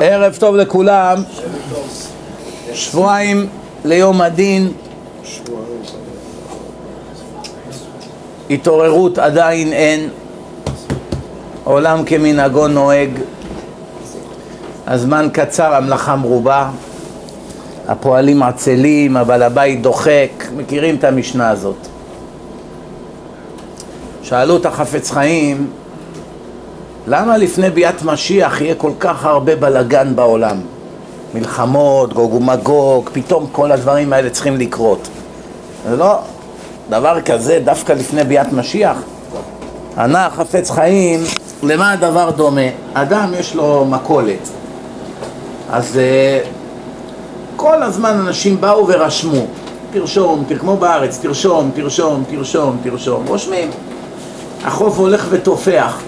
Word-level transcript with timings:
ערב 0.00 0.36
טוב 0.40 0.56
לכולם, 0.56 1.22
שבועיים 2.72 3.46
ליום 3.84 4.20
הדין, 4.20 4.72
התעוררות 8.50 9.18
עדיין 9.18 9.72
אין, 9.72 10.08
עולם 11.64 12.04
כמנהגו 12.04 12.68
נוהג, 12.68 13.10
הזמן 14.86 15.28
קצר, 15.32 15.74
המלאכה 15.74 16.16
מרובה, 16.16 16.70
הפועלים 17.88 18.42
עצלים, 18.42 19.16
הבעל 19.16 19.42
הבית 19.42 19.82
דוחק, 19.82 20.30
מכירים 20.56 20.96
את 20.96 21.04
המשנה 21.04 21.50
הזאת. 21.50 21.76
שאלו 24.22 24.56
את 24.56 24.66
החפץ 24.66 25.10
חיים 25.10 25.70
למה 27.06 27.38
לפני 27.38 27.70
ביאת 27.70 28.02
משיח 28.02 28.60
יהיה 28.60 28.74
כל 28.74 28.92
כך 29.00 29.24
הרבה 29.24 29.56
בלגן 29.56 30.16
בעולם? 30.16 30.56
מלחמות, 31.34 32.12
גוג 32.12 32.34
ומגוג, 32.34 33.10
פתאום 33.12 33.46
כל 33.52 33.72
הדברים 33.72 34.12
האלה 34.12 34.30
צריכים 34.30 34.56
לקרות. 34.56 35.08
זה 35.88 35.96
לא 35.96 36.18
דבר 36.90 37.20
כזה 37.20 37.58
דווקא 37.64 37.92
לפני 37.92 38.24
ביאת 38.24 38.52
משיח. 38.52 38.96
ענה 39.98 40.28
חפץ 40.36 40.70
חיים, 40.70 41.20
למה 41.62 41.92
הדבר 41.92 42.30
דומה? 42.30 42.60
אדם 42.94 43.32
יש 43.38 43.54
לו 43.54 43.84
מכולת, 43.84 44.48
אז 45.70 45.94
uh, 45.94 46.46
כל 47.56 47.82
הזמן 47.82 48.10
אנשים 48.26 48.60
באו 48.60 48.88
ורשמו, 48.88 49.46
תרשום, 49.92 50.44
כמו 50.60 50.76
בארץ, 50.76 51.18
תרשום, 51.22 51.70
תרשום, 51.74 52.24
תרשום, 52.30 52.76
תרשום, 52.82 53.24
רושמים. 53.28 53.70
החוף 54.64 54.98
הולך 54.98 55.26
ותופח. 55.30 56.02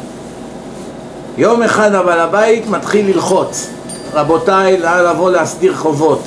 יום 1.36 1.62
אחד 1.62 1.94
הבעל 1.94 2.20
הבית 2.20 2.66
מתחיל 2.70 3.06
ללחוץ 3.06 3.70
רבותיי, 4.12 4.78
לבוא 4.78 5.30
להסדיר 5.30 5.74
חובות 5.74 6.20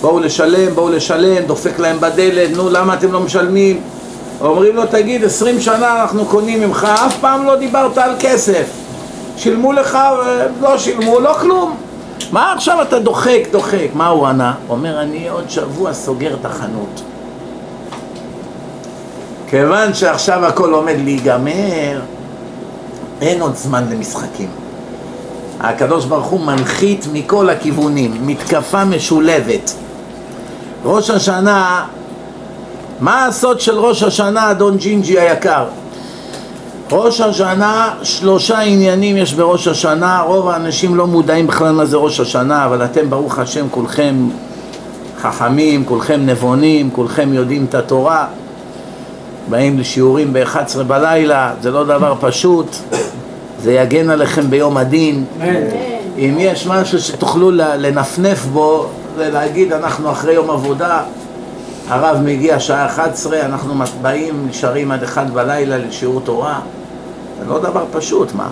בואו 0.00 0.18
לשלם, 0.18 0.74
בואו 0.74 0.88
לשלם, 0.88 1.44
דופק 1.46 1.78
להם 1.78 2.00
בדלת, 2.00 2.50
נו 2.56 2.70
למה 2.70 2.94
אתם 2.94 3.12
לא 3.12 3.20
משלמים? 3.20 3.80
אומרים 4.40 4.76
לו 4.76 4.86
תגיד 4.86 5.24
עשרים 5.24 5.60
שנה 5.60 6.02
אנחנו 6.02 6.24
קונים 6.24 6.60
ממך, 6.60 6.88
אף 7.06 7.18
פעם 7.20 7.44
לא 7.46 7.56
דיברת 7.56 7.98
על 7.98 8.10
כסף 8.20 8.64
שילמו 9.36 9.72
לך, 9.72 9.98
לא 10.60 10.78
שילמו, 10.78 11.20
לא 11.20 11.34
כלום 11.40 11.76
מה 12.32 12.52
עכשיו 12.52 12.82
אתה 12.82 12.98
דוחק, 12.98 13.40
דוחק? 13.50 13.88
מה 13.94 14.08
הוא 14.08 14.26
ענה? 14.26 14.54
אומר 14.68 15.00
אני 15.00 15.28
עוד 15.28 15.50
שבוע 15.50 15.92
סוגר 15.92 16.34
את 16.40 16.44
החנות 16.44 17.02
כיוון 19.50 19.94
שעכשיו 19.94 20.46
הכל 20.46 20.72
עומד 20.72 20.96
להיגמר 21.04 22.00
אין 23.22 23.40
עוד 23.40 23.56
זמן 23.56 23.84
למשחקים. 23.90 24.48
הקדוש 25.60 26.04
ברוך 26.04 26.26
הוא 26.26 26.40
מנחית 26.40 27.06
מכל 27.12 27.50
הכיוונים, 27.50 28.26
מתקפה 28.26 28.84
משולבת. 28.84 29.74
ראש 30.84 31.10
השנה, 31.10 31.84
מה 33.00 33.26
הסוד 33.26 33.60
של 33.60 33.78
ראש 33.78 34.02
השנה, 34.02 34.50
אדון 34.50 34.76
ג'ינג'י 34.76 35.20
היקר? 35.20 35.64
ראש 36.92 37.20
השנה, 37.20 37.94
שלושה 38.02 38.60
עניינים 38.60 39.16
יש 39.16 39.34
בראש 39.34 39.68
השנה, 39.68 40.20
רוב 40.20 40.48
האנשים 40.48 40.96
לא 40.96 41.06
מודעים 41.06 41.46
בכלל 41.46 41.72
מה 41.72 41.86
זה 41.86 41.96
ראש 41.96 42.20
השנה, 42.20 42.64
אבל 42.64 42.84
אתם 42.84 43.10
ברוך 43.10 43.38
השם 43.38 43.66
כולכם 43.70 44.28
חכמים, 45.20 45.84
כולכם 45.84 46.20
נבונים, 46.26 46.90
כולכם 46.90 47.32
יודעים 47.32 47.66
את 47.68 47.74
התורה, 47.74 48.26
באים 49.50 49.78
לשיעורים 49.78 50.32
ב-11 50.32 50.82
בלילה, 50.86 51.52
זה 51.62 51.70
לא 51.70 51.84
דבר 51.84 52.14
פשוט, 52.20 52.76
זה 53.62 53.72
יגן 53.72 54.10
עליכם 54.10 54.50
ביום 54.50 54.76
הדין. 54.76 55.24
אם 56.18 56.36
יש 56.38 56.66
משהו 56.66 57.00
שתוכלו 57.00 57.50
לנפנף 57.50 58.44
בו, 58.44 58.86
זה 59.16 59.30
להגיד 59.30 59.72
אנחנו 59.72 60.10
אחרי 60.10 60.34
יום 60.34 60.50
עבודה, 60.50 61.02
הרב 61.88 62.20
מגיע 62.24 62.60
שעה 62.60 62.86
11, 62.86 63.40
אנחנו 63.40 63.74
באים, 64.02 64.46
נשארים 64.50 64.90
עד 64.90 65.02
1 65.02 65.30
בלילה 65.30 65.78
לשיעור 65.78 66.20
תורה. 66.20 66.60
זה 67.38 67.44
לא 67.48 67.58
דבר 67.58 67.84
פשוט, 67.92 68.34
מה? 68.34 68.48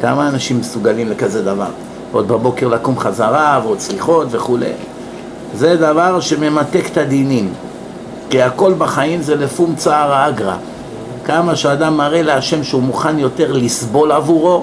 כמה 0.00 0.28
אנשים 0.28 0.60
מסוגלים 0.60 1.10
לכזה 1.10 1.42
דבר? 1.42 1.70
ועוד 2.12 2.28
בבוקר 2.28 2.68
לקום 2.68 2.98
חזרה, 2.98 3.60
ועוד 3.64 3.80
סליחות 3.80 4.26
וכולי. 4.30 4.72
זה 5.54 5.76
דבר 5.76 6.20
שממתק 6.20 6.82
את 6.92 6.96
הדינים. 6.96 7.52
כי 8.30 8.42
הכל 8.42 8.72
בחיים 8.78 9.22
זה 9.22 9.36
לפום 9.36 9.74
צער 9.76 10.12
האגרא. 10.12 10.56
כמה 11.24 11.56
שאדם 11.56 11.96
מראה 11.96 12.22
להשם 12.22 12.64
שהוא 12.64 12.82
מוכן 12.82 13.18
יותר 13.18 13.52
לסבול 13.52 14.12
עבורו, 14.12 14.62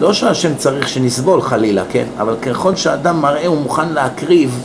לא 0.00 0.12
שהשם 0.12 0.54
צריך 0.54 0.88
שנסבול 0.88 1.42
חלילה, 1.42 1.82
כן? 1.90 2.04
אבל 2.18 2.36
ככל 2.42 2.76
שאדם 2.76 3.20
מראה 3.20 3.46
הוא 3.46 3.56
מוכן 3.56 3.88
להקריב, 3.88 4.60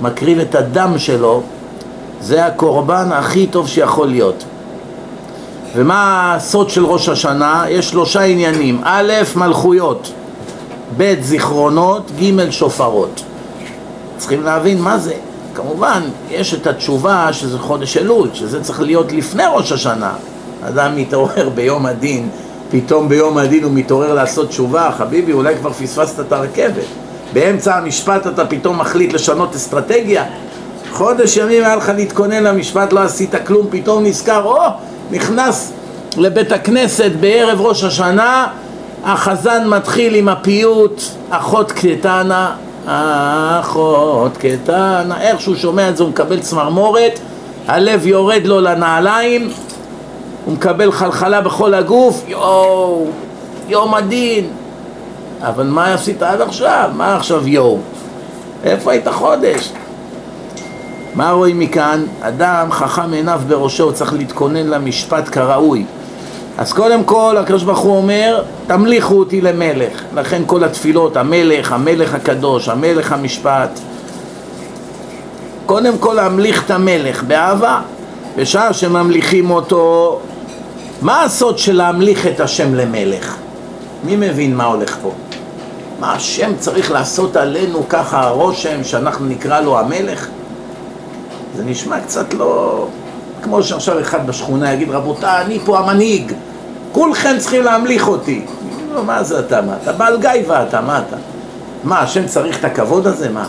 מקריב 0.00 0.38
את 0.38 0.54
הדם 0.54 0.94
שלו, 0.98 1.42
זה 2.20 2.46
הקורבן 2.46 3.12
הכי 3.12 3.46
טוב 3.46 3.68
שיכול 3.68 4.08
להיות. 4.08 4.44
ומה 5.74 6.34
הסוד 6.34 6.70
של 6.70 6.84
ראש 6.86 7.08
השנה? 7.08 7.64
יש 7.68 7.90
שלושה 7.90 8.20
עניינים. 8.20 8.80
א', 8.84 9.12
מלכויות, 9.36 10.12
ב', 10.96 11.14
זיכרונות, 11.20 12.10
ג', 12.20 12.50
שופרות. 12.50 13.22
צריכים 14.16 14.42
להבין 14.42 14.80
מה 14.80 14.98
זה. 14.98 15.14
כמובן, 15.54 16.02
יש 16.30 16.54
את 16.54 16.66
התשובה 16.66 17.32
שזה 17.32 17.58
חודש 17.58 17.96
אלול, 17.96 18.28
שזה 18.34 18.62
צריך 18.62 18.80
להיות 18.80 19.12
לפני 19.12 19.42
ראש 19.54 19.72
השנה. 19.72 20.12
אדם 20.68 20.96
מתעורר 20.96 21.48
ביום 21.54 21.86
הדין, 21.86 22.28
פתאום 22.70 23.08
ביום 23.08 23.38
הדין 23.38 23.64
הוא 23.64 23.72
מתעורר 23.74 24.14
לעשות 24.14 24.48
תשובה, 24.48 24.90
חביבי, 24.98 25.32
אולי 25.32 25.56
כבר 25.56 25.72
פספסת 25.72 26.20
את 26.20 26.32
הרכבת. 26.32 26.84
באמצע 27.32 27.74
המשפט 27.74 28.26
אתה 28.26 28.46
פתאום 28.46 28.78
מחליט 28.78 29.12
לשנות 29.12 29.54
אסטרטגיה. 29.54 30.24
חודש 30.92 31.36
ימים 31.36 31.64
היה 31.64 31.76
לך 31.76 31.92
להתכונן 31.96 32.42
למשפט, 32.42 32.92
לא 32.92 33.00
עשית 33.00 33.34
כלום, 33.46 33.66
פתאום 33.70 34.04
נזכר, 34.04 34.44
או, 34.44 34.58
נכנס 35.10 35.72
לבית 36.16 36.52
הכנסת 36.52 37.10
בערב 37.20 37.60
ראש 37.60 37.84
השנה, 37.84 38.46
החזן 39.04 39.68
מתחיל 39.68 40.14
עם 40.14 40.28
הפיוט, 40.28 41.02
אחות 41.30 41.72
קטנה, 41.72 42.54
אחות 43.60 44.36
קטנה, 44.36 45.20
איך 45.20 45.40
שהוא 45.40 45.56
שומע 45.56 45.88
את 45.88 45.96
זה 45.96 46.02
הוא 46.02 46.10
מקבל 46.10 46.40
צמרמורת, 46.40 47.18
הלב 47.68 48.06
יורד 48.06 48.46
לו 48.46 48.60
לנעליים, 48.60 49.50
הוא 50.44 50.54
מקבל 50.54 50.92
חלחלה 50.92 51.40
בכל 51.40 51.74
הגוף, 51.74 52.24
יואו, 52.28 53.06
יום 53.68 53.94
הדין. 53.94 54.50
אבל 55.40 55.66
מה 55.66 55.94
עשית 55.94 56.22
עד 56.22 56.40
עכשיו? 56.40 56.90
מה 56.94 57.16
עכשיו 57.16 57.48
יואו? 57.48 57.78
איפה 58.64 58.92
היית 58.92 59.08
חודש? 59.08 59.72
מה 61.14 61.30
רואים 61.30 61.58
מכאן? 61.58 62.04
אדם 62.20 62.68
חכם 62.70 63.12
עיניו 63.12 63.40
בראשו, 63.48 63.92
צריך 63.92 64.12
להתכונן 64.12 64.66
למשפט 64.66 65.28
כראוי. 65.32 65.84
אז 66.58 66.72
קודם 66.72 67.04
כל 67.04 67.36
הקדוש 67.40 67.62
ברוך 67.62 67.78
הוא 67.78 67.96
אומר 67.96 68.42
תמליכו 68.66 69.14
אותי 69.14 69.40
למלך 69.40 70.02
לכן 70.14 70.42
כל 70.46 70.64
התפילות 70.64 71.16
המלך, 71.16 71.72
המלך 71.72 72.14
הקדוש, 72.14 72.68
המלך 72.68 73.12
המשפט 73.12 73.80
קודם 75.66 75.98
כל 75.98 76.14
להמליך 76.14 76.64
את 76.64 76.70
המלך 76.70 77.22
באהבה 77.22 77.80
בשעה 78.36 78.72
שממליכים 78.72 79.50
אותו 79.50 80.20
מה 81.02 81.22
הסוד 81.22 81.58
של 81.58 81.76
להמליך 81.76 82.26
את 82.26 82.40
השם 82.40 82.74
למלך? 82.74 83.36
מי 84.04 84.16
מבין 84.16 84.56
מה 84.56 84.64
הולך 84.64 84.96
פה? 85.02 85.12
מה 86.00 86.12
השם 86.12 86.52
צריך 86.58 86.90
לעשות 86.90 87.36
עלינו 87.36 87.88
ככה 87.88 88.20
הרושם 88.20 88.84
שאנחנו 88.84 89.26
נקרא 89.26 89.60
לו 89.60 89.78
המלך? 89.78 90.28
זה 91.56 91.64
נשמע 91.64 92.00
קצת 92.00 92.34
לא... 92.34 92.86
כמו 93.42 93.62
שעכשיו 93.62 94.00
אחד 94.00 94.26
בשכונה 94.26 94.72
יגיד 94.72 94.90
רבותיי 94.90 95.44
אני 95.44 95.58
פה 95.64 95.78
המנהיג 95.78 96.32
כולכם 96.92 97.34
צריכים 97.38 97.62
להמליך 97.62 98.08
אותי 98.08 98.44
לא, 98.94 99.04
מה 99.04 99.22
זה 99.22 99.38
אתה? 99.40 99.60
מה? 99.60 99.76
אתה 99.82 99.92
בעל 99.92 100.20
גייבה 100.20 100.62
אתה, 100.62 100.80
מה 100.80 101.02
אתה? 101.08 101.16
מה, 101.84 101.98
השם 102.00 102.26
צריך 102.26 102.58
את 102.58 102.64
הכבוד 102.64 103.06
הזה? 103.06 103.28
מה? 103.28 103.48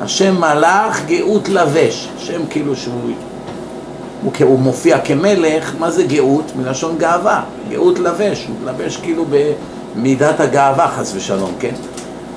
השם 0.00 0.40
מלאך 0.40 1.00
גאות 1.06 1.48
לבש 1.48 2.08
השם 2.16 2.40
כאילו 2.50 2.76
שהוא 2.76 3.10
הוא, 4.24 4.32
הוא 4.40 4.58
מופיע 4.58 4.98
כמלך, 4.98 5.74
מה 5.78 5.90
זה 5.90 6.02
גאות? 6.02 6.52
מלשון 6.56 6.98
גאווה, 6.98 7.42
גאות 7.68 7.98
לבש, 7.98 8.46
הוא 8.48 8.56
לבש 8.70 8.96
כאילו 8.96 9.24
במידת 9.96 10.40
הגאווה 10.40 10.88
חס 10.88 11.12
ושלום, 11.14 11.52
כן? 11.58 11.74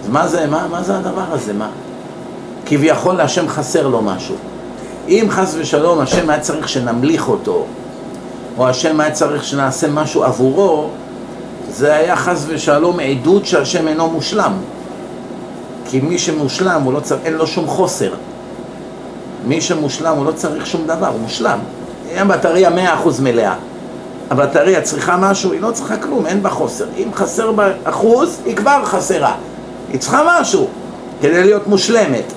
אז 0.04 0.10
מה 0.10 0.28
זה, 0.28 0.48
מה, 0.48 0.68
מה 0.68 0.84
זה 0.84 0.98
הדבר 0.98 1.26
הזה, 1.32 1.54
מה? 1.54 1.70
כביכול 2.66 3.16
להשם 3.16 3.48
חסר 3.48 3.88
לו 3.88 4.02
משהו. 4.02 4.36
אם 5.08 5.26
חס 5.30 5.56
ושלום 5.58 6.00
השם 6.00 6.30
היה 6.30 6.40
צריך 6.40 6.70
שנמליך 6.70 7.30
אותו, 7.30 7.66
או 8.58 8.68
השם 8.68 9.00
היה 9.00 9.12
צריך 9.12 9.44
שנעשה 9.44 9.88
משהו 9.88 10.24
עבורו, 10.24 10.88
זה 11.70 11.94
היה 11.96 12.16
חס 12.16 12.46
ושלום 12.48 13.00
עדות 13.00 13.46
שהשם 13.46 13.88
אינו 13.88 14.10
מושלם. 14.10 14.54
כי 15.86 16.00
מי 16.00 16.18
שמושלם, 16.18 16.94
לא 16.94 17.00
צריך, 17.00 17.22
אין 17.26 17.34
לו 17.34 17.48
שום 17.48 17.68
חוסר. 17.68 18.14
מי 19.48 19.62
שמושלם, 19.62 20.18
הוא 20.18 20.26
לא 20.26 20.32
צריך 20.32 20.66
שום 20.66 20.88
דבר, 20.88 21.08
הוא 21.08 21.20
מושלם. 21.20 21.60
הבטריה 22.16 22.70
מאה 22.70 22.94
אחוז 22.94 23.20
מלאה. 23.20 23.54
הבטריה 24.30 24.82
צריכה 24.82 25.18
משהו, 25.18 25.52
היא 25.52 25.62
לא 25.62 25.72
צריכה 25.72 25.98
כלום, 25.98 26.26
אין 26.26 26.44
בה 26.44 26.50
חוסר. 26.50 26.86
אם 26.98 27.14
חסר 27.14 27.52
בה 27.52 27.68
אחוז, 27.84 28.38
היא 28.46 28.56
כבר 28.56 28.86
חסרה. 28.86 29.36
היא 29.92 30.00
צריכה 30.00 30.22
משהו 30.28 30.68
כדי 31.22 31.44
להיות 31.44 31.68
מושלמת. 31.68 32.34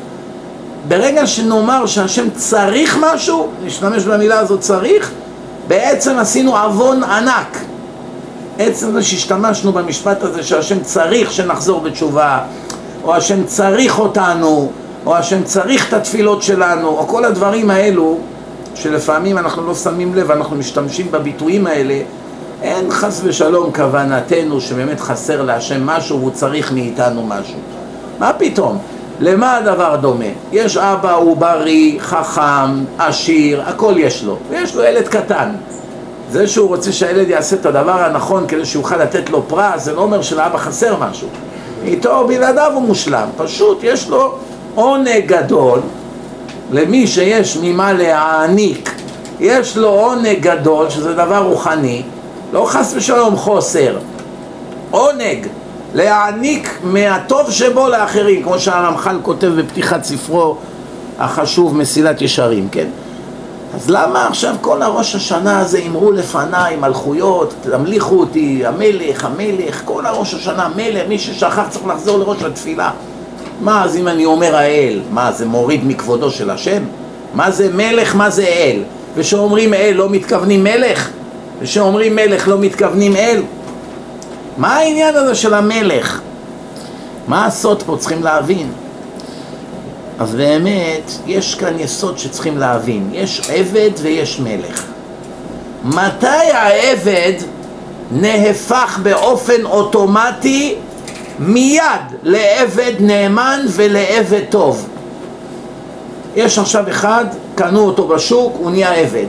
ברגע 0.89 1.27
שנאמר 1.27 1.87
שהשם 1.87 2.31
צריך 2.31 2.99
משהו, 3.01 3.49
נשתמש 3.65 4.05
במילה 4.05 4.39
הזאת 4.39 4.61
צריך, 4.61 5.11
בעצם 5.69 6.19
עשינו 6.19 6.57
עוון 6.57 7.05
ענק. 7.05 7.59
עצם 8.59 8.93
זה 8.93 9.03
שהשתמשנו 9.03 9.73
במשפט 9.73 10.23
הזה 10.23 10.43
שהשם 10.43 10.81
צריך 10.81 11.33
שנחזור 11.33 11.81
בתשובה, 11.81 12.39
או 13.05 13.15
השם 13.15 13.45
צריך 13.45 13.99
אותנו, 13.99 14.71
או 15.07 15.17
השם 15.17 15.43
צריך 15.45 15.89
את 15.89 15.93
התפילות 15.93 16.43
שלנו, 16.43 16.89
או 16.89 17.09
כל 17.09 17.25
הדברים 17.25 17.71
האלו, 17.71 18.19
שלפעמים 18.75 19.39
אנחנו 19.39 19.67
לא 19.67 19.75
שמים 19.75 20.15
לב, 20.15 20.31
אנחנו 20.31 20.57
משתמשים 20.57 21.11
בביטויים 21.11 21.67
האלה, 21.67 22.01
אין 22.63 22.91
חס 22.91 23.21
ושלום 23.25 23.73
כוונתנו 23.73 24.61
שבאמת 24.61 25.01
חסר 25.01 25.43
להשם 25.43 25.87
משהו 25.87 26.19
והוא 26.19 26.31
צריך 26.31 26.73
מאיתנו 26.73 27.27
משהו. 27.27 27.59
מה 28.19 28.33
פתאום? 28.33 28.79
למה 29.21 29.57
הדבר 29.57 29.97
דומה? 29.97 30.25
יש 30.53 30.77
אבא, 30.77 31.15
הוא 31.15 31.37
בריא, 31.37 32.01
חכם, 32.01 32.85
עשיר, 32.99 33.63
הכל 33.63 33.95
יש 33.97 34.25
לו, 34.25 34.37
ויש 34.51 34.75
לו 34.75 34.83
ילד 34.83 35.09
קטן. 35.09 35.51
זה 36.31 36.47
שהוא 36.47 36.69
רוצה 36.69 36.93
שהילד 36.93 37.29
יעשה 37.29 37.57
את 37.57 37.67
הדבר 37.67 38.05
הנכון 38.05 38.47
כדי 38.49 38.65
שיוכל 38.65 38.97
לתת 38.97 39.31
לו 39.31 39.43
פרס, 39.49 39.85
זה 39.85 39.93
לא 39.93 40.01
אומר 40.01 40.23
שלאבא 40.23 40.59
חסר 40.59 40.97
משהו. 41.01 41.29
איתו 41.85 42.19
או 42.19 42.29
בלעדיו 42.29 42.73
הוא 42.75 42.83
מושלם, 42.83 43.29
פשוט 43.37 43.79
יש 43.83 44.09
לו 44.09 44.35
עונג 44.75 45.27
גדול 45.27 45.81
למי 46.71 47.07
שיש 47.07 47.59
ממה 47.63 47.93
להעניק, 47.93 48.95
יש 49.41 49.77
לו 49.77 49.89
עונג 49.89 50.41
גדול, 50.41 50.91
שזה 50.91 51.15
דבר 51.15 51.43
רוחני, 51.43 52.03
לא 52.53 52.65
חס 52.69 52.93
ושלום 52.97 53.37
חוסר, 53.37 53.97
עונג 54.91 55.47
להעניק 55.95 56.79
מהטוב 56.85 57.51
שבו 57.51 57.89
לאחרים, 57.89 58.43
כמו 58.43 58.59
שהרמח"ל 58.59 59.17
כותב 59.23 59.47
בפתיחת 59.47 60.05
ספרו 60.05 60.57
החשוב 61.19 61.77
מסילת 61.77 62.23
ישרים, 62.23 62.69
כן? 62.73 62.87
אז 63.75 63.91
למה 63.91 64.27
עכשיו 64.27 64.55
כל 64.61 64.83
הראש 64.83 65.15
השנה 65.15 65.61
הזה 65.61 65.81
אמרו 65.87 66.13
לפניי 66.13 66.77
מלכויות, 66.77 67.55
תמליכו 67.61 68.21
אותי, 68.21 68.63
המלך, 68.67 69.25
המלך, 69.25 69.83
כל 69.85 70.07
הראש 70.07 70.35
השנה 70.35 70.69
מלך, 70.77 71.03
מי 71.09 71.19
ששכח 71.19 71.69
צריך 71.69 71.87
לחזור 71.87 72.19
לראש 72.19 72.43
התפילה. 72.43 72.91
מה, 73.61 73.85
אז 73.85 73.97
אם 73.97 74.09
אני 74.09 74.25
אומר 74.25 74.57
האל, 74.57 75.01
מה, 75.11 75.33
זה 75.33 75.47
מוריד 75.47 75.81
מכבודו 75.87 76.31
של 76.31 76.51
השם? 76.51 76.83
מה 77.35 77.51
זה 77.51 77.73
מלך, 77.73 78.15
מה 78.15 78.31
זה 78.31 78.45
אל? 78.47 78.83
ושאומרים 79.15 79.75
אל 79.75 79.93
לא 79.97 80.09
מתכוונים 80.09 80.65
מלך? 80.65 81.11
ושאומרים 81.61 82.17
מלך 82.17 82.49
לא 82.49 82.59
מתכוונים 82.59 83.17
אל? 83.17 83.43
מה 84.57 84.77
העניין 84.77 85.17
הזה 85.17 85.35
של 85.35 85.55
המלך? 85.55 86.21
מה 87.29 87.47
הסוד 87.47 87.83
פה? 87.83 87.97
צריכים 87.99 88.23
להבין. 88.23 88.73
אז 90.19 90.35
באמת, 90.35 91.11
יש 91.27 91.55
כאן 91.55 91.79
יסוד 91.79 92.19
שצריכים 92.19 92.59
להבין. 92.59 93.11
יש 93.12 93.51
עבד 93.51 93.91
ויש 94.03 94.41
מלך. 94.41 94.85
מתי 95.85 96.27
העבד 96.53 97.33
נהפך 98.12 98.99
באופן 99.03 99.65
אוטומטי 99.65 100.75
מיד 101.41 102.01
לעבד 102.23 102.93
נאמן 103.01 103.61
ולעבד 103.69 104.43
טוב? 104.51 104.89
יש 106.37 106.59
עכשיו 106.59 106.91
אחד, 106.91 107.25
קנו 107.55 107.81
אותו 107.81 108.09
בשוק, 108.09 108.57
הוא 108.59 108.71
נהיה 108.71 108.93
עבד. 108.93 109.27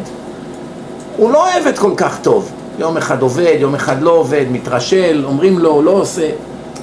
הוא 1.18 1.32
לא 1.32 1.54
עבד 1.54 1.78
כל 1.78 1.92
כך 1.98 2.20
טוב. 2.22 2.52
יום 2.80 2.98
אחד 2.98 3.22
עובד, 3.22 3.56
יום 3.60 3.76
אחד 3.76 4.02
לא 4.02 4.12
עובד, 4.12 4.46
מתרשל, 4.52 5.24
אומרים 5.26 5.60
לו, 5.60 5.82
לא 5.82 5.92
עושה. 5.92 6.30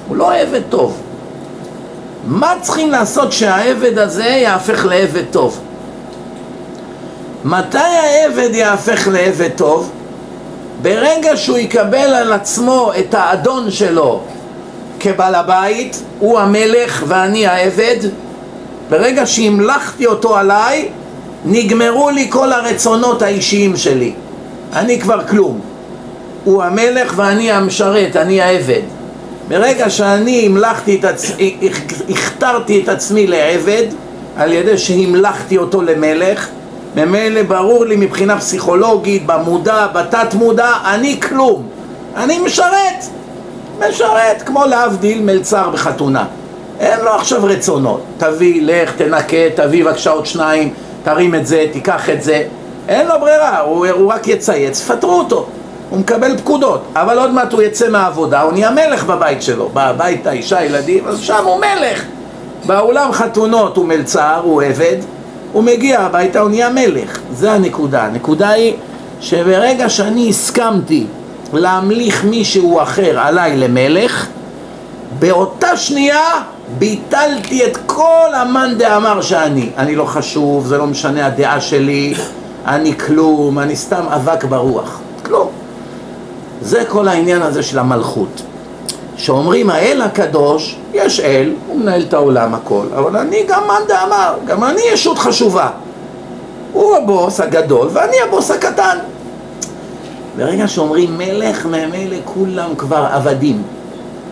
הוא 0.07 0.17
לא 0.17 0.35
עבד 0.35 0.61
טוב. 0.69 0.97
מה 2.27 2.53
צריכים 2.61 2.91
לעשות 2.91 3.31
שהעבד 3.31 3.97
הזה 3.97 4.25
יהפך 4.25 4.85
לעבד 4.85 5.23
טוב? 5.31 5.59
מתי 7.45 7.77
העבד 7.77 8.49
יהפך 8.53 9.07
לעבד 9.11 9.49
טוב? 9.55 9.91
ברגע 10.81 11.37
שהוא 11.37 11.57
יקבל 11.57 11.97
על 11.97 12.33
עצמו 12.33 12.91
את 12.99 13.13
האדון 13.13 13.71
שלו 13.71 14.21
כבעל 14.99 15.35
הבית, 15.35 16.03
הוא 16.19 16.39
המלך 16.39 17.03
ואני 17.07 17.47
העבד, 17.47 17.97
ברגע 18.89 19.25
שהמלכתי 19.25 20.05
אותו 20.05 20.37
עליי, 20.37 20.89
נגמרו 21.45 22.09
לי 22.09 22.27
כל 22.29 22.53
הרצונות 22.53 23.21
האישיים 23.21 23.77
שלי. 23.77 24.13
אני 24.73 24.99
כבר 24.99 25.27
כלום. 25.27 25.59
הוא 26.43 26.63
המלך 26.63 27.13
ואני 27.15 27.51
המשרת, 27.51 28.15
אני 28.15 28.41
העבד. 28.41 28.81
ברגע 29.47 29.89
שאני 29.89 30.45
המלכתי 30.45 30.95
את 30.95 31.05
עצמי, 31.05 31.57
הכתרתי 32.09 32.81
את 32.83 32.89
עצמי 32.89 33.27
לעבד 33.27 33.85
על 34.37 34.53
ידי 34.53 34.77
שהמלכתי 34.77 35.57
אותו 35.57 35.81
למלך 35.81 36.47
ממילא 36.95 37.43
ברור 37.43 37.85
לי 37.85 37.95
מבחינה 37.95 38.39
פסיכולוגית, 38.39 39.25
במודע, 39.25 39.87
בתת 39.87 40.33
מודע, 40.33 40.71
אני 40.85 41.19
כלום 41.21 41.63
אני 42.15 42.39
משרת 42.39 43.05
משרת, 43.79 44.41
כמו 44.41 44.65
להבדיל 44.65 45.21
מלצר 45.21 45.69
בחתונה. 45.69 46.25
אין 46.79 46.99
לו 46.99 47.11
עכשיו 47.11 47.43
רצונות. 47.43 48.01
תביא, 48.17 48.61
לך, 48.63 48.95
תנקה, 48.95 49.49
תביא 49.55 49.85
בבקשה 49.85 50.09
עוד 50.11 50.25
שניים 50.25 50.73
תרים 51.03 51.35
את 51.35 51.47
זה, 51.47 51.65
תיקח 51.71 52.09
את 52.09 52.23
זה. 52.23 52.43
אין 52.87 53.07
לו 53.07 53.13
ברירה, 53.19 53.59
הוא, 53.59 53.87
הוא 53.87 54.13
רק 54.13 54.27
יצייץ, 54.27 54.81
פטרו 54.91 55.19
אותו. 55.19 55.45
הוא 55.89 55.99
מקבל 55.99 56.37
פקודות, 56.37 56.81
אבל 56.95 57.19
עוד 57.19 57.31
מעט 57.31 57.53
הוא 57.53 57.61
יצא 57.61 57.89
מהעבודה, 57.89 58.41
הוא 58.41 58.51
נהיה 58.51 58.71
מלך 58.71 59.03
בבית 59.05 59.41
שלו, 59.41 59.69
בבית 59.73 60.27
האישה, 60.27 60.63
ילדים, 60.63 61.07
אז 61.07 61.19
שם 61.19 61.45
הוא 61.45 61.57
מלך. 61.57 62.03
באולם 62.65 63.11
חתונות 63.11 63.77
הוא 63.77 63.85
מלצר, 63.85 64.39
הוא 64.43 64.61
עבד, 64.61 64.95
הוא 65.53 65.63
מגיע 65.63 65.99
הביתה, 65.99 66.39
הוא 66.39 66.49
נהיה 66.49 66.69
מלך. 66.69 67.19
זה 67.33 67.51
הנקודה. 67.51 68.03
הנקודה 68.03 68.49
היא 68.49 68.73
שברגע 69.21 69.89
שאני 69.89 70.29
הסכמתי 70.29 71.05
להמליך 71.53 72.25
מישהו 72.25 72.81
אחר 72.81 73.19
עליי 73.19 73.57
למלך, 73.57 74.27
באותה 75.19 75.77
שנייה 75.77 76.31
ביטלתי 76.77 77.65
את 77.65 77.77
כל 77.85 78.29
המאן 78.33 78.73
דאמר 78.77 79.21
שאני. 79.21 79.69
אני 79.77 79.95
לא 79.95 80.05
חשוב, 80.05 80.67
זה 80.67 80.77
לא 80.77 80.87
משנה 80.87 81.25
הדעה 81.25 81.61
שלי, 81.61 82.13
אני 82.65 82.97
כלום, 82.97 83.59
אני 83.59 83.75
סתם 83.75 84.03
אבק 84.07 84.43
ברוח. 84.43 84.99
כלום. 85.25 85.47
זה 86.61 86.83
כל 86.87 87.07
העניין 87.07 87.41
הזה 87.41 87.63
של 87.63 87.79
המלכות. 87.79 88.41
שאומרים 89.17 89.69
האל 89.69 90.01
הקדוש, 90.01 90.75
יש 90.93 91.19
אל, 91.19 91.53
הוא 91.67 91.79
מנהל 91.79 92.01
את 92.01 92.13
העולם 92.13 92.53
הכל, 92.53 92.85
אבל 92.97 93.17
אני 93.17 93.43
גם 93.47 93.67
מאן 93.67 93.81
דאמר, 93.87 94.33
גם 94.45 94.63
אני 94.63 94.81
ישות 94.93 95.17
חשובה. 95.17 95.69
הוא 96.73 96.95
הבוס 96.97 97.39
הגדול 97.39 97.89
ואני 97.93 98.17
הבוס 98.27 98.51
הקטן. 98.51 98.97
ברגע 100.37 100.67
שאומרים 100.67 101.17
מלך, 101.17 101.65
ממילא 101.65 102.17
כולם 102.25 102.75
כבר 102.77 103.07
עבדים. 103.11 103.61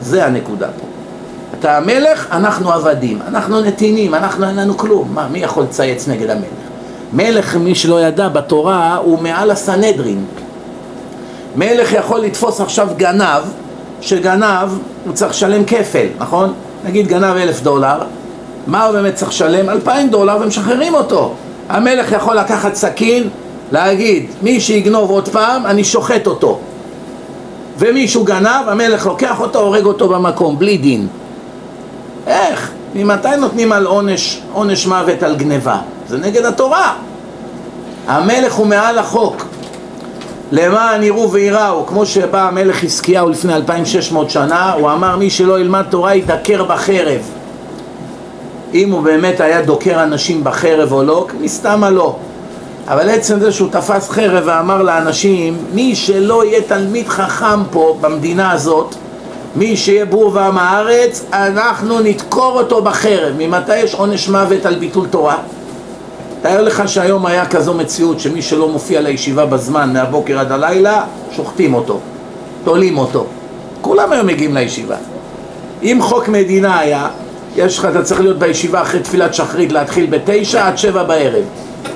זה 0.01 0.25
הנקודה 0.25 0.67
פה. 0.67 0.85
אתה 1.59 1.77
המלך, 1.77 2.27
אנחנו 2.31 2.71
עבדים, 2.71 3.19
אנחנו 3.27 3.61
נתינים, 3.61 4.15
אנחנו 4.15 4.47
אין 4.47 4.55
לנו 4.55 4.77
כלום. 4.77 5.09
מה, 5.13 5.27
מי 5.27 5.39
יכול 5.39 5.63
לצייץ 5.63 6.07
נגד 6.07 6.29
המלך? 6.29 6.47
מלך, 7.13 7.55
מי 7.55 7.75
שלא 7.75 8.01
ידע, 8.01 8.29
בתורה 8.29 8.95
הוא 8.95 9.19
מעל 9.21 9.51
הסנהדרין. 9.51 10.25
מלך 11.55 11.93
יכול 11.93 12.19
לתפוס 12.19 12.61
עכשיו 12.61 12.87
גנב, 12.97 13.43
שגנב 14.01 14.69
הוא 15.05 15.13
צריך 15.13 15.31
לשלם 15.31 15.65
כפל, 15.65 16.07
נכון? 16.19 16.53
נגיד 16.85 17.07
גנב 17.07 17.35
אלף 17.37 17.61
דולר, 17.61 17.97
מה 18.67 18.85
הוא 18.85 18.91
באמת 18.91 19.15
צריך 19.15 19.31
לשלם? 19.31 19.69
אלפיים 19.69 20.09
דולר 20.09 20.37
ומשחררים 20.41 20.93
אותו. 20.93 21.33
המלך 21.69 22.11
יכול 22.11 22.35
לקחת 22.35 22.75
סכין, 22.75 23.29
להגיד, 23.71 24.25
מי 24.41 24.59
שיגנוב 24.59 25.09
עוד 25.09 25.29
פעם, 25.29 25.65
אני 25.65 25.83
שוחט 25.83 26.27
אותו. 26.27 26.59
ומישהו 27.77 28.23
גנב, 28.23 28.67
המלך 28.67 29.05
לוקח 29.05 29.39
אותו, 29.39 29.59
הורג 29.59 29.85
אותו 29.85 30.07
במקום, 30.07 30.59
בלי 30.59 30.77
דין. 30.77 31.07
איך? 32.27 32.71
ממתי 32.95 33.35
נותנים 33.37 33.71
על 33.71 33.85
עונש, 33.85 34.41
עונש 34.53 34.85
מוות 34.85 35.23
על 35.23 35.35
גניבה? 35.35 35.77
זה 36.07 36.17
נגד 36.17 36.45
התורה. 36.45 36.93
המלך 38.07 38.53
הוא 38.53 38.67
מעל 38.67 38.99
החוק. 38.99 39.45
למען 40.51 41.03
יראו 41.03 41.31
וייראו, 41.31 41.85
כמו 41.85 42.05
שבא 42.05 42.47
המלך 42.47 42.75
חזקיהו 42.75 43.29
לפני 43.29 43.53
2600 43.53 44.29
שנה, 44.29 44.73
הוא 44.73 44.91
אמר 44.91 45.15
מי 45.15 45.29
שלא 45.29 45.59
ילמד 45.59 45.83
תורה 45.89 46.15
ידקר 46.15 46.63
בחרב. 46.63 47.21
אם 48.73 48.91
הוא 48.91 49.01
באמת 49.01 49.39
היה 49.39 49.61
דוקר 49.61 50.03
אנשים 50.03 50.43
בחרב 50.43 50.91
או 50.91 51.03
לא, 51.03 51.27
מסתמה 51.41 51.89
לא. 51.89 52.15
אבל 52.87 53.09
עצם 53.09 53.39
זה 53.39 53.51
שהוא 53.51 53.69
תפס 53.71 54.09
חרב 54.09 54.43
ואמר 54.45 54.81
לאנשים, 54.81 55.57
מי 55.73 55.95
שלא 55.95 56.45
יהיה 56.45 56.61
תלמיד 56.61 57.07
חכם 57.07 57.63
פה 57.71 57.97
במדינה 58.01 58.51
הזאת, 58.51 58.95
מי 59.55 59.77
שיהיה 59.77 60.05
בור 60.05 60.31
ועם 60.33 60.57
הארץ, 60.57 61.25
אנחנו 61.33 61.99
נדקור 61.99 62.59
אותו 62.59 62.81
בחרב. 62.81 63.33
ממתי 63.37 63.77
יש 63.77 63.93
עונש 63.93 64.29
מוות 64.29 64.65
על 64.65 64.75
ביטול 64.75 65.07
תורה? 65.07 65.37
תאר 66.41 66.61
לך 66.61 66.83
שהיום 66.87 67.25
היה 67.25 67.45
כזו 67.45 67.73
מציאות 67.73 68.19
שמי 68.19 68.41
שלא 68.41 68.69
מופיע 68.69 69.01
לישיבה 69.01 69.45
בזמן 69.45 69.93
מהבוקר 69.93 70.39
עד 70.39 70.51
הלילה, 70.51 71.03
שוחטים 71.31 71.73
אותו, 71.73 71.99
תולים 72.63 72.97
אותו. 72.97 73.25
כולם 73.81 74.11
היום 74.11 74.27
מגיעים 74.27 74.53
לישיבה. 74.53 74.95
אם 75.83 75.97
חוק 76.01 76.27
מדינה 76.27 76.79
היה, 76.79 77.07
יש 77.55 77.79
לך, 77.79 77.85
אתה 77.85 78.03
צריך 78.03 78.21
להיות 78.21 78.39
בישיבה 78.39 78.81
אחרי 78.81 78.99
תפילת 78.99 79.33
שחרית 79.33 79.71
להתחיל 79.71 80.05
בתשע 80.09 80.67
עד 80.67 80.77
שבע 80.77 81.03
בערב 81.03 81.43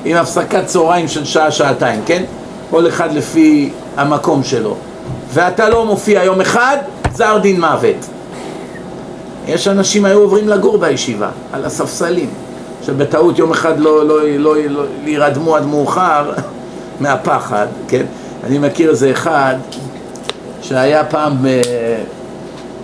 עם 0.06 0.18
הפסקת 0.18 0.66
צהריים 0.66 1.08
של 1.08 1.26
שעה-שעתיים, 1.26 2.02
כן? 2.06 2.24
כל 2.70 2.88
אחד 2.88 3.14
לפי 3.14 3.70
המקום 3.98 4.44
שלו 4.44 4.76
ואתה 5.34 5.70
לא 5.70 5.86
מופיע 5.86 6.24
יום 6.24 6.42
אחד, 6.42 6.78
גזר 7.08 7.38
דין 7.38 7.60
מוות 7.60 8.06
יש 9.48 9.68
אנשים 9.68 10.06
היו 10.06 10.20
עוברים 10.20 10.48
לגור 10.48 10.78
בישיבה, 10.78 11.30
על 11.54 11.66
הספסלים 11.66 12.30
שבטעות 12.86 13.40
יום 13.40 13.52
אחד 13.52 13.80
לא, 13.80 14.08
לא, 14.08 14.30
לא, 14.38 14.56
לא, 14.70 14.84
ירדמו 15.06 15.56
עד 15.56 15.66
מאוחר 15.66 16.32
מהפחד, 17.02 17.68
כן? 17.88 18.06
אני 18.44 18.58
מכיר 18.58 18.90
איזה 18.90 19.12
אחד 19.12 19.56
שהיה 20.62 21.04
פעם 21.06 21.46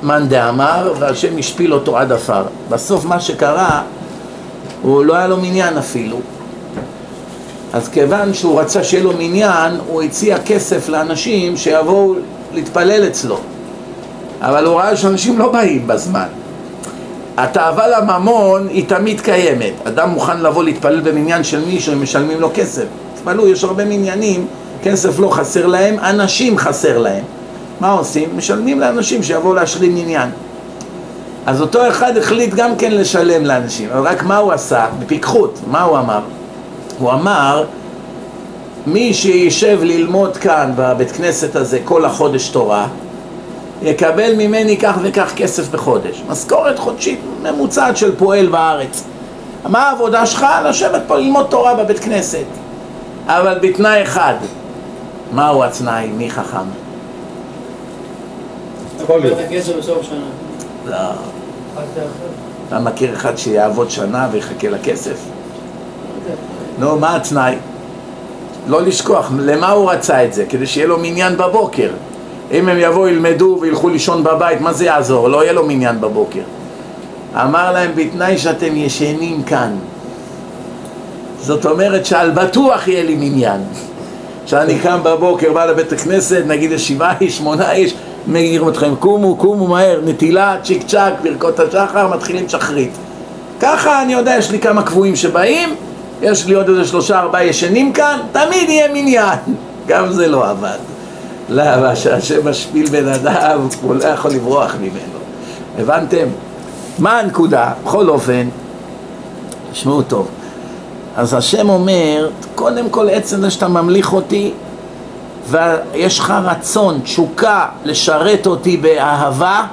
מאן 0.03 0.27
דאמר 0.27 0.93
והשם 0.99 1.37
השפיל 1.37 1.73
אותו 1.73 1.97
עד 1.97 2.11
עפר. 2.11 2.43
בסוף 2.69 3.05
מה 3.05 3.19
שקרה, 3.19 3.81
הוא 4.81 5.05
לא 5.05 5.15
היה 5.15 5.27
לו 5.27 5.37
מניין 5.37 5.77
אפילו. 5.77 6.19
אז 7.77 7.89
כיוון 7.89 8.33
שהוא 8.33 8.59
רצה 8.59 8.83
שיהיה 8.83 9.03
לו 9.03 9.11
מניין, 9.17 9.73
הוא 9.87 10.01
הציע 10.01 10.37
כסף 10.45 10.89
לאנשים 10.89 11.57
שיבואו 11.57 12.15
להתפלל 12.53 13.07
אצלו. 13.07 13.37
אבל 14.41 14.65
הוא 14.65 14.75
ראה 14.75 14.95
שאנשים 14.95 15.39
לא 15.39 15.51
באים 15.51 15.87
בזמן. 15.87 16.27
התאווה 17.37 17.87
לממון 17.87 18.67
היא 18.67 18.85
תמיד 18.87 19.21
קיימת. 19.21 19.73
אדם 19.87 20.09
מוכן 20.09 20.39
לבוא 20.41 20.63
להתפלל 20.63 20.99
במניין 20.99 21.43
של 21.43 21.65
מישהו 21.65 21.93
אם 21.93 22.03
משלמים 22.03 22.41
לו 22.41 22.49
כסף. 22.53 22.85
תפעלו, 23.15 23.47
יש 23.47 23.63
הרבה 23.63 23.85
מניינים, 23.85 24.47
כסף 24.83 25.19
לא 25.19 25.29
חסר 25.29 25.65
להם, 25.65 25.99
אנשים 25.99 26.57
חסר 26.57 26.97
להם. 26.97 27.23
מה 27.79 27.91
עושים? 27.91 28.29
משלמים 28.37 28.79
לאנשים 28.79 29.23
שיבואו 29.23 29.53
להשלים 29.53 29.97
עניין. 29.97 30.29
אז 31.45 31.61
אותו 31.61 31.87
אחד 31.87 32.17
החליט 32.17 32.53
גם 32.53 32.75
כן 32.75 32.91
לשלם 32.91 33.45
לאנשים, 33.45 33.89
אבל 33.89 34.07
רק 34.07 34.23
מה 34.23 34.37
הוא 34.37 34.51
עשה? 34.51 34.85
בפיקחות, 34.99 35.59
מה 35.71 35.81
הוא 35.81 35.97
אמר? 35.97 36.19
הוא 36.99 37.11
אמר, 37.11 37.65
מי 38.87 39.13
שישב 39.13 39.79
ללמוד 39.83 40.37
כאן 40.37 40.71
בבית 40.75 41.11
כנסת 41.11 41.55
הזה 41.55 41.79
כל 41.85 42.05
החודש 42.05 42.49
תורה, 42.49 42.87
יקבל 43.81 44.35
ממני 44.35 44.77
כך 44.77 44.97
וכך 45.01 45.33
כסף 45.35 45.69
בחודש. 45.69 46.23
משכורת 46.27 46.79
חודשית 46.79 47.19
ממוצעת 47.43 47.97
של 47.97 48.15
פועל 48.15 48.47
בארץ. 48.47 49.03
מה 49.65 49.89
העבודה 49.89 50.25
שלך? 50.25 50.45
לשבת 50.65 51.01
פה 51.07 51.17
ללמוד 51.17 51.45
תורה 51.49 51.75
בבית 51.75 51.99
כנסת. 51.99 52.45
אבל 53.25 53.59
בתנאי 53.61 54.03
אחד. 54.03 54.33
מהו 55.33 55.63
התנאי? 55.63 56.07
מי 56.07 56.31
חכם? 56.31 56.57
לא. 60.85 60.97
אתה 62.67 62.79
מכיר 62.79 63.13
אחד 63.13 63.37
שיעבוד 63.37 63.91
שנה 63.91 64.27
ויחכה 64.31 64.69
לכסף? 64.69 65.17
נו, 66.79 66.99
מה 66.99 67.15
התנאי? 67.15 67.55
לא 68.67 68.81
לשכוח, 68.81 69.31
למה 69.39 69.69
הוא 69.69 69.91
רצה 69.91 70.25
את 70.25 70.33
זה? 70.33 70.45
כדי 70.49 70.67
שיהיה 70.67 70.87
לו 70.87 70.97
מניין 70.97 71.37
בבוקר. 71.37 71.89
אם 72.51 72.69
הם 72.69 72.77
יבואו, 72.79 73.07
ילמדו 73.07 73.57
וילכו 73.61 73.89
לישון 73.89 74.23
בבית, 74.23 74.61
מה 74.61 74.73
זה 74.73 74.85
יעזור? 74.85 75.29
לא 75.29 75.43
יהיה 75.43 75.53
לו 75.53 75.65
מניין 75.65 76.01
בבוקר. 76.01 76.41
אמר 77.35 77.71
להם, 77.71 77.91
בתנאי 77.95 78.37
שאתם 78.37 78.75
ישנים 78.75 79.43
כאן. 79.43 79.75
זאת 81.41 81.65
אומרת 81.65 82.05
שעל 82.05 82.31
בטוח 82.31 82.87
יהיה 82.87 83.03
לי 83.03 83.15
מניין. 83.15 83.61
כשאני 84.45 84.79
קם 84.79 84.99
בבוקר, 85.03 85.53
בא 85.53 85.65
לבית 85.65 85.91
הכנסת, 85.91 86.43
נגיד 86.47 86.71
יש 86.71 86.87
שבעה 86.87 87.13
איש, 87.21 87.37
שמונה 87.37 87.71
איש, 87.71 87.93
מעיר 88.27 88.69
אתכם, 88.69 88.95
קומו, 88.99 89.35
קומו 89.35 89.67
מהר, 89.67 90.01
נטילה, 90.05 90.55
צ'יק 90.63 90.87
צ'אק, 90.87 91.13
ברכות 91.23 91.59
השחר, 91.59 92.07
מתחילים 92.07 92.49
שחרית. 92.49 92.91
ככה 93.59 94.01
אני 94.01 94.13
יודע, 94.13 94.35
יש 94.37 94.51
לי 94.51 94.59
כמה 94.59 94.83
קבועים 94.83 95.15
שבאים, 95.15 95.75
יש 96.21 96.45
לי 96.45 96.53
עוד 96.53 96.69
איזה 96.69 96.85
שלושה 96.85 97.19
ארבעה 97.19 97.45
ישנים 97.45 97.93
כאן, 97.93 98.19
תמיד 98.31 98.69
יהיה 98.69 98.87
מניין. 98.93 99.39
גם 99.87 100.11
זה 100.11 100.27
לא 100.27 100.49
עבד. 100.49 100.77
למה? 101.49 101.95
שהשם 101.95 102.49
משפיל 102.49 102.89
בן 102.89 103.07
אדם, 103.07 103.67
הוא 103.81 103.95
לא 103.95 104.03
יכול 104.03 104.31
לברוח 104.31 104.75
ממנו. 104.75 105.19
הבנתם? 105.79 106.27
מה 106.99 107.19
הנקודה? 107.19 107.71
בכל 107.83 108.09
אופן, 108.09 108.49
תשמעו 109.71 110.01
טוב. 110.01 110.27
אז 111.15 111.33
השם 111.33 111.69
אומר, 111.69 112.29
קודם 112.55 112.89
כל 112.89 113.09
עצם 113.09 113.41
זה 113.41 113.49
שאתה 113.49 113.67
ממליך 113.67 114.13
אותי, 114.13 114.53
ויש 115.49 116.19
לך 116.19 116.33
רצון, 116.43 116.99
תשוקה, 117.03 117.65
לשרת 117.85 118.47
אותי 118.47 118.77
באהבה, 118.77 119.63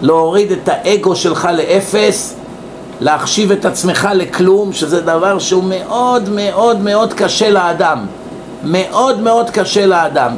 להוריד 0.00 0.52
את 0.52 0.68
האגו 0.68 1.16
שלך 1.16 1.48
לאפס, 1.56 2.34
להחשיב 3.00 3.52
את 3.52 3.64
עצמך 3.64 4.08
לכלום, 4.14 4.72
שזה 4.72 5.00
דבר 5.00 5.38
שהוא 5.38 5.64
מאוד 5.64 6.28
מאוד 6.28 6.80
מאוד 6.80 7.12
קשה 7.12 7.50
לאדם. 7.50 8.06
מאוד 8.64 9.20
מאוד 9.20 9.50
קשה 9.50 9.86
לאדם. 9.86 10.30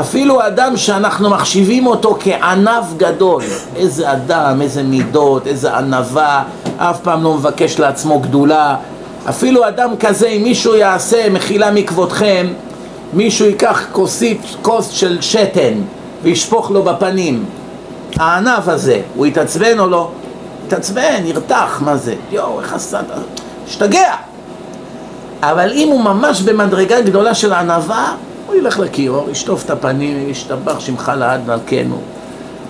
אפילו 0.00 0.46
אדם 0.46 0.76
שאנחנו 0.76 1.30
מחשיבים 1.30 1.86
אותו 1.86 2.16
כענב 2.20 2.84
גדול, 2.96 3.42
איזה 3.76 4.12
אדם, 4.12 4.62
איזה 4.62 4.82
מידות, 4.82 5.46
איזה 5.46 5.76
ענווה, 5.76 6.42
אף 6.76 7.00
פעם 7.00 7.22
לא 7.22 7.34
מבקש 7.34 7.78
לעצמו 7.78 8.20
גדולה. 8.20 8.76
אפילו 9.28 9.68
אדם 9.68 9.90
כזה, 10.00 10.28
אם 10.28 10.42
מישהו 10.42 10.74
יעשה 10.74 11.30
מחילה 11.30 11.70
מכבודכם, 11.70 12.46
מישהו 13.12 13.46
ייקח 13.46 13.86
כוסית, 13.92 14.40
כוס 14.62 14.90
של 14.90 15.18
שתן 15.20 15.74
וישפוך 16.22 16.70
לו 16.70 16.82
בפנים 16.82 17.44
הענף 18.16 18.68
הזה, 18.68 19.00
הוא 19.16 19.26
יתעצבן 19.26 19.78
או 19.78 19.86
לא? 19.86 20.10
יתעצבן, 20.70 21.22
ירתח, 21.24 21.82
מה 21.84 21.96
זה? 21.96 22.14
יואו, 22.30 22.60
איך 22.60 22.74
עשת? 22.74 23.04
השתגע! 23.66 24.14
אבל 25.42 25.72
אם 25.72 25.88
הוא 25.88 26.00
ממש 26.00 26.42
במדרגה 26.42 27.00
גדולה 27.00 27.34
של 27.34 27.52
ענווה, 27.52 28.14
הוא 28.46 28.56
ילך 28.56 28.78
לכיור, 28.78 29.30
ישטוף 29.30 29.64
את 29.64 29.70
הפנים, 29.70 30.28
ישתבח 30.28 30.80
שמך 30.80 31.12
לעד 31.16 31.40
מלכנו, 31.46 31.98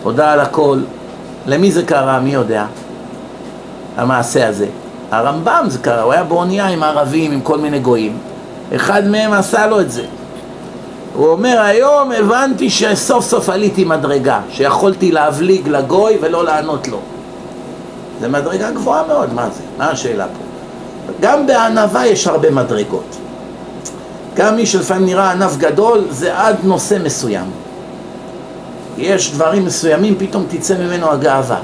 תודה 0.03 0.33
על 0.33 0.41
הכל. 0.41 0.81
למי 1.47 1.73
זה 1.73 1.83
קרה? 1.83 2.21
מי 2.21 2.31
יודע? 2.31 2.67
המעשה 3.97 4.49
הזה. 4.49 4.67
הרמב"ם 5.11 5.65
זה 5.69 5.79
קרה, 5.79 6.03
הוא 6.03 6.13
היה 6.13 6.25
באונייה 6.25 6.67
עם 6.67 6.83
ערבים, 6.83 7.33
עם 7.33 7.41
כל 7.41 7.59
מיני 7.59 7.79
גויים. 7.79 8.19
אחד 8.77 9.07
מהם 9.07 9.33
עשה 9.33 9.67
לו 9.67 9.81
את 9.81 9.91
זה. 9.91 10.05
הוא 11.15 11.29
אומר, 11.29 11.61
היום 11.61 12.13
הבנתי 12.13 12.71
שסוף 12.71 13.25
סוף 13.25 13.49
עליתי 13.49 13.85
מדרגה, 13.85 14.41
שיכולתי 14.51 15.13
להבליג 15.13 15.69
לגוי 15.69 16.19
ולא 16.21 16.45
לענות 16.45 16.89
לו. 16.89 16.99
זה 18.21 18.29
מדרגה 18.29 18.71
גבוהה 18.71 19.07
מאוד, 19.07 19.35
מה 19.35 19.51
זה? 19.51 19.63
מה 19.79 19.91
השאלה 19.91 20.27
פה? 20.27 20.51
גם 21.21 21.47
בענווה 21.47 22.07
יש 22.07 22.27
הרבה 22.27 22.51
מדרגות. 22.51 23.17
גם 24.35 24.57
מי 24.57 24.67
שלפעמים 24.67 25.07
נראה 25.07 25.31
ענף 25.31 25.57
גדול, 25.57 26.05
זה 26.11 26.39
עד 26.39 26.57
נושא 26.63 26.99
מסוים. 27.05 27.51
יש 28.99 29.33
דברים 29.33 29.65
מסוימים, 29.65 30.15
פתאום 30.19 30.47
תצא 30.49 30.79
ממנו 30.79 31.11
הגאווה. 31.11 31.59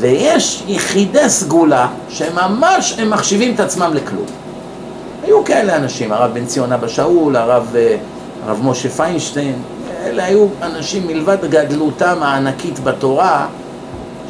ויש 0.00 0.62
יחידי 0.66 1.28
סגולה 1.28 1.88
שממש 2.08 2.96
הם 2.98 3.10
מחשיבים 3.10 3.54
את 3.54 3.60
עצמם 3.60 3.90
לכלום. 3.94 4.26
היו 5.22 5.44
כאלה 5.44 5.76
אנשים, 5.76 6.12
הרב 6.12 6.34
בן 6.34 6.46
ציון 6.46 6.72
אבא 6.72 6.88
שאול, 6.88 7.36
הרב 7.36 7.72
אה, 7.76 7.96
הרב 8.46 8.60
משה 8.64 8.88
פיינשטיין, 8.88 9.62
אלה 10.04 10.24
היו 10.24 10.46
אנשים 10.62 11.06
מלבד 11.06 11.36
גדלותם 11.50 12.16
הענקית 12.22 12.84
בתורה, 12.84 13.46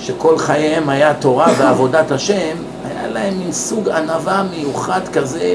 שכל 0.06 0.38
חייהם 0.38 0.88
היה 0.88 1.14
תורה 1.14 1.46
ועבודת 1.58 2.10
השם, 2.10 2.56
היה 2.84 3.08
להם 3.08 3.38
מין 3.38 3.52
סוג 3.52 3.88
ענווה 3.88 4.42
מיוחד 4.50 5.00
כזה, 5.12 5.54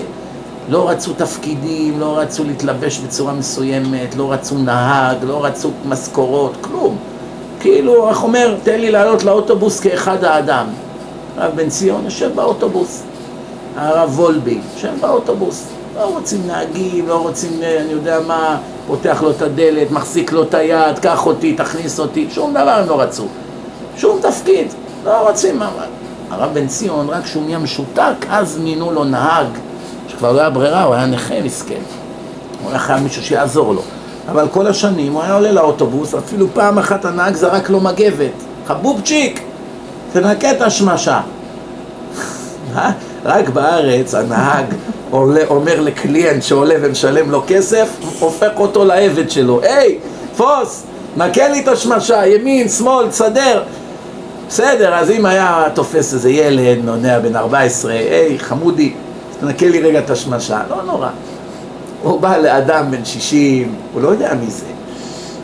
לא 0.70 0.89
רצו 0.89 1.13
תפקידים, 1.13 2.00
לא 2.00 2.17
רצו 2.17 2.43
להתלבש 2.43 3.00
בצורה 3.00 3.34
מסוימת, 3.34 4.15
לא 4.15 4.31
רצו 4.31 4.58
נהג, 4.58 5.17
לא 5.24 5.46
רצו 5.46 5.72
משכורות, 5.86 6.53
כלום. 6.62 6.98
כאילו, 7.60 8.10
איך 8.10 8.24
אומר, 8.24 8.55
תן 8.63 8.79
לי 8.79 8.91
לעלות 8.91 9.24
לאוטובוס 9.24 9.79
כאחד 9.79 10.24
האדם. 10.24 10.65
הרב 11.38 11.51
בן 11.55 11.70
ציון 11.70 12.05
יושב 12.05 12.31
באוטובוס, 12.36 13.03
הרב 13.77 14.20
וולבי 14.20 14.60
יושב 14.75 14.93
באוטובוס. 15.01 15.67
לא 15.96 16.03
רוצים 16.03 16.48
נהגים, 16.48 17.08
לא 17.08 17.22
רוצים, 17.22 17.63
אה, 17.63 17.81
אני 17.81 17.91
יודע 17.91 18.20
מה, 18.27 18.58
פותח 18.88 19.22
לו 19.24 19.31
את 19.31 19.41
הדלת, 19.41 19.91
מחזיק 19.91 20.31
לו 20.31 20.43
את 20.43 20.53
היד, 20.53 21.00
קח 21.00 21.25
אותי, 21.25 21.53
תכניס 21.53 22.00
אותי, 22.00 22.27
שום 22.31 22.51
דבר 22.51 22.70
הם 22.70 22.89
לא 22.89 23.01
רצו. 23.01 23.25
שום 24.01 24.20
תפקיד, 24.22 24.67
לא 25.05 25.29
רוצים. 25.29 25.62
הרב 26.29 26.53
בן 26.53 26.67
ציון, 26.67 27.10
רק 27.10 27.24
כשהוא 27.24 27.43
נהיה 27.43 27.60
משותק, 27.60 28.25
אז 28.29 28.58
מינו 28.58 28.91
לו 28.91 29.03
נהג, 29.03 29.48
שכבר 30.08 30.31
לא 30.31 30.39
היה 30.39 30.50
ברירה, 30.50 30.84
הוא 30.84 30.96
היה 30.96 31.05
נכה 31.05 31.41
מסכן. 31.43 31.81
הוא 32.63 32.70
היה 32.70 32.79
חייב 32.79 33.03
מישהו 33.03 33.24
שיעזור 33.24 33.74
לו. 33.74 33.81
אבל 34.31 34.48
כל 34.51 34.67
השנים 34.67 35.13
הוא 35.13 35.24
היה 35.24 35.34
עולה 35.34 35.51
לאוטובוס, 35.51 36.15
אפילו 36.15 36.48
פעם 36.53 36.77
אחת 36.77 37.05
הנהג 37.05 37.36
זרק 37.36 37.70
לו 37.70 37.79
מגבת. 37.79 38.31
חבובצ'יק, 38.67 39.41
תנקה 40.13 40.51
את 40.51 40.62
השמשה. 40.62 41.22
רק 43.25 43.50
בארץ 43.50 44.15
הנהג 44.15 44.65
אומר 45.50 45.81
לקליינט 45.81 46.43
שעולה 46.43 46.75
ומשלם 46.81 47.31
לו 47.31 47.43
כסף, 47.48 47.89
הופך 48.20 48.51
אותו 48.58 48.86
לעבד 48.86 49.29
שלו. 49.29 49.62
היי, 49.62 50.00
פוס, 50.38 50.84
נקה 51.17 51.48
לי 51.48 51.60
את 51.60 51.67
השמשה, 51.67 52.27
ימין, 52.27 52.70
שמאל, 52.70 53.08
תסדר. 53.08 53.63
בסדר, 54.51 54.93
אז 54.93 55.12
אם 55.12 55.25
היה 55.25 55.63
תופס 55.74 56.13
איזה 56.13 56.29
ילד, 56.29 56.86
נונע 56.86 57.20
בן 57.20 57.36
14, 57.36 57.91
היי, 57.91 58.39
חמודי, 58.39 58.93
תנקה 59.39 59.67
לי 59.67 59.81
רגע 59.81 60.00
את 60.00 60.10
השמשה, 60.10 60.62
לא 60.70 60.84
נורא. 60.84 61.10
הוא 62.01 62.22
בא 62.22 62.38
לאדם 62.38 62.91
בן 62.91 63.05
60, 63.05 63.75
הוא 63.93 64.01
לא 64.01 64.08
יודע 64.08 64.34
מי 64.34 64.51
זה. 64.51 64.65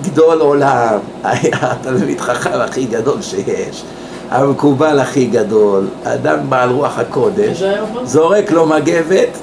גדול 0.04 0.42
עולם, 0.42 0.98
היה 1.24 1.58
התלמיד 1.62 2.22
חכם 2.22 2.60
הכי 2.60 2.86
גדול 2.86 3.22
שיש, 3.22 3.84
המקובל 4.30 5.00
הכי 5.00 5.26
גדול, 5.26 5.88
אדם 6.04 6.50
בעל 6.50 6.70
רוח 6.70 7.00
הקודש, 7.00 7.64
זורק 8.04 8.52
לו 8.52 8.66
מגבת 8.66 9.38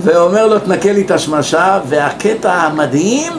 ואומר 0.00 0.46
לו 0.46 0.58
תנקה 0.58 0.92
לי 0.92 1.02
את 1.02 1.10
השמשה, 1.10 1.80
והקטע 1.88 2.52
המדהים 2.52 3.32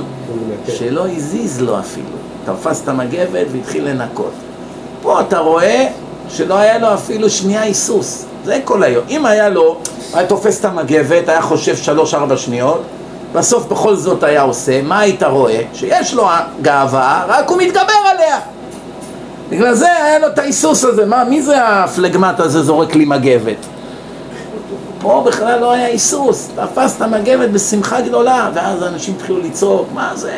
שלא 0.67 1.07
הזיז 1.07 1.61
לו 1.61 1.79
אפילו, 1.79 2.17
תפס 2.45 2.83
את 2.83 2.87
המגבת 2.87 3.47
והתחיל 3.51 3.89
לנקות. 3.89 4.46
אתה 5.19 5.39
רואה 5.39 5.87
שלא 6.29 6.53
היה 6.53 6.77
לו 6.77 6.93
אפילו 6.93 7.29
שנייה 7.29 7.61
היסוס, 7.61 8.25
זה 8.45 8.59
כל 8.63 8.83
היום. 8.83 9.05
אם 9.09 9.25
היה 9.25 9.49
לו, 9.49 9.77
היה 10.13 10.27
תופס 10.27 10.59
את 10.59 10.65
המגבת, 10.65 11.29
היה 11.29 11.41
חושב 11.41 11.75
שלוש-ארבע 11.75 12.37
שניות, 12.37 12.81
בסוף 13.33 13.65
בכל 13.65 13.95
זאת 13.95 14.23
היה 14.23 14.41
עושה, 14.41 14.81
מה 14.81 14.99
היית 14.99 15.23
רואה? 15.23 15.61
שיש 15.73 16.13
לו 16.13 16.27
גאווה, 16.61 17.25
רק 17.27 17.49
הוא 17.49 17.57
מתגבר 17.57 18.09
עליה. 18.13 18.39
בגלל 19.49 19.73
זה 19.73 20.03
היה 20.03 20.19
לו 20.19 20.27
את 20.27 20.39
ההיסוס 20.39 20.83
הזה, 20.83 21.05
מה, 21.05 21.23
מי 21.23 21.41
זה 21.41 21.67
הפלגמט 21.67 22.39
הזה 22.39 22.63
זורק 22.63 22.95
לי 22.95 23.05
מגבת? 23.05 23.57
פה 25.01 25.23
בכלל 25.25 25.59
לא 25.59 25.71
היה 25.71 25.85
היסוס, 25.85 26.49
תפס 26.55 26.95
את 26.97 27.01
המגבת 27.01 27.49
בשמחה 27.49 28.01
גדולה, 28.01 28.49
ואז 28.53 28.83
אנשים 28.83 29.13
התחילו 29.17 29.39
לצעוק, 29.39 29.87
מה 29.93 30.11
זה? 30.15 30.33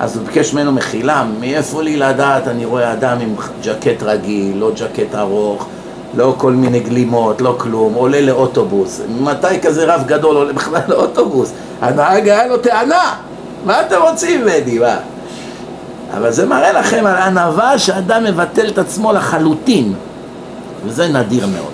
אז 0.00 0.16
הוא 0.16 0.26
ביקש 0.26 0.54
ממנו 0.54 0.72
מחילה, 0.72 1.24
מאיפה 1.40 1.82
לי 1.82 1.96
לדעת, 1.96 2.48
אני 2.48 2.64
רואה 2.64 2.92
אדם 2.92 3.16
עם 3.20 3.34
ג'קט 3.62 4.02
רגיל, 4.02 4.56
לא 4.56 4.70
ג'קט 4.76 5.14
ארוך, 5.14 5.66
לא 6.14 6.34
כל 6.36 6.52
מיני 6.52 6.80
גלימות, 6.80 7.40
לא 7.40 7.54
כלום, 7.58 7.94
עולה 7.94 8.20
לאוטובוס. 8.20 9.00
מתי 9.20 9.60
כזה 9.62 9.94
רב 9.94 10.02
גדול 10.06 10.36
עולה 10.36 10.52
בכלל 10.52 10.80
לאוטובוס? 10.88 11.52
הנהג 11.80 12.28
היה 12.28 12.46
לו 12.46 12.56
טענה, 12.58 13.14
מה 13.64 13.80
אתם 13.80 13.96
רוצים 14.02 14.40
ממני, 14.40 14.78
מה? 14.78 14.96
אבל 16.16 16.32
זה 16.32 16.46
מראה 16.46 16.72
לכם 16.72 17.06
על 17.06 17.16
ענווה 17.16 17.78
שאדם 17.78 18.24
מבטל 18.24 18.68
את 18.68 18.78
עצמו 18.78 19.12
לחלוטין, 19.12 19.94
וזה 20.84 21.08
נדיר 21.08 21.46
מאוד. 21.46 21.72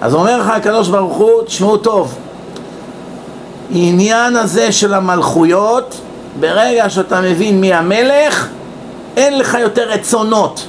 אז 0.00 0.14
אומר 0.14 0.38
לך 0.38 0.48
הקדוש 0.48 0.88
ברוך 0.88 1.16
הוא, 1.16 1.42
תשמעו 1.46 1.76
טוב, 1.76 2.14
עניין 3.70 4.36
הזה 4.36 4.72
של 4.72 4.94
המלכויות, 4.94 6.00
ברגע 6.40 6.90
שאתה 6.90 7.20
מבין 7.20 7.60
מי 7.60 7.72
המלך, 7.72 8.48
אין 9.16 9.38
לך 9.38 9.56
יותר 9.60 9.88
רצונות, 9.88 10.66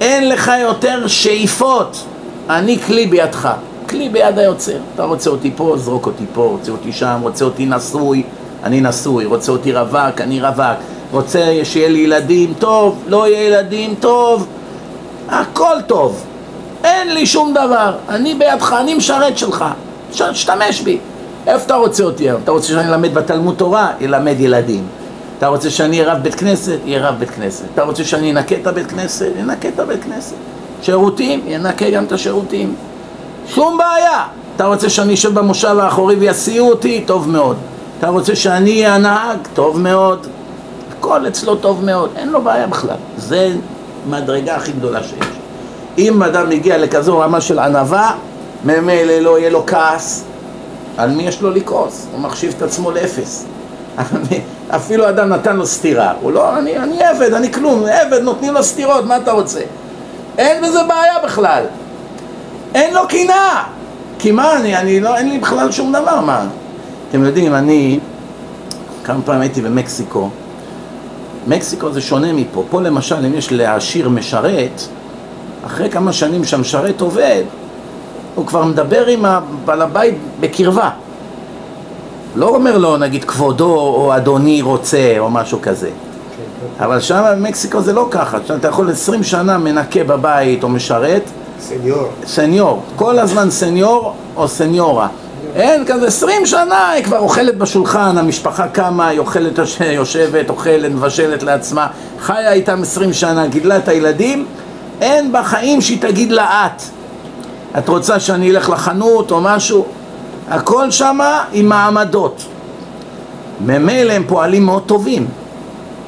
אין 0.00 0.28
לך 0.28 0.50
יותר 0.62 1.06
שאיפות. 1.06 1.96
אני 2.50 2.78
כלי 2.78 3.06
בידך, 3.06 3.48
כלי 3.88 4.08
ביד 4.08 4.38
היוצר. 4.38 4.76
אתה 4.94 5.04
רוצה 5.04 5.30
אותי 5.30 5.50
פה, 5.56 5.74
זרוק 5.76 6.06
אותי 6.06 6.24
פה, 6.34 6.42
רוצה 6.42 6.72
אותי 6.72 6.92
שם, 6.92 7.18
רוצה 7.22 7.44
אותי 7.44 7.66
נשוי, 7.66 8.22
אני 8.64 8.80
נשוי, 8.80 9.24
רוצה 9.24 9.52
אותי 9.52 9.72
רווק, 9.72 10.20
אני 10.20 10.40
רווק, 10.40 10.78
רוצה 11.12 11.60
שיהיה 11.64 11.88
לי 11.88 11.98
ילדים, 11.98 12.54
טוב, 12.58 13.02
לא 13.08 13.28
יהיה 13.28 13.48
ילדים, 13.48 13.94
טוב, 14.00 14.46
הכל 15.28 15.76
טוב. 15.86 16.24
אין 16.84 17.14
לי 17.14 17.26
שום 17.26 17.52
דבר, 17.52 17.92
אני 18.08 18.34
בידך, 18.34 18.74
אני 18.80 18.94
משרת 18.94 19.38
שלך, 19.38 19.64
תשתמש 20.10 20.80
בי. 20.80 20.98
איפה 21.46 21.64
אתה 21.64 21.74
רוצה 21.74 22.04
אותי 22.04 22.24
היום? 22.24 22.40
אתה 22.44 22.50
רוצה 22.50 22.66
שאני 22.66 22.88
אלמד 22.88 23.14
בתלמוד 23.14 23.54
תורה? 23.54 23.92
ילמד 24.00 24.34
ילדים. 24.38 24.84
אתה 25.38 25.46
רוצה 25.46 25.70
שאני 25.70 26.00
אהיה 26.00 26.12
רב 26.12 26.22
בית 26.22 26.34
כנסת? 26.34 26.78
יהיה 26.84 27.08
רב 27.08 27.18
בית 27.18 27.30
כנסת. 27.30 27.64
אתה 27.74 27.82
רוצה 27.82 28.04
שאני 28.04 28.30
אנקה 28.30 28.54
את 28.54 28.66
הבית 28.66 28.86
כנסת? 28.90 29.28
ינקה 29.38 29.68
את 29.68 29.80
הבית 29.80 30.04
כנסת. 30.04 30.34
שירותים? 30.82 31.40
ינקה 31.46 31.90
גם 31.90 32.04
את 32.04 32.12
השירותים. 32.12 32.74
שום 33.46 33.78
בעיה. 33.78 34.24
אתה 34.56 34.66
רוצה 34.66 34.90
שאני 34.90 35.14
אשב 35.14 35.34
במושב 35.34 35.78
האחורי 35.78 36.14
ויסיעו 36.14 36.70
אותי? 36.70 37.04
טוב 37.06 37.28
מאוד. 37.28 37.56
אתה 37.98 38.08
רוצה 38.08 38.36
שאני 38.36 38.70
אהיה 38.70 38.94
הנהג? 38.94 39.38
טוב 39.54 39.80
מאוד. 39.80 40.26
הכל 41.00 41.28
אצלו 41.28 41.56
טוב 41.56 41.84
מאוד, 41.84 42.10
אין 42.16 42.28
לו 42.28 42.42
בעיה 42.42 42.66
בכלל. 42.66 42.96
זה 43.16 43.52
מדרגה 44.10 44.56
הכי 44.56 44.72
גדולה 44.72 45.02
שיש. 45.02 45.28
אם 45.98 46.22
אדם 46.22 46.48
מגיע 46.48 46.78
לכזו 46.78 47.18
רמה 47.18 47.40
של 47.40 47.58
ענווה, 47.58 48.14
ממילא 48.64 49.18
לא 49.18 49.38
יהיה 49.38 49.50
לו 49.50 49.66
כעס, 49.66 50.24
על 51.00 51.10
מי 51.10 51.22
יש 51.22 51.42
לו 51.42 51.50
לכעוס? 51.50 52.06
הוא 52.12 52.20
מחשיב 52.20 52.54
את 52.56 52.62
עצמו 52.62 52.90
לאפס. 52.90 53.44
אפילו 54.76 55.08
אדם 55.08 55.28
נתן 55.28 55.56
לו 55.56 55.66
סטירה, 55.66 56.12
הוא 56.20 56.32
לא, 56.32 56.58
אני, 56.58 56.76
אני 56.76 57.04
עבד, 57.04 57.34
אני 57.34 57.52
כלום, 57.52 57.84
עבד, 57.84 58.22
נותנים 58.22 58.54
לו 58.54 58.62
סטירות, 58.62 59.04
מה 59.04 59.16
אתה 59.16 59.32
רוצה? 59.32 59.60
אין 60.38 60.62
בזה 60.62 60.82
בעיה 60.88 61.18
בכלל. 61.24 61.64
אין 62.74 62.94
לו 62.94 63.00
קנאה. 63.08 63.64
כי 64.18 64.30
מה, 64.30 64.56
אני, 64.56 64.76
אני 64.76 65.00
לא, 65.00 65.16
אין 65.16 65.28
לי 65.28 65.38
בכלל 65.38 65.72
שום 65.72 65.92
דבר, 65.92 66.20
מה? 66.20 66.46
אתם 67.10 67.24
יודעים, 67.24 67.54
אני 67.54 67.98
כמה 69.04 69.22
פעמים 69.24 69.40
הייתי 69.40 69.62
במקסיקו. 69.62 70.30
מקסיקו 71.46 71.92
זה 71.92 72.00
שונה 72.00 72.32
מפה. 72.32 72.64
פה 72.70 72.80
למשל, 72.80 73.26
אם 73.26 73.34
יש 73.34 73.52
לעשיר 73.52 74.08
משרת, 74.08 74.80
אחרי 75.66 75.90
כמה 75.90 76.12
שנים 76.12 76.44
שהמשרת 76.44 77.00
עובד, 77.00 77.42
הוא 78.40 78.46
כבר 78.46 78.64
מדבר 78.64 79.06
עם 79.06 79.24
הבעל 79.24 79.82
הבית 79.82 80.14
בקרבה. 80.40 80.90
לא 82.36 82.48
אומר 82.48 82.78
לו, 82.78 82.96
נגיד, 82.96 83.24
כבודו 83.24 83.74
או 83.74 84.16
אדוני 84.16 84.62
רוצה 84.62 85.14
או 85.18 85.30
משהו 85.30 85.58
כזה. 85.62 85.90
אבל 86.80 87.00
שם 87.00 87.22
במקסיקו 87.32 87.80
זה 87.80 87.92
לא 87.92 88.08
ככה, 88.10 88.38
שם 88.46 88.56
אתה 88.56 88.68
יכול 88.68 88.90
עשרים 88.90 89.22
שנה 89.22 89.58
מנקה 89.58 90.04
בבית 90.04 90.62
או 90.62 90.68
משרת. 90.68 91.22
סניור. 91.60 92.08
סניור. 92.26 92.82
כל 92.96 93.18
הזמן 93.18 93.50
סניור 93.50 94.14
או 94.36 94.48
סניורה. 94.48 95.08
אין 95.54 95.84
כזה 95.86 96.06
עשרים 96.06 96.46
שנה, 96.46 96.90
היא 96.90 97.04
כבר 97.04 97.18
אוכלת 97.18 97.58
בשולחן, 97.58 98.18
המשפחה 98.18 98.68
קמה, 98.68 99.08
היא 99.08 99.18
אוכלת, 99.18 99.58
יושבת, 99.80 100.50
אוכלת, 100.50 100.92
מבשלת 100.92 101.42
לעצמה, 101.42 101.86
חיה 102.20 102.52
איתם 102.52 102.82
עשרים 102.82 103.12
שנה, 103.12 103.46
גידלה 103.46 103.76
את 103.76 103.88
הילדים, 103.88 104.46
אין 105.00 105.32
בחיים 105.32 105.80
שהיא 105.80 106.00
תגיד 106.00 106.32
לה 106.32 106.66
את. 106.66 106.99
את 107.78 107.88
רוצה 107.88 108.20
שאני 108.20 108.50
אלך 108.50 108.68
לחנות 108.68 109.30
או 109.30 109.40
משהו? 109.40 109.86
הכל 110.48 110.90
שמה 110.90 111.44
עם 111.52 111.68
מעמדות. 111.68 112.44
ממילא 113.60 114.12
הם 114.12 114.24
פועלים 114.28 114.66
מאוד 114.66 114.82
טובים. 114.86 115.26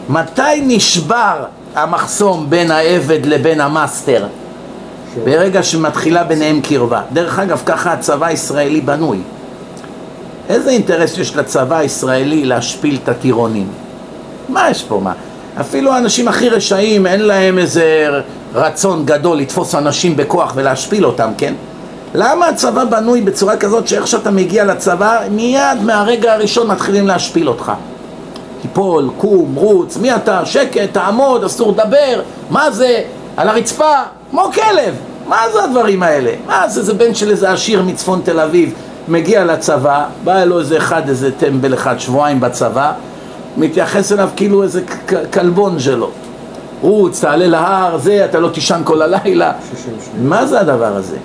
מתי 0.09 0.63
נשבר 0.63 1.45
המחסום 1.75 2.47
בין 2.51 2.71
העבד 2.71 3.27
לבין 3.27 3.61
המאסטר? 3.61 4.27
ברגע 5.25 5.63
שמתחילה 5.63 6.25
ביניהם 6.25 6.61
קרבה. 6.61 7.03
דרך 7.13 7.39
אגב, 7.39 7.63
ככה 7.67 7.93
הצבא 7.93 8.27
הישראלי 8.27 8.81
בנוי. 8.81 9.19
איזה 10.49 10.71
אינטרס 10.71 11.19
יש 11.19 11.37
לצבא 11.37 11.77
הישראלי 11.77 12.45
להשפיל 12.45 12.99
את 13.03 13.09
הטירונים? 13.09 13.69
מה 14.49 14.71
יש 14.71 14.83
פה, 14.83 15.01
מה? 15.03 15.13
אפילו 15.61 15.93
האנשים 15.93 16.29
הכי 16.29 16.49
רשעים, 16.49 17.07
אין 17.07 17.21
להם 17.21 17.59
איזה 17.59 18.09
רצון 18.55 19.05
גדול 19.05 19.39
לתפוס 19.39 19.75
אנשים 19.75 20.17
בכוח 20.17 20.53
ולהשפיל 20.57 21.07
אותם, 21.07 21.31
כן? 21.39 21.55
למה 22.15 22.47
הצבא 22.47 22.85
בנוי 22.85 23.21
בצורה 23.21 23.57
כזאת 23.57 23.89
שאיך 23.89 24.07
שאתה 24.07 24.31
מגיע 24.31 24.65
לצבא, 24.65 25.19
מיד 25.31 25.83
מהרגע 25.83 26.33
הראשון 26.33 26.67
מתחילים 26.67 27.07
להשפיל 27.07 27.49
אותך? 27.49 27.73
תיפול, 28.63 29.11
קום, 29.19 29.55
רוץ, 29.55 29.97
מי 29.97 30.15
אתה? 30.15 30.47
שקט, 30.47 30.93
תעמוד, 30.93 31.45
אסור 31.45 31.73
לדבר, 31.73 32.21
מה 32.51 32.71
זה? 32.71 33.03
על 33.37 33.49
הרצפה, 33.49 33.95
כמו 34.31 34.51
כלב. 34.55 34.95
מה 35.29 35.39
זה 35.53 35.65
הדברים 35.65 36.03
האלה? 36.03 36.31
מה 36.47 36.69
זה, 36.69 36.83
זה 36.83 36.95
בן 36.95 37.15
של 37.15 37.31
איזה 37.31 37.53
עשיר 37.53 37.83
מצפון 37.83 38.21
תל 38.25 38.41
אביב, 38.41 38.75
מגיע 39.09 39.45
לצבא, 39.45 40.05
בא 40.25 40.43
אלו 40.43 40.59
איזה 40.59 40.77
אחד, 40.77 41.09
איזה 41.09 41.31
טמבל 41.33 41.75
אחד, 41.75 42.01
שבועיים 42.01 42.41
בצבא, 42.41 42.93
מתייחס 43.57 44.13
אליו 44.13 44.31
כאילו 44.37 44.63
איזה 44.63 44.83
כלבון 45.33 45.79
שלו. 45.79 46.11
רוץ, 46.81 47.21
תעלה 47.21 47.47
להר, 47.47 47.99
זה, 47.99 48.25
אתה 48.25 48.41
לא 48.41 48.49
תישן 48.49 48.81
כל 48.85 49.03
הלילה. 49.03 49.53
מה 50.23 50.47
זה 50.47 50.61
הדבר 50.61 50.97
הזה? 50.97 51.17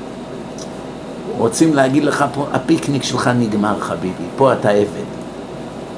רוצים 1.37 1.73
להגיד 1.73 2.03
לך 2.03 2.25
פה, 2.33 2.45
הפיקניק 2.53 3.03
שלך 3.03 3.29
נגמר 3.39 3.79
חביבי, 3.79 4.23
פה 4.37 4.53
אתה 4.53 4.69
עבד. 4.69 5.07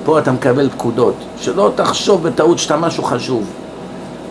פה 0.05 0.19
אתה 0.19 0.31
מקבל 0.31 0.69
פקודות. 0.69 1.15
שלא 1.39 1.71
תחשוב 1.75 2.27
בטעות 2.27 2.59
שאתה 2.59 2.77
משהו 2.77 3.03
חשוב. 3.03 3.43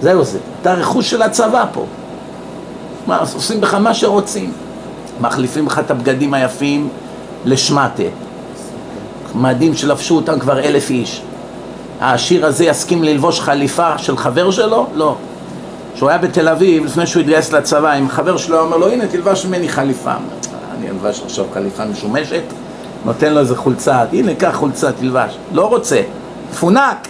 זהו 0.03 0.25
זה. 0.25 0.39
אתה 0.63 0.75
רכוש 0.75 1.11
של 1.11 1.23
הצבא 1.23 1.65
פה. 1.73 1.85
מה, 3.07 3.19
עושים 3.35 3.61
בך 3.61 3.75
מה 3.75 3.95
שרוצים. 3.95 4.53
מחליפים 5.21 5.67
לך 5.67 5.79
את 5.79 5.91
הבגדים 5.91 6.35
היפים 6.35 6.89
לשמטה. 7.45 8.03
מדים 9.35 9.75
שלבשו 9.75 10.17
אותם 10.17 10.39
כבר 10.39 10.61
אלף 10.61 10.91
איש. 10.91 11.23
העשיר 12.01 12.47
הזה 12.47 12.65
יסכים 12.65 13.03
ללבוש 13.03 13.41
חליפה 13.41 13.99
של 13.99 14.17
חבר 14.17 14.51
שלו? 14.51 14.87
לא. 14.95 15.17
כשהוא 15.95 16.09
היה 16.09 16.19
בתל 16.19 16.49
אביב, 16.49 16.85
לפני 16.85 17.07
שהוא 17.07 17.21
התגייס 17.21 17.53
לצבא, 17.53 17.99
אם 17.99 18.09
חבר 18.09 18.37
שלו 18.37 18.61
אומר 18.61 18.77
לו, 18.77 18.89
הנה 18.89 19.07
תלבש 19.07 19.47
ממני 19.47 19.69
חליפה. 19.69 20.13
אני 20.79 20.91
אלבש 20.91 21.23
עכשיו 21.25 21.45
חליפה 21.55 21.85
משומשת, 21.85 22.43
נותן 23.05 23.33
לו 23.33 23.41
איזה 23.41 23.57
חולצה, 23.57 24.05
הנה 24.13 24.35
קח 24.35 24.55
חולצה, 24.55 24.93
תלבש. 24.93 25.37
לא 25.53 25.67
רוצה, 25.67 26.01
מפונק. 26.51 27.09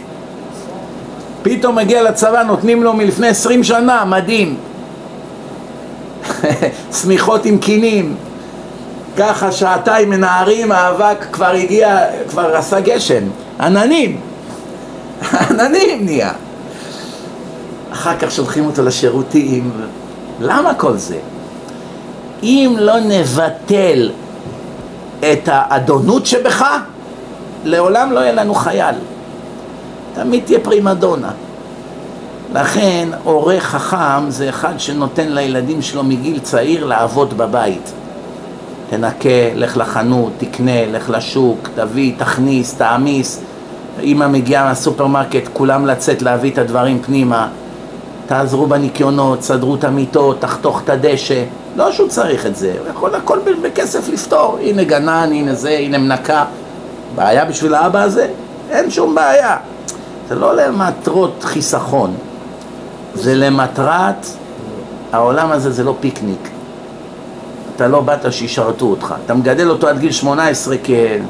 פתאום 1.43 1.77
מגיע 1.77 2.03
לצבא, 2.03 2.43
נותנים 2.43 2.83
לו 2.83 2.93
מלפני 2.93 3.29
עשרים 3.29 3.65
שנה, 3.65 4.05
מדהים. 4.05 4.57
שמיכות 7.03 7.45
עם 7.45 7.59
קינים. 7.59 8.17
ככה 9.17 9.53
שעתיים 9.53 10.11
מנערים, 10.11 10.73
האבק 10.73 11.27
כבר 11.33 11.51
הגיע, 11.51 11.99
כבר 12.29 12.57
עשה 12.57 12.81
גשם. 12.81 13.23
עננים. 13.61 14.21
עננים 15.51 16.05
נהיה. 16.05 16.33
אחר 17.93 18.19
כך 18.19 18.31
שולחים 18.31 18.67
אותו 18.67 18.83
לשירותים. 18.83 19.71
למה 20.41 20.75
כל 20.75 20.97
זה? 20.97 21.19
אם 22.43 22.77
לא 22.79 23.01
נבטל 23.01 24.11
את 25.21 25.49
האדונות 25.53 26.27
שבך, 26.27 26.65
לעולם 27.65 28.13
לא 28.13 28.21
יהיה 28.21 28.33
לנו 28.33 28.55
חייל. 28.55 28.95
תמיד 30.15 30.43
תהיה 30.45 30.61
פרימדונה. 30.61 31.31
לכן 32.55 33.09
הורה 33.25 33.61
חכם 33.61 34.31
זה 34.31 34.49
אחד 34.49 34.75
שנותן 34.79 35.29
לילדים 35.29 35.83
שלו 35.83 36.05
מגיל 36.05 36.39
צעיר 36.39 36.85
לעבוד 36.85 37.39
בבית. 37.39 37.93
תנקה, 38.91 39.55
לך 39.55 39.77
לחנות, 39.77 40.33
תקנה, 40.39 40.87
לך 40.87 41.11
לשוק, 41.11 41.69
תביא, 41.75 42.13
תכניס, 42.19 42.75
תעמיס. 42.75 43.41
אמא 44.03 44.29
מגיעה 44.29 44.65
מהסופרמרקט, 44.65 45.49
כולם 45.53 45.87
לצאת 45.87 46.23
להביא 46.23 46.53
את 46.53 46.59
הדברים 46.59 47.03
פנימה. 47.03 47.49
תעזרו 48.27 48.67
בניקיונות, 48.67 49.43
סדרו 49.43 49.75
את 49.75 49.85
המיטות, 49.85 50.41
תחתוך 50.41 50.81
את 50.85 50.89
הדשא. 50.89 51.45
לא 51.77 51.93
שהוא 51.93 52.09
צריך 52.09 52.47
את 52.47 52.57
זה, 52.57 52.75
הוא 52.79 52.89
יכול 52.91 53.15
הכל 53.15 53.39
בכסף 53.63 54.09
לפתור. 54.09 54.59
הנה 54.63 54.85
גנן, 54.85 55.31
הנה 55.33 55.55
זה, 55.55 55.71
הנה 55.71 55.99
מנקה. 55.99 56.45
בעיה 57.15 57.45
בשביל 57.45 57.75
האבא 57.75 58.03
הזה? 58.03 58.29
אין 58.71 58.91
שום 58.91 59.15
בעיה. 59.15 59.57
זה 60.29 60.35
לא 60.35 60.57
למטרות 60.57 61.35
חיסכון, 61.43 62.15
זה 63.15 63.35
למטרת, 63.35 64.27
העולם 65.13 65.53
הזה 65.53 65.71
זה 65.71 65.85
לא 65.85 65.95
פיקניק. 66.01 66.49
אתה 67.77 67.89
לא 67.89 68.01
באת 68.01 68.33
שישרתו 68.33 68.87
אותך. 68.87 69.15
אתה 69.25 69.35
מגדל 69.35 69.71
אותו 69.71 69.89
עד 69.89 69.99
גיל 69.99 70.13
18 70.13 70.77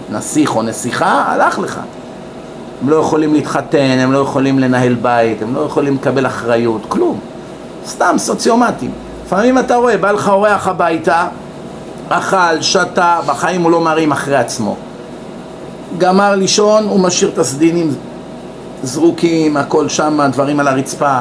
כנסיך 0.08 0.56
או 0.56 0.62
נסיכה, 0.62 1.24
הלך 1.26 1.58
לך. 1.58 1.80
הם 2.82 2.88
לא 2.88 2.96
יכולים 2.96 3.34
להתחתן, 3.34 3.98
הם 3.98 4.12
לא 4.12 4.18
יכולים 4.18 4.58
לנהל 4.58 4.94
בית, 4.94 5.42
הם 5.42 5.54
לא 5.54 5.60
יכולים 5.60 5.94
לקבל 5.94 6.26
אחריות, 6.26 6.82
כלום. 6.88 7.18
סתם 7.86 8.14
סוציומטים. 8.18 8.90
לפעמים 9.26 9.58
אתה 9.58 9.76
רואה, 9.76 9.96
בא 9.96 10.10
לך 10.10 10.28
אורח 10.28 10.68
הביתה, 10.68 11.28
אכל, 12.08 12.60
שתה, 12.60 13.18
בחיים 13.26 13.62
הוא 13.62 13.70
לא 13.70 13.80
מרים 13.80 14.12
אחרי 14.12 14.36
עצמו. 14.36 14.76
גמר 15.98 16.34
לישון, 16.34 16.84
הוא 16.88 17.00
משאיר 17.00 17.30
את 17.30 17.38
הסדינים 17.38 17.94
זרוקים, 18.82 19.56
הכל 19.56 19.88
שם, 19.88 20.20
דברים 20.32 20.60
על 20.60 20.68
הרצפה. 20.68 21.18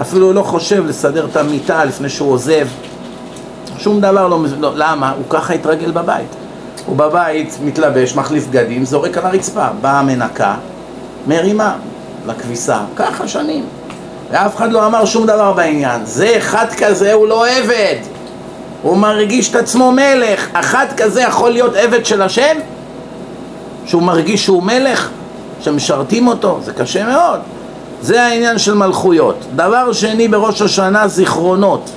אפילו 0.00 0.32
לא 0.32 0.42
חושב 0.42 0.86
לסדר 0.86 1.26
את 1.30 1.36
המיטה 1.36 1.84
לפני 1.84 2.08
שהוא 2.08 2.32
עוזב. 2.32 2.66
שום 3.78 4.00
דבר 4.00 4.28
לא... 4.28 4.38
לא 4.58 4.72
למה? 4.76 5.10
הוא 5.10 5.24
ככה 5.30 5.54
התרגל 5.54 5.90
בבית. 5.90 6.28
הוא 6.86 6.96
בבית 6.96 7.58
מתלבש, 7.64 8.16
מחליף 8.16 8.46
בגדים, 8.46 8.84
זורק 8.84 9.18
על 9.18 9.26
הרצפה. 9.26 9.66
באה 9.80 9.98
המנקה, 9.98 10.54
מרימה 11.26 11.74
לכביסה. 12.26 12.78
ככה 12.96 13.28
שנים. 13.28 13.64
ואף 14.30 14.56
אחד 14.56 14.72
לא 14.72 14.86
אמר 14.86 15.04
שום 15.04 15.26
דבר 15.26 15.52
בעניין. 15.52 16.04
זה 16.04 16.34
אחד 16.36 16.66
כזה 16.78 17.12
הוא 17.12 17.28
לא 17.28 17.46
עבד. 17.48 17.96
הוא 18.82 18.96
מרגיש 18.96 19.50
את 19.50 19.54
עצמו 19.54 19.92
מלך. 19.92 20.48
אחד 20.52 20.86
כזה 20.96 21.20
יכול 21.20 21.50
להיות 21.50 21.76
עבד 21.76 22.06
של 22.06 22.22
השם? 22.22 22.56
שהוא 23.86 24.02
מרגיש 24.02 24.44
שהוא 24.44 24.62
מלך? 24.62 25.08
שמשרתים 25.60 26.28
אותו? 26.28 26.58
זה 26.62 26.72
קשה 26.72 27.04
מאוד. 27.06 27.40
זה 28.02 28.22
העניין 28.22 28.58
של 28.58 28.74
מלכויות. 28.74 29.36
דבר 29.56 29.92
שני 29.92 30.28
בראש 30.28 30.62
השנה, 30.62 31.08
זיכרונות. 31.08 31.90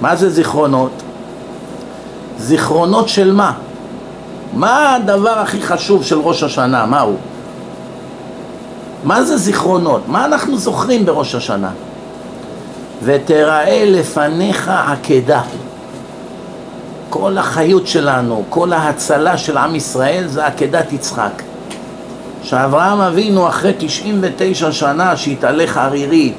מה 0.00 0.16
זה 0.16 0.30
זיכרונות? 0.30 0.90
זיכרונות 2.38 3.08
של 3.08 3.32
מה? 3.32 3.52
מה 4.52 4.94
הדבר 4.94 5.38
הכי 5.38 5.62
חשוב 5.62 6.04
של 6.04 6.18
ראש 6.18 6.42
השנה? 6.42 6.86
מה 6.86 7.00
הוא? 7.00 7.16
מה 9.04 9.22
זה 9.22 9.36
זיכרונות? 9.36 10.02
מה 10.08 10.24
אנחנו 10.24 10.58
זוכרים 10.58 11.06
בראש 11.06 11.34
השנה? 11.34 11.70
ותראה 13.02 13.84
לפניך 13.86 14.68
עקדה. 14.68 15.42
כל 17.10 17.38
החיות 17.38 17.86
שלנו, 17.86 18.44
כל 18.48 18.72
ההצלה 18.72 19.38
של 19.38 19.56
עם 19.56 19.74
ישראל 19.74 20.26
זה 20.26 20.46
עקדת 20.46 20.92
יצחק. 20.92 21.42
שאברהם 22.42 23.00
אבינו 23.00 23.48
אחרי 23.48 23.72
99 23.78 24.72
שנה 24.72 25.16
שהתהלך 25.16 25.76
ערירי 25.76 26.32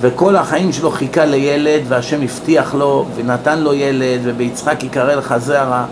וכל 0.00 0.36
החיים 0.36 0.72
שלו 0.72 0.90
חיכה 0.90 1.24
לילד 1.24 1.80
והשם 1.88 2.22
הבטיח 2.22 2.74
לו 2.74 3.06
ונתן 3.16 3.58
לו 3.58 3.74
ילד 3.74 4.20
וביצחק 4.22 4.84
יקרא 4.84 5.14
לך 5.14 5.34
זרע 5.38 5.84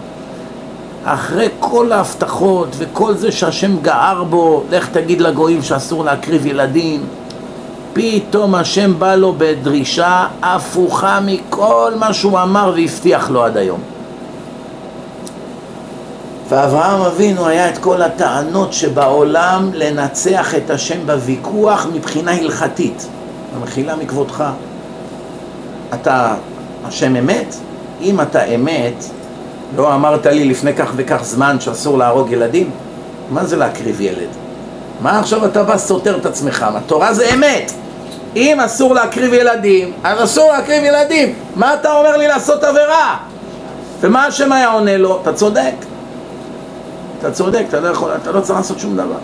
אחרי 1.06 1.48
כל 1.60 1.92
ההבטחות 1.92 2.68
וכל 2.78 3.14
זה 3.14 3.32
שהשם 3.32 3.76
גער 3.82 4.24
בו, 4.24 4.62
לך 4.70 4.88
תגיד 4.88 5.20
לגויים 5.20 5.62
שאסור 5.62 6.04
להקריב 6.04 6.46
ילדים 6.46 7.02
פתאום 7.92 8.54
השם 8.54 8.98
בא 8.98 9.14
לו 9.14 9.34
בדרישה 9.38 10.26
הפוכה 10.42 11.20
מכל 11.24 11.92
מה 11.98 12.12
שהוא 12.12 12.40
אמר 12.40 12.72
והבטיח 12.76 13.30
לו 13.30 13.44
עד 13.44 13.56
היום 13.56 13.80
ואברהם 16.48 17.00
אבינו 17.00 17.46
היה 17.46 17.68
את 17.70 17.78
כל 17.78 18.02
הטענות 18.02 18.72
שבעולם 18.72 19.70
לנצח 19.74 20.54
את 20.54 20.70
השם 20.70 21.06
בוויכוח 21.06 21.86
מבחינה 21.94 22.32
הלכתית. 22.32 23.06
המחילה 23.56 23.96
מכבודך. 23.96 24.44
אתה 25.94 26.34
השם 26.84 27.16
אמת? 27.16 27.54
אם 28.00 28.20
אתה 28.20 28.44
אמת, 28.44 29.04
לא 29.76 29.94
אמרת 29.94 30.26
לי 30.26 30.44
לפני 30.44 30.74
כך 30.74 30.92
וכך 30.96 31.20
זמן 31.22 31.60
שאסור 31.60 31.98
להרוג 31.98 32.30
ילדים? 32.30 32.70
מה 33.30 33.44
זה 33.44 33.56
להקריב 33.56 34.00
ילד? 34.00 34.28
מה 35.00 35.18
עכשיו 35.20 35.44
אתה 35.44 35.62
בא 35.62 35.78
סותר 35.78 36.16
את 36.16 36.26
עצמך? 36.26 36.66
התורה 36.74 37.14
זה 37.14 37.34
אמת. 37.34 37.72
אם 38.36 38.60
אסור 38.60 38.94
להקריב 38.94 39.32
ילדים, 39.32 39.92
אז 40.04 40.24
אסור 40.24 40.52
להקריב 40.52 40.84
ילדים. 40.84 41.34
מה 41.56 41.74
אתה 41.74 41.92
אומר 41.92 42.16
לי 42.16 42.28
לעשות 42.28 42.64
עבירה? 42.64 43.16
ומה 44.00 44.26
השם 44.26 44.52
היה 44.52 44.72
עונה 44.72 44.96
לו? 44.96 45.18
אתה 45.22 45.32
צודק. 45.32 45.74
אתה 47.18 47.30
צודק, 47.30 47.64
אתה 47.68 47.80
לא 47.80 47.88
יכול, 47.88 48.10
אתה 48.22 48.32
לא 48.32 48.40
צריך 48.40 48.58
לעשות 48.58 48.78
שום 48.78 48.96
דבר. 48.96 49.18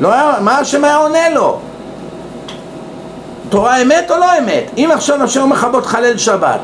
לא 0.00 0.12
היה, 0.12 0.32
מה 0.40 0.58
השם 0.58 0.84
היה 0.84 0.96
עונה 0.96 1.30
לו? 1.30 1.58
תורה 3.48 3.82
אמת 3.82 4.10
או 4.10 4.16
לא 4.16 4.38
אמת? 4.38 4.70
אם 4.76 4.90
עכשיו 4.92 5.22
השם 5.22 5.42
אומר 5.42 5.56
לך 5.56 5.66
בוא 5.72 5.80
תחלל 5.80 6.16
שבת, 6.18 6.60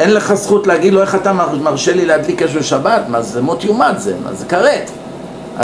אין 0.00 0.14
לך 0.14 0.34
זכות 0.34 0.66
להגיד 0.66 0.92
לו 0.92 1.00
איך 1.00 1.14
אתה 1.14 1.32
מרשה 1.32 1.94
לי 1.94 2.06
להדליק 2.06 2.42
אש 2.42 2.56
בשבת? 2.56 3.02
מה 3.08 3.22
זה 3.22 3.42
מות 3.42 3.64
יומת 3.64 4.00
זה? 4.00 4.14
מה 4.24 4.32
זה 4.32 4.46
כרת? 4.46 4.90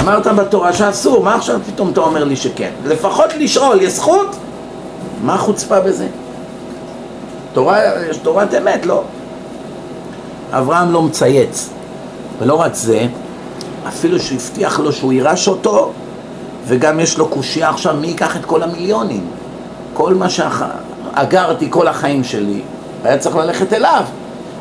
אמרת 0.01 0.27
בתורה 0.27 0.73
שאסור, 0.73 1.23
מה 1.23 1.35
עכשיו 1.35 1.61
פתאום 1.66 1.90
אתה 1.90 2.01
אומר 2.01 2.25
לי 2.25 2.37
שכן? 2.37 2.71
לפחות 2.85 3.35
לשאול, 3.38 3.83
יש 3.83 3.93
זכות? 3.93 4.37
מה 5.23 5.35
החוצפה 5.35 5.81
בזה? 5.81 6.07
תורה, 7.53 7.81
יש 8.11 8.16
תורת 8.16 8.55
אמת, 8.55 8.87
לא. 8.87 9.03
אברהם 10.53 10.93
לא 10.93 11.03
מצייץ, 11.03 11.69
ולא 12.38 12.55
רק 12.55 12.75
זה, 12.75 13.07
אפילו 13.88 14.21
שהבטיח 14.21 14.81
לו 14.81 14.93
שהוא 14.93 15.12
יירש 15.12 15.49
אותו, 15.49 15.93
וגם 16.66 17.01
יש 17.01 17.19
לו 17.19 17.29
קושייה 17.29 17.69
עכשיו 17.69 17.95
מי 17.95 18.07
ייקח 18.07 18.37
את 18.37 18.45
כל 18.45 18.62
המיליונים. 18.62 19.27
כל 19.95 20.14
מה 20.14 20.27
שאגרתי 20.31 21.66
כל 21.71 21.88
החיים 21.88 22.25
שלי, 22.25 22.62
היה 23.05 23.19
צריך 23.19 23.37
ללכת 23.37 23.73
אליו. 23.73 24.05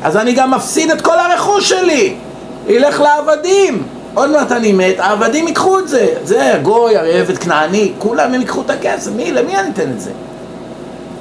אז 0.02 0.16
אני 0.16 0.32
גם 0.32 0.50
מפסיד 0.50 0.90
את 0.90 1.00
כל 1.00 1.18
הרכוש 1.18 1.68
שלי. 1.68 2.14
ילך 2.68 3.00
לעבדים. 3.00 3.82
עוד 4.14 4.30
מעט 4.30 4.52
אני 4.52 4.72
מת, 4.72 4.94
העבדים 4.98 5.48
ייקחו 5.48 5.78
את 5.78 5.88
זה. 5.88 6.14
זה 6.24 6.58
גוי, 6.62 6.96
הרי 6.96 7.20
עבד 7.20 7.38
כנעני, 7.38 7.92
כולם 7.98 8.34
הם 8.34 8.40
ייקחו 8.40 8.60
את 8.60 8.70
הכסף. 8.70 9.10
מי, 9.16 9.32
למי 9.32 9.56
אני 9.56 9.70
אתן 9.70 9.90
את 9.90 10.00
זה? 10.00 10.10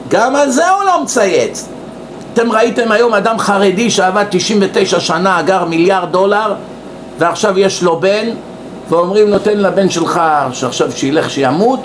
גם 0.09 0.35
על 0.35 0.49
זה 0.49 0.69
הוא 0.69 0.83
לא 0.83 1.03
מצייץ. 1.03 1.67
אתם 2.33 2.51
ראיתם 2.51 2.91
היום 2.91 3.13
אדם 3.13 3.39
חרדי 3.39 3.89
שעבד 3.91 4.25
99 4.29 4.99
שנה, 4.99 5.39
אגר 5.39 5.65
מיליארד 5.65 6.11
דולר, 6.11 6.53
ועכשיו 7.19 7.59
יש 7.59 7.83
לו 7.83 7.99
בן, 7.99 8.29
ואומרים 8.89 9.27
לו 9.27 9.39
תן 9.39 9.57
לבן 9.57 9.89
שלך 9.89 10.21
שעכשיו 10.51 10.91
שילך 10.91 11.29
שימות, 11.29 11.79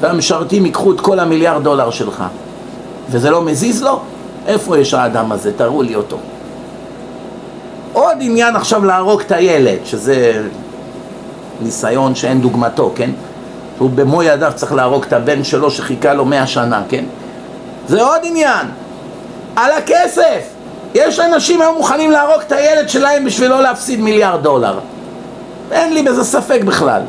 והמשרתים 0.00 0.66
ייקחו 0.66 0.92
את 0.92 1.00
כל 1.00 1.20
המיליארד 1.20 1.64
דולר 1.64 1.90
שלך. 1.90 2.24
וזה 3.10 3.30
לא 3.30 3.42
מזיז 3.42 3.82
לו? 3.82 4.00
איפה 4.46 4.78
יש 4.78 4.94
האדם 4.94 5.32
הזה? 5.32 5.52
תראו 5.56 5.82
לי 5.82 5.94
אותו. 5.94 6.18
עוד 7.92 8.16
עניין 8.20 8.56
עכשיו 8.56 8.84
להרוג 8.84 9.20
את 9.20 9.32
הילד, 9.32 9.78
שזה 9.84 10.42
ניסיון 11.60 12.14
שאין 12.14 12.40
דוגמתו, 12.40 12.92
כן? 12.94 13.10
הוא 13.78 13.90
במו 13.90 14.22
ידיו 14.22 14.52
צריך 14.54 14.72
להרוג 14.72 15.04
את 15.08 15.12
הבן 15.12 15.44
שלו 15.44 15.70
שחיכה 15.70 16.14
לו 16.14 16.24
מאה 16.24 16.46
שנה, 16.46 16.82
כן? 16.88 17.04
זה 17.88 18.02
עוד 18.02 18.20
עניין. 18.22 18.66
על 19.56 19.72
הכסף! 19.72 20.48
יש 20.94 21.20
אנשים 21.20 21.60
היום 21.60 21.76
מוכנים 21.76 22.10
להרוג 22.10 22.40
את 22.46 22.52
הילד 22.52 22.88
שלהם 22.88 23.24
בשביל 23.24 23.50
לא 23.50 23.62
להפסיד 23.62 24.00
מיליארד 24.00 24.42
דולר. 24.42 24.78
אין 25.70 25.94
לי 25.94 26.02
בזה 26.02 26.24
ספק 26.24 26.60
בכלל. 26.64 27.02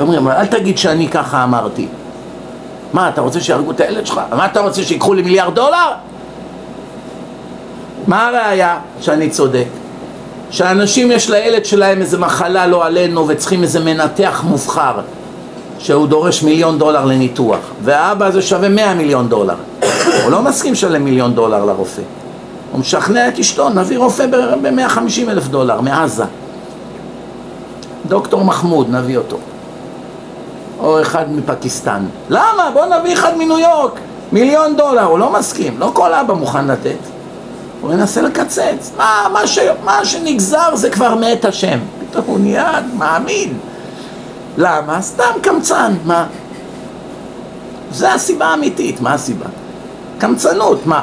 אומרים, 0.00 0.28
אל 0.28 0.46
תגיד 0.46 0.78
שאני 0.78 1.08
ככה 1.08 1.44
אמרתי. 1.44 1.88
מה, 2.92 3.08
אתה 3.08 3.20
רוצה 3.20 3.40
שיהרגו 3.40 3.70
את 3.70 3.80
הילד 3.80 4.06
שלך? 4.06 4.20
מה 4.30 4.46
אתה 4.46 4.60
רוצה, 4.60 4.82
שיקחו 4.82 5.14
לי 5.14 5.22
מיליארד 5.22 5.54
דולר? 5.54 5.90
מה 8.06 8.28
הראיה 8.28 8.78
שאני 9.00 9.30
צודק? 9.30 9.66
שאנשים 10.54 11.10
יש 11.10 11.30
לילד 11.30 11.64
שלהם 11.64 12.00
איזה 12.00 12.18
מחלה 12.18 12.66
לא 12.66 12.86
עלינו 12.86 13.28
וצריכים 13.28 13.62
איזה 13.62 13.80
מנתח 13.80 14.42
מובחר 14.46 14.94
שהוא 15.78 16.06
דורש 16.06 16.42
מיליון 16.42 16.78
דולר 16.78 17.04
לניתוח 17.04 17.58
והאבא 17.82 18.26
הזה 18.26 18.42
שווה 18.42 18.68
מאה 18.68 18.94
מיליון 18.94 19.28
דולר. 19.28 19.54
הוא 20.22 20.30
לא 20.30 20.42
מסכים 20.42 20.72
לשלם 20.72 21.04
מיליון 21.04 21.34
דולר 21.34 21.64
לרופא. 21.64 22.02
הוא 22.72 22.80
משכנע 22.80 23.28
את 23.28 23.38
אשתו, 23.38 23.68
נביא 23.68 23.98
רופא 23.98 24.26
ב-150 24.26 25.30
אלף 25.30 25.48
דולר 25.48 25.80
מעזה. 25.80 26.24
דוקטור 28.08 28.44
מחמוד, 28.44 28.90
נביא 28.90 29.16
אותו. 29.16 29.36
או 30.78 31.02
אחד 31.02 31.32
מפקיסטן. 31.32 32.04
למה? 32.30 32.70
בוא 32.72 32.86
נביא 32.86 33.12
אחד 33.12 33.36
מניו 33.38 33.58
יורק. 33.58 33.92
מיליון 34.32 34.76
דולר, 34.76 35.04
הוא 35.04 35.18
לא 35.18 35.32
מסכים, 35.32 35.78
לא 35.78 35.90
כל 35.94 36.14
אבא 36.14 36.34
מוכן 36.34 36.66
לתת 36.66 37.13
הוא 37.80 37.90
מנסה 37.90 38.22
לקצץ, 38.22 38.90
מה, 38.96 39.26
מה, 39.32 39.46
ש, 39.46 39.58
מה 39.84 40.04
שנגזר 40.04 40.76
זה 40.76 40.90
כבר 40.90 41.14
מאת 41.14 41.44
השם 41.44 41.78
פתאום 42.10 42.24
הוא 42.26 42.38
נהיה 42.40 42.80
מאמין 42.98 43.52
למה? 44.58 45.02
סתם 45.02 45.32
קמצן, 45.42 45.94
מה? 46.04 46.26
זה 47.92 48.12
הסיבה 48.12 48.46
האמיתית, 48.46 49.00
מה 49.00 49.14
הסיבה? 49.14 49.46
קמצנות, 50.18 50.86
מה? 50.86 51.02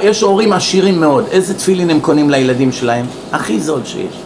יש 0.00 0.20
הורים 0.20 0.52
עשירים 0.52 1.00
מאוד, 1.00 1.24
איזה 1.30 1.54
תפילין 1.54 1.90
הם 1.90 2.00
קונים 2.00 2.30
לילדים 2.30 2.72
שלהם? 2.72 3.06
הכי 3.32 3.60
זול 3.60 3.80
שיש. 3.84 4.22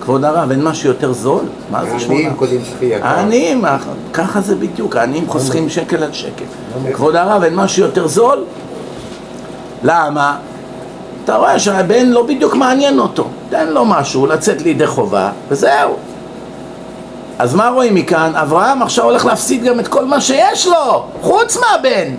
כבוד 0.00 0.24
הרב, 0.24 0.50
אין 0.50 0.64
משהו 0.64 0.88
יותר 0.88 1.12
זול? 1.12 1.44
מה 1.70 1.84
זה 1.84 1.98
שמונה? 1.98 2.18
העניים 2.20 2.34
קונים 2.36 2.60
הכי 2.76 2.84
יקר. 2.84 3.06
העניים, 3.06 3.64
ככה 4.12 4.40
זה 4.40 4.54
בדיוק, 4.54 4.96
העניים 4.96 5.28
חוסכים 5.28 5.68
שקל 5.68 6.02
על 6.02 6.12
שקל. 6.12 6.44
כבוד 6.92 7.16
הרב, 7.16 7.42
אין 7.42 7.54
משהו 7.54 7.82
יותר 7.82 8.06
זול? 8.06 8.44
למה? 9.82 10.36
אתה 11.26 11.36
רואה 11.36 11.58
שהבן 11.58 12.06
לא 12.06 12.22
בדיוק 12.22 12.54
מעניין 12.54 12.98
אותו, 12.98 13.28
תן 13.50 13.68
לו 13.68 13.84
משהו, 13.84 14.26
לצאת 14.26 14.62
לידי 14.62 14.86
חובה, 14.86 15.30
וזהו. 15.48 15.94
אז 17.38 17.54
מה 17.54 17.68
רואים 17.68 17.94
מכאן? 17.94 18.32
אברהם 18.34 18.82
עכשיו 18.82 19.04
הולך 19.04 19.26
להפסיד 19.26 19.64
גם 19.64 19.80
את 19.80 19.88
כל 19.88 20.04
מה 20.04 20.20
שיש 20.20 20.66
לו, 20.66 21.04
חוץ 21.22 21.56
מהבן. 21.56 22.14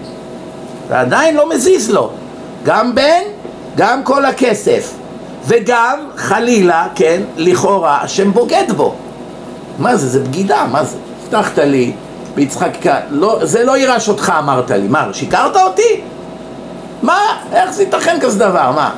ועדיין 0.88 1.36
לא 1.36 1.50
מזיז 1.50 1.92
לו. 1.92 2.10
גם 2.64 2.96
בן, 2.96 3.22
גם 3.76 4.04
כל 4.04 4.26
הכסף. 4.26 4.94
וגם, 5.46 6.00
חלילה, 6.18 6.88
כן, 6.96 7.22
לכאורה, 7.38 8.02
השם 8.02 8.32
בוגד 8.32 8.72
בו. 8.76 8.96
מה 9.80 9.96
זה? 9.96 10.08
זה 10.08 10.20
בגידה, 10.20 10.66
מה 10.72 10.84
זה? 10.84 10.98
הבטחת 11.24 11.58
לי, 11.60 11.94
ביצחק, 12.36 12.72
לא, 13.10 13.40
זה 13.42 13.64
לא 13.64 13.78
יירש 13.78 14.10
אותך 14.10 14.34
אמרת 14.40 14.72
לי. 14.72 14.88
מה, 14.88 15.08
שיקרת 15.14 15.56
אותי? 15.56 16.02
מה? 17.02 17.20
איך 17.54 17.72
זה 17.72 17.84
ייתכן 17.84 18.18
כזה 18.22 18.40
דבר? 18.40 18.72
מה? 18.72 18.92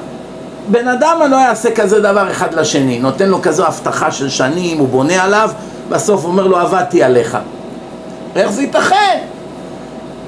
בן 0.71 0.87
אדם 0.87 1.21
לא 1.31 1.35
יעשה 1.35 1.71
כזה 1.71 1.99
דבר 1.99 2.31
אחד 2.31 2.53
לשני, 2.53 2.99
נותן 2.99 3.29
לו 3.29 3.41
כזו 3.41 3.65
הבטחה 3.65 4.11
של 4.11 4.29
שנים, 4.29 4.77
הוא 4.77 4.87
בונה 4.87 5.23
עליו, 5.23 5.49
בסוף 5.89 6.25
אומר 6.25 6.47
לו 6.47 6.57
עבדתי 6.57 7.03
עליך. 7.03 7.37
איך 8.35 8.51
זה 8.51 8.61
ייתכן? 8.61 9.19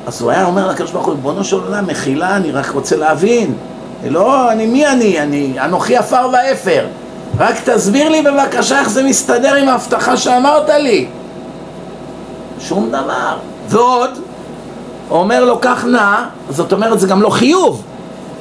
אז 0.08 0.22
הוא 0.22 0.32
היה 0.32 0.46
אומר 0.46 0.68
לקדוש 0.68 0.92
ברוך 0.92 1.06
הוא, 1.06 1.14
ריבונו 1.14 1.44
של 1.44 1.56
עולם, 1.56 1.88
מחילה, 1.88 2.36
אני 2.36 2.52
רק 2.52 2.70
רוצה 2.70 2.96
להבין. 2.96 3.54
לא, 4.10 4.52
אני 4.52 4.66
מי 4.66 4.88
אני? 4.88 5.20
אני 5.20 5.54
אנוכי 5.60 5.98
עפר 5.98 6.30
ואפר. 6.34 6.86
רק 7.40 7.56
תסביר 7.66 8.10
לי 8.10 8.22
בבקשה 8.22 8.80
איך 8.80 8.90
זה 8.90 9.04
מסתדר 9.04 9.56
עם 9.56 9.70
ההבטחה 9.70 10.18
שאמרת 10.18 10.70
לי. 10.70 11.08
שום 12.60 12.90
דבר. 12.90 13.38
ועוד, 13.68 14.10
אומר 15.20 15.46
לו, 15.46 15.62
כך 15.62 15.86
נע, 15.86 16.24
זאת 16.50 16.74
אומרת, 16.74 17.00
זה 17.00 17.08
גם 17.08 17.22
לא 17.22 17.30
חיוב. 17.30 17.84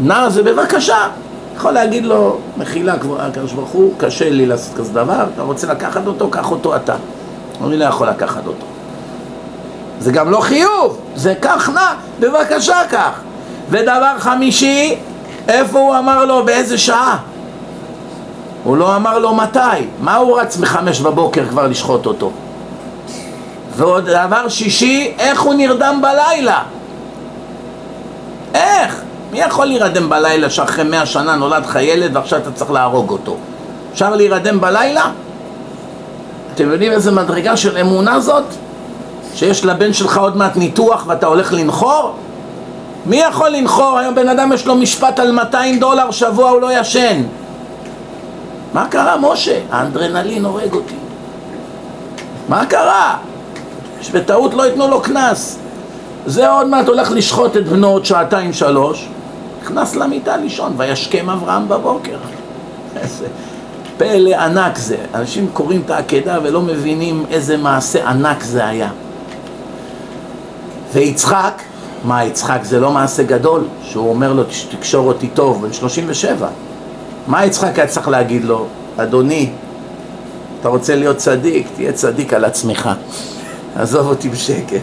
נע 0.00 0.30
זה 0.30 0.42
בבקשה. 0.42 1.08
יכול 1.56 1.72
להגיד 1.72 2.04
לו, 2.04 2.38
מחילה, 2.56 2.94
הקדוש 3.18 3.52
ברוך 3.52 3.70
הוא, 3.70 3.94
קשה 3.98 4.30
לי 4.30 4.46
לעשות 4.46 4.76
כזה 4.76 4.92
דבר, 4.92 5.24
אתה 5.34 5.42
רוצה 5.42 5.66
לקחת 5.66 6.06
אותו, 6.06 6.30
קח 6.30 6.50
אותו 6.50 6.76
אתה. 6.76 6.94
אני 7.66 7.76
לא 7.76 7.84
יכול 7.84 8.08
לקחת 8.08 8.46
אותו. 8.46 8.66
זה 10.00 10.12
גם 10.12 10.30
לא 10.30 10.40
חיוב, 10.40 10.98
זה 11.14 11.34
כך 11.42 11.68
נע, 11.68 11.92
בבקשה 12.20 12.78
כך. 12.90 13.20
ודבר 13.70 14.18
חמישי, 14.18 14.96
איפה 15.48 15.78
הוא 15.78 15.98
אמר 15.98 16.24
לו, 16.24 16.44
באיזה 16.44 16.78
שעה? 16.78 17.18
הוא 18.64 18.76
לא 18.76 18.96
אמר 18.96 19.18
לו 19.18 19.34
מתי, 19.34 19.58
מה 20.00 20.16
הוא 20.16 20.40
רץ 20.40 20.58
מחמש 20.58 21.00
בבוקר 21.00 21.44
כבר 21.48 21.66
לשחוט 21.66 22.06
אותו? 22.06 22.30
ועוד 23.80 24.04
דבר 24.04 24.48
שישי, 24.48 25.14
איך 25.18 25.40
הוא 25.40 25.54
נרדם 25.54 26.00
בלילה? 26.02 26.62
איך? 28.54 29.00
מי 29.32 29.40
יכול 29.40 29.66
להירדם 29.66 30.08
בלילה 30.08 30.50
שאחרי 30.50 30.84
מאה 30.84 31.06
שנה 31.06 31.36
נולד 31.36 31.64
לך 31.66 31.78
ילד 31.80 32.16
ועכשיו 32.16 32.38
אתה 32.38 32.52
צריך 32.52 32.70
להרוג 32.70 33.10
אותו? 33.10 33.36
אפשר 33.92 34.16
להירדם 34.16 34.60
בלילה? 34.60 35.10
אתם 36.54 36.70
יודעים 36.70 36.92
איזה 36.92 37.12
מדרגה 37.12 37.56
של 37.56 37.78
אמונה 37.78 38.20
זאת? 38.20 38.44
שיש 39.34 39.64
לבן 39.64 39.92
שלך 39.92 40.18
עוד 40.18 40.36
מעט 40.36 40.56
ניתוח 40.56 41.04
ואתה 41.06 41.26
הולך 41.26 41.52
לנחור? 41.52 42.14
מי 43.06 43.16
יכול 43.16 43.48
לנחור? 43.48 43.98
היום 43.98 44.14
בן 44.14 44.28
אדם 44.28 44.52
יש 44.52 44.66
לו 44.66 44.74
משפט 44.74 45.18
על 45.18 45.32
200 45.32 45.78
דולר 45.78 46.10
שבוע 46.10 46.50
הוא 46.50 46.60
לא 46.60 46.80
ישן 46.80 47.22
מה 48.74 48.88
קרה 48.88 49.16
משה? 49.16 49.60
האנדרנלין 49.70 50.44
הורג 50.44 50.72
אותי 50.74 50.94
מה 52.48 52.66
קרה? 52.66 53.16
שבטעות 54.02 54.54
לא 54.54 54.66
ייתנו 54.66 54.88
לו 54.88 55.00
קנס. 55.00 55.58
זה 56.26 56.50
עוד 56.50 56.66
מעט 56.66 56.88
הולך 56.88 57.10
לשחוט 57.10 57.56
את 57.56 57.68
בנו 57.68 57.88
עוד 57.88 58.04
שעתיים 58.04 58.52
שלוש. 58.52 59.08
נכנס 59.62 59.96
למיטה 59.96 60.36
לישון 60.36 60.74
וישכם 60.76 61.30
אברהם 61.30 61.68
בבוקר. 61.68 62.16
איזה 62.96 63.26
פלא 63.96 64.36
ענק 64.36 64.78
זה. 64.78 64.96
אנשים 65.14 65.48
קוראים 65.52 65.82
את 65.86 65.90
העקדה 65.90 66.38
ולא 66.42 66.62
מבינים 66.62 67.24
איזה 67.30 67.56
מעשה 67.56 68.08
ענק 68.08 68.42
זה 68.42 68.66
היה. 68.66 68.90
ויצחק, 70.92 71.62
מה 72.04 72.24
יצחק 72.24 72.58
זה 72.62 72.80
לא 72.80 72.92
מעשה 72.92 73.22
גדול? 73.22 73.64
שהוא 73.82 74.10
אומר 74.10 74.32
לו 74.32 74.42
תקשור 74.70 75.08
אותי 75.08 75.28
טוב, 75.28 75.62
בן 75.62 75.72
37 75.72 76.48
מה 77.26 77.44
יצחק 77.46 77.78
היה 77.78 77.86
צריך 77.86 78.08
להגיד 78.08 78.44
לו? 78.44 78.66
אדוני, 78.96 79.50
אתה 80.60 80.68
רוצה 80.68 80.96
להיות 80.96 81.16
צדיק? 81.16 81.66
תהיה 81.76 81.92
צדיק 81.92 82.32
על 82.32 82.44
עצמך 82.44 82.90
עזוב 83.76 84.06
אותי 84.06 84.28
בשקט 84.28 84.82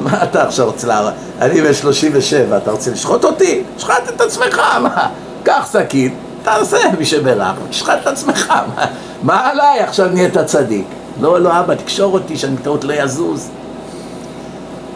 מה 0.00 0.22
אתה 0.22 0.42
עכשיו 0.42 0.66
רוצה 0.66 0.86
להראות? 0.86 1.14
אני 1.40 1.60
בן 1.60 1.74
37, 1.74 2.56
אתה 2.56 2.70
רוצה 2.70 2.90
לשחוט 2.90 3.24
אותי? 3.24 3.62
שחט 3.78 4.08
את 4.14 4.20
עצמך, 4.20 4.60
מה? 4.82 5.08
קח 5.42 5.68
שקית, 5.72 6.12
תעשה 6.42 6.76
מי 6.98 7.04
שברך, 7.04 7.54
תשחט 7.70 7.98
את 8.02 8.06
עצמך, 8.06 8.52
מה, 8.76 8.84
מה 9.22 9.48
עליי 9.50 9.80
עכשיו 9.80 10.08
נהיית 10.08 10.38
צדיק? 10.38 10.86
לא, 11.20 11.40
לא 11.40 11.60
אבא, 11.60 11.74
תקשור 11.74 12.14
אותי 12.14 12.36
שאני 12.36 12.56
טעות 12.56 12.84
לא 12.84 12.92
יזוז 12.92 13.50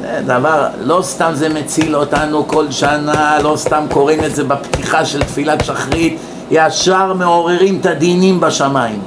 זה 0.03 0.21
דבר, 0.27 0.67
לא 0.81 1.03
סתם 1.03 1.31
זה 1.35 1.49
מציל 1.49 1.97
אותנו 1.97 2.49
כל 2.49 2.71
שנה, 2.71 3.39
לא 3.43 3.57
סתם 3.57 3.85
קוראים 3.91 4.25
את 4.25 4.35
זה 4.35 4.45
בפתיחה 4.45 5.05
של 5.05 5.23
תפילת 5.23 5.65
שחרית, 5.65 6.17
ישר 6.51 7.13
מעוררים 7.13 7.79
את 7.81 7.87
הדינים 7.87 8.41
בשמיים. 8.41 9.01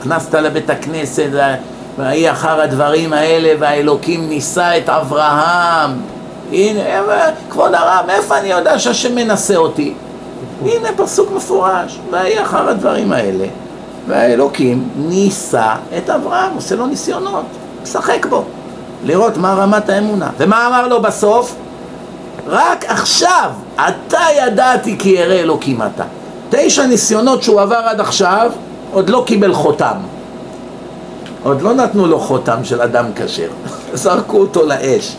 נכנסת 0.00 0.34
לבית 0.34 0.70
הכנסת, 0.70 1.28
ויהי 1.98 2.30
אחר 2.30 2.60
הדברים 2.60 3.12
האלה, 3.12 3.52
והאלוקים 3.58 4.28
נישא 4.28 4.78
את 4.78 4.88
אברהם. 4.88 5.90
הנה, 6.52 6.80
כבוד 7.50 7.74
הרב, 7.74 8.04
מאיפה 8.06 8.38
אני 8.38 8.48
יודע 8.48 8.78
שהשם 8.78 9.14
מנסה 9.14 9.56
אותי? 9.56 9.94
הנה 10.62 10.88
פסוק 10.96 11.30
מפורש, 11.36 11.98
ויהי 12.10 12.42
אחר 12.42 12.68
הדברים 12.68 13.12
האלה, 13.12 13.44
והאלוקים 14.08 14.88
נישא 14.96 15.74
את 15.98 16.10
אברהם, 16.10 16.54
עושה 16.54 16.76
לו 16.76 16.86
ניסיונות, 16.86 17.44
משחק 17.82 18.26
בו, 18.26 18.44
לראות 19.04 19.36
מה 19.36 19.54
רמת 19.54 19.88
האמונה. 19.88 20.30
ומה 20.38 20.66
אמר 20.66 20.88
לו 20.88 21.02
בסוף? 21.02 21.54
רק 22.46 22.84
עכשיו, 22.88 23.50
אתה 23.74 24.20
ידעתי 24.36 24.98
כי 24.98 25.08
ירא 25.08 25.34
אלוקים 25.34 25.82
אתה. 25.82 26.04
תשע 26.50 26.86
ניסיונות 26.86 27.42
שהוא 27.42 27.60
עבר 27.60 27.82
עד 27.84 28.00
עכשיו, 28.00 28.50
עוד 28.92 29.10
לא 29.10 29.22
קיבל 29.26 29.52
חותם. 29.54 29.96
עוד 31.44 31.62
לא 31.62 31.74
נתנו 31.74 32.06
לו 32.06 32.20
חותם 32.20 32.64
של 32.64 32.82
אדם 32.82 33.04
כשר, 33.16 33.48
זרקו 33.92 34.36
אותו 34.36 34.66
לאש, 34.66 35.16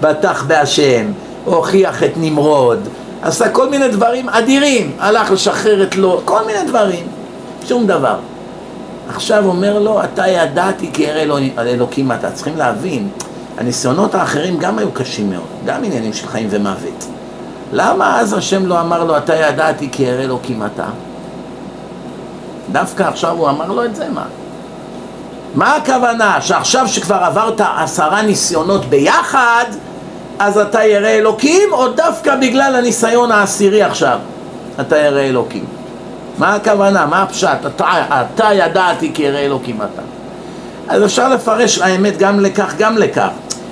בטח 0.00 0.44
בהשם, 0.44 1.12
הוכיח 1.44 2.02
את 2.02 2.12
נמרוד, 2.16 2.78
עשה 3.22 3.48
כל 3.48 3.68
מיני 3.68 3.88
דברים 3.88 4.28
אדירים, 4.28 4.92
הלך 4.98 5.30
לשחרר 5.30 5.82
את 5.82 5.96
לו, 5.96 6.20
כל 6.24 6.46
מיני 6.46 6.58
דברים, 6.68 7.06
שום 7.68 7.86
דבר. 7.86 8.16
עכשיו 9.08 9.46
אומר 9.46 9.78
לו, 9.78 10.04
אתה 10.04 10.28
ידעתי 10.28 10.90
כי 10.92 11.02
ירא 11.02 11.20
אלוהים, 11.20 11.52
אלוקים 11.58 12.12
אתה. 12.12 12.30
צריכים 12.30 12.56
להבין, 12.56 13.08
הניסיונות 13.58 14.14
האחרים 14.14 14.58
גם 14.58 14.78
היו 14.78 14.92
קשים 14.92 15.30
מאוד, 15.30 15.46
גם 15.66 15.84
עניינים 15.84 16.12
של 16.12 16.28
חיים 16.28 16.48
ומוות. 16.50 17.06
למה 17.72 18.20
אז 18.20 18.32
השם 18.32 18.66
לא 18.66 18.80
אמר 18.80 19.04
לו, 19.04 19.16
אתה 19.16 19.34
ידעתי 19.34 19.88
כי 19.92 20.02
ירא 20.02 20.22
אלוקים 20.22 20.62
אתה? 20.66 20.86
דווקא 22.72 23.02
עכשיו 23.02 23.36
הוא 23.38 23.48
אמר 23.48 23.72
לו 23.72 23.84
את 23.84 23.96
זה, 23.96 24.08
מה? 24.08 24.24
מה 25.54 25.76
הכוונה? 25.76 26.40
שעכשיו 26.40 26.88
שכבר 26.88 27.14
עברת 27.14 27.60
עשרה 27.76 28.22
ניסיונות 28.22 28.84
ביחד, 28.84 29.64
אז 30.38 30.58
אתה 30.58 30.84
ירא 30.84 31.08
אלוקים, 31.08 31.72
או 31.72 31.88
דווקא 31.88 32.36
בגלל 32.36 32.74
הניסיון 32.76 33.32
העשירי 33.32 33.82
עכשיו? 33.82 34.18
אתה 34.80 34.98
ירא 34.98 35.20
אלוקים. 35.20 35.64
מה 36.38 36.54
הכוונה? 36.54 37.06
מה 37.06 37.22
הפשט? 37.22 37.66
אתה, 37.66 37.84
אתה 38.10 38.48
ידעתי 38.52 39.10
כי 39.14 39.22
ירא 39.22 39.38
אלוקים 39.38 39.76
אתה. 39.76 40.02
אז 40.88 41.04
אפשר 41.04 41.28
לפרש 41.28 41.78
האמת 41.78 42.18
גם 42.18 42.40
לכך, 42.40 42.74
גם 42.78 42.98
לכך. 42.98 43.28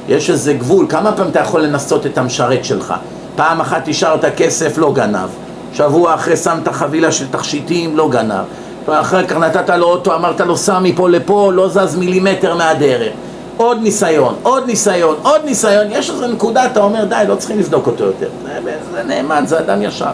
יש 0.08 0.30
איזה 0.30 0.52
גבול, 0.52 0.86
כמה 0.88 1.12
פעמים 1.12 1.30
אתה 1.30 1.40
יכול 1.40 1.60
לנסות 1.60 2.06
את 2.06 2.18
המשרת 2.18 2.64
שלך? 2.64 2.94
פעם 3.36 3.60
אחת 3.60 3.88
השארת 3.88 4.24
כסף, 4.36 4.78
לא 4.78 4.92
גנב. 4.92 5.28
שבוע 5.74 6.14
אחרי 6.14 6.36
שמת 6.36 6.68
חבילה 6.68 7.12
של 7.12 7.26
תכשיטים, 7.30 7.96
לא 7.96 8.08
גנב. 8.08 8.44
ואחר 8.88 9.26
כך 9.26 9.36
נתת 9.36 9.70
לו 9.70 9.86
אוטו, 9.86 10.14
אמרת 10.14 10.40
לו 10.40 10.56
סע 10.56 10.78
מפה 10.78 11.08
לפה, 11.08 11.52
לא 11.54 11.68
זז 11.68 11.96
מילימטר 11.96 12.54
מהדרך. 12.54 13.12
עוד 13.56 13.78
ניסיון, 13.82 14.34
עוד 14.42 14.66
ניסיון, 14.66 15.16
עוד 15.22 15.40
ניסיון, 15.44 15.86
יש 15.90 16.10
איזו 16.10 16.26
נקודה, 16.26 16.66
אתה 16.66 16.80
אומר 16.80 17.04
די, 17.04 17.24
לא 17.28 17.34
צריכים 17.34 17.58
לבדוק 17.58 17.86
אותו 17.86 18.04
יותר. 18.04 18.28
זה, 18.44 18.72
זה 18.92 19.02
נאמן, 19.02 19.44
זה 19.46 19.58
אדם 19.58 19.82
ישר. 19.82 20.10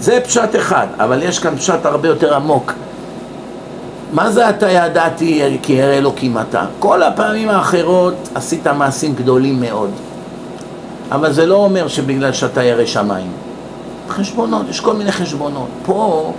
זה 0.00 0.20
פשט 0.24 0.56
אחד, 0.56 0.86
אבל 0.98 1.22
יש 1.22 1.38
כאן 1.38 1.56
פשט 1.56 1.86
הרבה 1.86 2.08
יותר 2.08 2.34
עמוק. 2.34 2.72
מה 4.12 4.30
זה 4.30 4.50
אתה 4.50 4.70
ידעתי 4.70 5.58
כי 5.62 5.72
ירא 5.72 5.92
אלוקים 5.92 6.38
אתה? 6.38 6.64
כל 6.78 7.02
הפעמים 7.02 7.48
האחרות 7.48 8.14
עשית 8.34 8.66
מעשים 8.66 9.14
גדולים 9.14 9.60
מאוד. 9.60 9.90
אבל 11.12 11.32
זה 11.32 11.46
לא 11.46 11.54
אומר 11.54 11.88
שבגלל 11.88 12.32
שאתה 12.32 12.62
ירא 12.62 12.86
שמיים. 12.86 13.32
חשבונות, 14.08 14.62
יש 14.70 14.80
כל 14.80 14.92
מיני 14.92 15.12
חשבונות. 15.12 15.68
פה, 15.86 16.32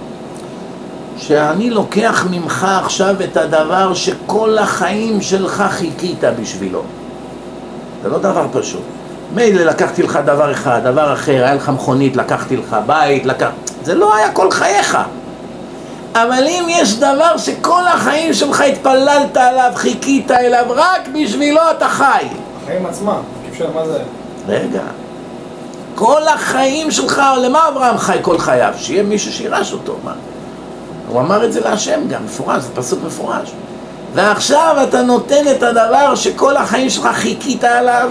שאני 1.28 1.70
לוקח 1.70 2.28
ממך 2.32 2.68
עכשיו 2.84 3.16
את 3.24 3.38
הדבר 3.38 3.94
שכל 3.94 4.58
החיים 4.58 5.22
שלך 5.22 5.64
חיכית 5.70 6.24
בשבילו. 6.42 6.82
זה 8.04 8.10
לא 8.10 8.18
דבר 8.18 8.48
פשוט. 8.52 8.82
מילא 9.34 9.64
לקחתי 9.64 10.04
לך 10.04 10.20
דבר 10.26 10.52
אחד, 10.52 10.82
דבר 10.84 11.14
אחר, 11.14 11.32
היה 11.44 11.54
לך 11.54 11.70
מכונית, 11.70 12.16
לקחתי 12.16 12.58
לך 12.58 12.78
בית, 12.86 13.26
לקח... 13.26 13.50
זה 13.84 13.96
לא 13.96 14.16
היה 14.16 14.32
כל 14.32 14.52
חייך. 14.52 14.98
אבל 16.14 16.44
אם 16.48 16.66
יש 16.70 17.00
דבר 17.00 17.38
שכל 17.38 17.84
החיים 17.88 18.34
שלך 18.34 18.62
התפללת 18.62 19.38
עליו, 19.38 19.72
חיכית 19.76 20.32
אליו, 20.32 20.66
רק 20.70 21.02
בשבילו 21.14 21.62
אתה 21.78 21.90
חי. 21.90 22.28
החיים 22.64 22.86
עצמם, 22.86 23.22
אפשר, 23.52 23.68
מה 23.76 23.86
זה? 23.86 24.00
רגע. 24.48 24.84
כל 25.96 26.28
החיים 26.28 26.92
שלך, 26.92 27.22
למה 27.42 27.68
אברהם 27.68 27.98
חי 27.98 28.18
כל 28.22 28.38
חייו? 28.38 28.74
שיהיה 28.78 29.04
מישהו 29.04 29.32
שירש 29.32 29.74
אותו, 29.74 29.96
מה? 30.04 30.14
הוא 31.10 31.22
אמר 31.22 31.46
את 31.46 31.54
זה 31.54 31.60
להשם 31.60 32.08
גם, 32.10 32.26
מפורש, 32.26 32.64
זה 32.64 32.70
פסוק 32.76 33.00
מפורש. 33.06 33.52
ועכשיו 34.14 34.76
אתה 34.90 35.02
נותן 35.02 35.44
את 35.52 35.64
הדבר 35.64 36.16
שכל 36.16 36.58
החיים 36.58 36.90
שלך 36.90 37.08
חיכית 37.14 37.64
עליו, 37.64 38.10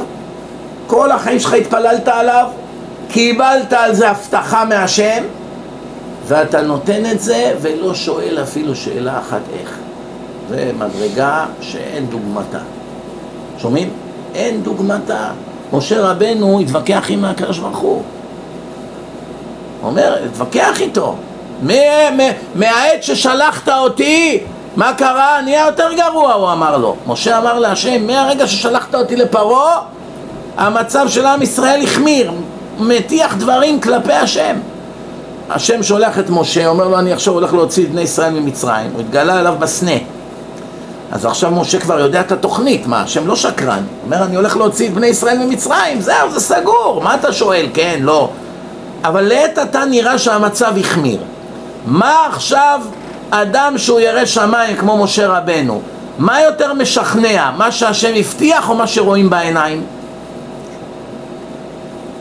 כל 0.87 1.11
החיים 1.11 1.41
שלך 1.41 1.53
התפללת 1.53 2.09
עליו, 2.09 2.47
קיבלת 3.09 3.73
על 3.73 3.95
זה 3.95 4.11
הבטחה 4.11 4.65
מהשם, 4.65 5.25
ואתה 6.27 6.63
נותן 6.63 7.07
את 7.13 7.21
זה 7.21 7.55
ולא 7.61 7.95
שואל 7.95 8.39
אפילו 8.43 8.77
שאלה 8.77 9.19
אחת 9.19 9.41
איך. 9.61 9.79
זה 10.49 10.71
מדרגה 10.79 11.47
שאין 11.61 12.07
דוגמתה. 12.07 12.59
שומעים? 13.59 13.91
אין 14.35 14.63
דוגמתה. 14.63 15.31
משה 15.73 16.01
רבנו 16.01 16.61
התווכח 16.61 17.07
עם 17.09 17.25
הקדוש 17.25 17.59
ברוך 17.59 17.79
הוא. 17.79 18.03
הוא 19.81 19.91
אומר, 19.91 20.17
התווכח 20.27 20.81
איתו. 20.81 21.17
מהעת 22.55 23.03
ששלחת 23.03 23.69
אותי, 23.69 24.41
מה 24.77 24.95
קרה? 24.95 25.41
נהיה 25.45 25.67
יותר 25.67 25.89
גרוע, 25.97 26.33
הוא 26.33 26.53
אמר 26.53 26.77
לו. 26.77 26.97
משה 27.07 27.39
אמר 27.39 27.59
להשם, 27.59 28.07
מהרגע 28.07 28.47
ששלחת 28.47 28.95
אותי 28.95 29.17
לפרעה, 29.17 29.81
המצב 30.57 31.09
של 31.09 31.27
עם 31.27 31.43
ישראל 31.43 31.83
החמיר, 31.83 32.33
מטיח 32.79 33.35
דברים 33.37 33.81
כלפי 33.81 34.13
השם. 34.13 34.57
השם 35.51 35.83
שולח 35.83 36.19
את 36.19 36.31
משה, 36.31 36.67
אומר 36.67 36.89
לו 36.89 36.99
אני 36.99 37.13
עכשיו 37.13 37.35
הולך 37.35 37.55
להוציא 37.55 37.85
את 37.85 37.91
בני 37.91 38.01
ישראל 38.01 38.33
ממצרים, 38.33 38.91
הוא 38.93 39.01
התגלה 39.01 39.41
אליו 39.41 39.55
בסנה. 39.59 39.97
אז 41.13 41.25
עכשיו 41.27 41.51
משה 41.51 41.81
כבר 41.81 42.01
יודע 42.01 42.21
את 42.21 42.33
התוכנית, 42.33 42.87
מה, 42.87 43.03
השם 43.03 43.27
לא 43.27 43.37
שקרן, 43.37 43.69
הוא 43.77 44.05
אומר 44.05 44.25
אני 44.25 44.37
הולך 44.37 44.57
להוציא 44.57 44.89
את 44.89 44.95
בני 44.95 45.07
ישראל 45.07 45.39
ממצרים, 45.39 46.01
זהו, 46.01 46.31
זה 46.31 46.41
סגור, 46.41 47.01
מה 47.05 47.15
אתה 47.15 47.33
שואל, 47.33 47.67
כן, 47.75 47.99
לא. 48.01 48.29
אבל 49.05 49.23
לעת 49.23 49.59
עתה 49.59 49.85
נראה 49.85 50.19
שהמצב 50.19 50.73
החמיר. 50.81 51.19
מה 51.87 52.27
עכשיו 52.27 52.81
אדם 53.31 53.75
שהוא 53.79 54.01
ירא 54.01 54.25
שמיים 54.25 54.77
כמו 54.77 55.05
משה 55.05 55.29
רבנו, 55.29 55.81
מה 56.19 56.43
יותר 56.43 56.75
משכנע, 56.75 57.51
מה 57.57 57.73
שהשם 57.73 58.13
הבטיח 58.17 58.71
או 58.71 58.75
מה 58.75 58.87
שרואים 58.87 59.31
בעיניים? 59.31 59.85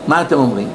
מה 0.08 0.20
אתם 0.20 0.38
אומרים? 0.38 0.68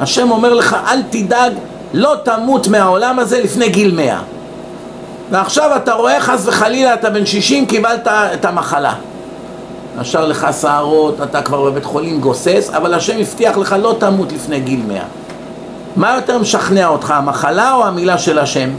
השם 0.00 0.30
אומר 0.30 0.54
לך, 0.54 0.76
אל 0.86 1.02
תדאג, 1.10 1.52
לא 1.94 2.14
תמות 2.22 2.68
מהעולם 2.68 3.18
הזה 3.18 3.40
לפני 3.42 3.68
גיל 3.68 3.94
מאה. 3.94 4.20
ועכשיו 5.30 5.76
אתה 5.76 5.92
רואה 5.92 6.20
חס 6.20 6.46
וחלילה, 6.46 6.94
אתה 6.94 7.10
בן 7.10 7.26
שישים, 7.26 7.66
קיבלת 7.66 8.08
את 8.08 8.44
המחלה. 8.44 8.94
נשר 9.98 10.26
לך 10.26 10.46
שערות, 10.60 11.22
אתה 11.22 11.42
כבר 11.42 11.64
בבית 11.64 11.84
חולים 11.84 12.20
גוסס, 12.20 12.70
אבל 12.76 12.94
השם 12.94 13.18
הבטיח 13.20 13.56
לך 13.56 13.76
לא 13.82 13.96
תמות 13.98 14.32
לפני 14.32 14.60
גיל 14.60 14.82
מאה. 14.88 15.04
מה 15.96 16.14
יותר 16.14 16.38
משכנע 16.38 16.88
אותך, 16.88 17.10
המחלה 17.10 17.74
או 17.74 17.84
המילה 17.84 18.18
של 18.18 18.38
השם? 18.38 18.70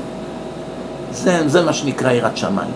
זה, 1.11 1.43
זה 1.47 1.61
מה 1.61 1.73
שנקרא 1.73 2.11
יראת 2.11 2.37
שמיים. 2.37 2.71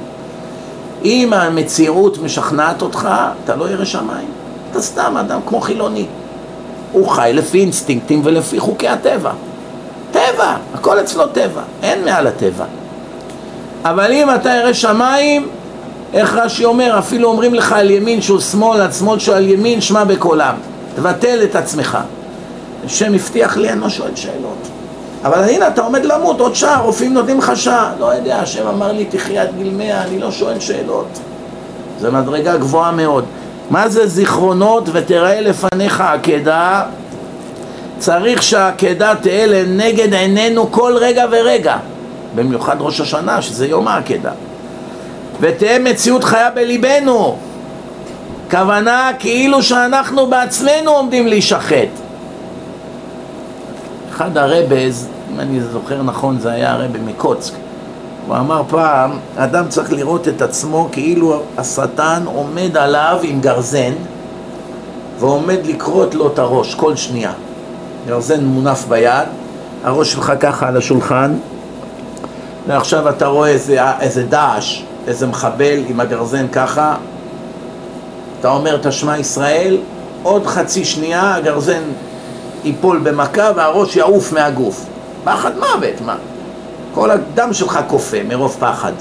אם 1.04 1.34
המציאות 1.34 2.18
משכנעת 2.24 2.82
אותך, 2.82 3.10
אתה 3.44 3.56
לא 3.56 3.70
ירא 3.70 3.86
שמיים. 3.86 4.28
אתה 4.72 4.82
סתם 4.82 5.18
אדם 5.18 5.40
כמו 5.46 5.62
חילוני. 5.62 6.06
הוא 6.92 7.10
חי 7.10 7.32
לפי 7.34 7.60
אינסטינקטים 7.60 8.22
ולפי 8.24 8.60
חוקי 8.60 8.88
הטבע. 8.88 9.32
טבע, 10.12 10.56
הכל 10.74 11.00
אצלו 11.00 11.28
טבע, 11.28 11.62
אין 11.84 12.06
מעל 12.06 12.28
הטבע. 12.28 12.66
אבל 13.84 14.12
אם 14.12 14.36
אתה 14.36 14.50
ירא 14.50 14.74
שמיים, 14.74 15.48
איך 16.14 16.34
רש"י 16.34 16.66
אומר, 16.66 17.00
אפילו 17.00 17.30
אומרים 17.30 17.54
לך 17.54 17.72
על 17.72 17.92
ימין 17.92 18.22
שהוא 18.22 18.40
שמאל, 18.40 18.82
על 18.82 18.92
שמאל 18.92 19.20
שהוא 19.20 19.36
על 19.36 19.48
ימין, 19.48 19.82
שמע 19.82 20.04
בקולם. 20.04 20.56
תבטל 20.96 21.40
את 21.44 21.56
עצמך. 21.56 21.98
השם 22.86 23.14
הבטיח 23.14 23.58
לי, 23.58 23.70
אני 23.70 23.82
לא 23.82 23.90
שואל 23.90 24.16
שאלות. 24.16 24.68
אבל 25.24 25.44
הנה, 25.44 25.68
אתה 25.68 25.82
עומד 25.82 26.06
למות 26.06 26.40
עוד 26.40 26.56
שעה, 26.56 26.82
רופאים 26.82 27.14
נותנים 27.14 27.38
לך 27.38 27.52
שעה. 27.56 27.92
לא 28.00 28.06
יודע, 28.06 28.40
השם 28.40 28.68
אמר 28.68 28.92
לי, 28.92 29.06
תחי 29.06 29.38
עד 29.38 29.50
גיל 29.58 29.74
מאה, 29.74 30.04
אני 30.04 30.20
לא 30.20 30.32
שואל 30.32 30.60
שאלות. 30.60 31.20
זו 32.00 32.12
מדרגה 32.12 32.58
גבוהה 32.58 32.92
מאוד. 32.92 33.26
מה 33.70 33.90
זה 33.90 34.08
זיכרונות 34.08 34.90
ותראה 34.92 35.42
לפניך 35.42 36.02
עקדה? 36.02 36.84
צריך 37.98 38.44
שהעקדה 38.44 39.14
תהיה 39.22 39.46
לנגד 39.46 40.14
עינינו 40.14 40.72
כל 40.72 40.94
רגע 41.00 41.26
ורגע, 41.32 41.78
במיוחד 42.36 42.76
ראש 42.80 43.02
השנה, 43.02 43.42
שזה 43.42 43.68
יום 43.68 43.88
העקדה. 43.88 44.32
ותהיה 45.40 45.80
מציאות 45.80 46.24
חיה 46.24 46.50
בליבנו. 46.50 47.38
כוונה 48.52 49.12
כאילו 49.20 49.64
שאנחנו 49.64 50.28
בעצמנו 50.28 50.92
עומדים 50.92 51.28
להישחט. 51.28 52.09
אחד 54.20 54.38
הרבז, 54.38 55.08
אם 55.34 55.40
אני 55.40 55.62
זוכר 55.62 56.04
נכון, 56.04 56.40
זה 56.40 56.52
היה 56.52 56.74
הרבי 56.74 57.00
מקוצק. 57.06 57.54
הוא 58.28 58.36
אמר 58.38 58.62
פעם, 58.70 59.12
אדם 59.38 59.66
צריך 59.70 59.94
לראות 59.94 60.28
את 60.28 60.42
עצמו 60.42 60.90
כאילו 60.92 61.42
השטן 61.58 62.24
עומד 62.26 62.78
עליו 62.78 63.20
עם 63.24 63.42
גרזן 63.42 63.94
ועומד 65.20 65.58
לקרות 65.66 66.16
לו 66.16 66.28
את 66.28 66.40
הראש 66.40 66.76
כל 66.76 66.96
שנייה. 66.96 67.32
גרזן 68.08 68.46
מונף 68.46 68.86
ביד, 68.90 69.28
הראש 69.84 70.14
שלך 70.14 70.34
ככה 70.40 70.68
על 70.68 70.78
השולחן 70.78 71.34
ועכשיו 72.68 73.10
אתה 73.10 73.28
רואה 73.28 73.50
איזה, 73.50 73.78
איזה 74.00 74.24
דאעש, 74.24 74.82
איזה 75.08 75.28
מחבל 75.28 75.80
עם 75.88 76.00
הגרזן 76.00 76.48
ככה 76.48 76.96
אתה 78.40 78.50
אומר 78.50 78.76
את 78.76 78.86
השמע 78.86 79.18
ישראל, 79.18 79.78
עוד 80.24 80.46
חצי 80.46 80.86
שנייה 80.86 81.36
הגרזן 81.36 81.82
ייפול 82.64 83.00
במכה 83.04 83.52
והראש 83.56 83.96
יעוף 83.96 84.34
מהגוף. 84.34 84.86
פחד 85.24 85.52
מוות, 85.58 86.02
מה? 86.06 86.16
כל 86.94 87.12
הדם 87.12 87.54
שלך 87.54 87.80
קופא 87.88 88.22
מרוב 88.28 88.58
פחד. 88.60 88.92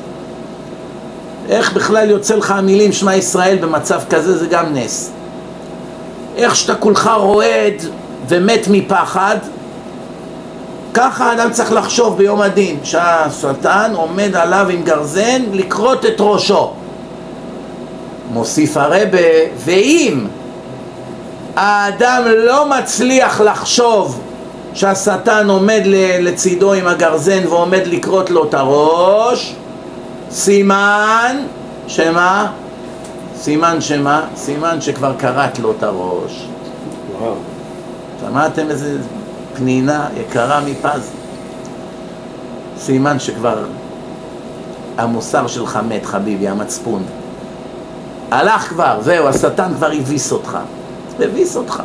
איך 1.48 1.72
בכלל 1.72 2.10
יוצא 2.10 2.34
לך 2.36 2.50
המילים 2.50 2.92
שמע 2.92 3.16
ישראל 3.16 3.58
במצב 3.60 4.00
כזה 4.10 4.38
זה 4.38 4.46
גם 4.46 4.74
נס. 4.74 5.10
איך 6.36 6.56
שאתה 6.56 6.74
כולך 6.74 7.10
רועד 7.16 7.82
ומת 8.28 8.66
מפחד, 8.70 9.36
ככה 10.94 11.30
האדם 11.30 11.50
צריך 11.52 11.72
לחשוב 11.72 12.18
ביום 12.18 12.40
הדין, 12.40 12.78
שהשטן 12.82 13.92
עומד 13.94 14.36
עליו 14.36 14.66
עם 14.70 14.82
גרזן 14.82 15.42
לכרות 15.52 16.06
את 16.06 16.16
ראשו. 16.18 16.72
מוסיף 18.32 18.76
הרבה, 18.76 19.18
ואם 19.64 20.26
האדם 21.58 22.22
לא 22.36 22.68
מצליח 22.68 23.40
לחשוב 23.40 24.20
שהשטן 24.74 25.48
עומד 25.48 25.82
לצידו 26.20 26.72
עם 26.72 26.86
הגרזן 26.86 27.46
ועומד 27.46 27.82
לקרות 27.86 28.30
לו 28.30 28.44
את 28.44 28.54
הראש, 28.54 29.54
סימן 30.30 31.36
שמה? 31.86 32.52
סימן 33.36 33.80
שמה? 33.80 34.22
סימן 34.36 34.80
שכבר 34.80 35.12
קראת 35.18 35.58
לו 35.58 35.72
את 35.78 35.82
הראש. 35.82 36.48
שמעתם 38.20 38.70
איזה 38.70 38.96
פנינה 39.54 40.08
יקרה 40.16 40.60
מפז. 40.60 41.10
סימן 42.78 43.18
שכבר 43.18 43.64
המוסר 44.98 45.46
שלך 45.46 45.78
מת, 45.88 46.06
חביבי, 46.06 46.48
המצפון. 46.48 47.02
הלך 48.30 48.68
כבר, 48.68 48.98
זהו, 49.00 49.28
השטן 49.28 49.74
כבר 49.76 49.90
הביס 49.92 50.32
אותך. 50.32 50.58
הביס 51.20 51.56
אותך. 51.56 51.82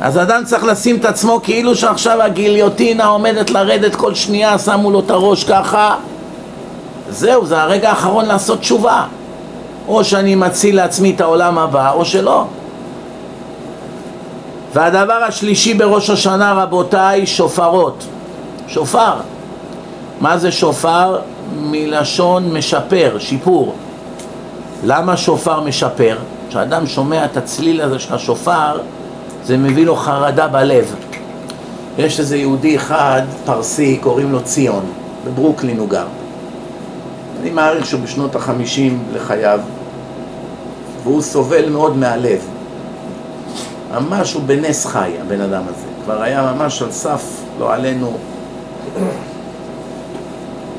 אז 0.00 0.18
אדם 0.18 0.42
צריך 0.44 0.64
לשים 0.64 0.96
את 0.96 1.04
עצמו 1.04 1.40
כאילו 1.42 1.74
שעכשיו 1.74 2.22
הגיליוטינה 2.22 3.06
עומדת 3.06 3.50
לרדת 3.50 3.94
כל 3.94 4.14
שנייה, 4.14 4.58
שמו 4.58 4.90
לו 4.90 5.00
את 5.00 5.10
הראש 5.10 5.44
ככה. 5.44 5.96
זהו, 7.10 7.46
זה 7.46 7.62
הרגע 7.62 7.90
האחרון 7.90 8.24
לעשות 8.24 8.60
תשובה. 8.60 9.04
או 9.88 10.04
שאני 10.04 10.34
מציל 10.34 10.76
לעצמי 10.76 11.10
את 11.14 11.20
העולם 11.20 11.58
הבא, 11.58 11.92
או 11.92 12.04
שלא. 12.04 12.44
והדבר 14.72 15.22
השלישי 15.28 15.74
בראש 15.74 16.10
השנה, 16.10 16.52
רבותיי, 16.52 17.26
שופרות. 17.26 18.04
שופר. 18.68 19.14
מה 20.20 20.38
זה 20.38 20.52
שופר? 20.52 21.18
מלשון 21.60 22.56
משפר, 22.56 23.16
שיפור. 23.18 23.74
למה 24.84 25.16
שופר 25.16 25.60
משפר? 25.60 26.16
כשאדם 26.48 26.86
שומע 26.86 27.24
את 27.24 27.36
הצליל 27.36 27.80
הזה 27.80 27.98
של 27.98 28.14
השופר, 28.14 28.80
זה 29.44 29.56
מביא 29.56 29.86
לו 29.86 29.96
חרדה 29.96 30.48
בלב. 30.48 30.94
יש 31.98 32.20
איזה 32.20 32.36
יהודי 32.36 32.76
אחד, 32.76 33.22
פרסי, 33.44 33.98
קוראים 34.02 34.32
לו 34.32 34.40
ציון, 34.44 34.84
בברוקלין 35.26 35.78
הוא 35.78 35.88
גר. 35.88 36.06
אני 37.40 37.50
מעריך 37.50 37.86
שהוא 37.86 38.00
בשנות 38.00 38.36
החמישים 38.36 39.02
לחייו, 39.14 39.60
והוא 41.02 41.22
סובל 41.22 41.68
מאוד 41.70 41.96
מהלב. 41.96 42.40
ממש 43.92 44.32
הוא 44.32 44.42
בנס 44.42 44.86
חי, 44.86 45.10
הבן 45.20 45.40
אדם 45.40 45.62
הזה. 45.62 45.86
כבר 46.04 46.22
היה 46.22 46.52
ממש 46.52 46.82
על 46.82 46.90
סף, 46.90 47.22
לא 47.58 47.74
עלינו. 47.74 48.16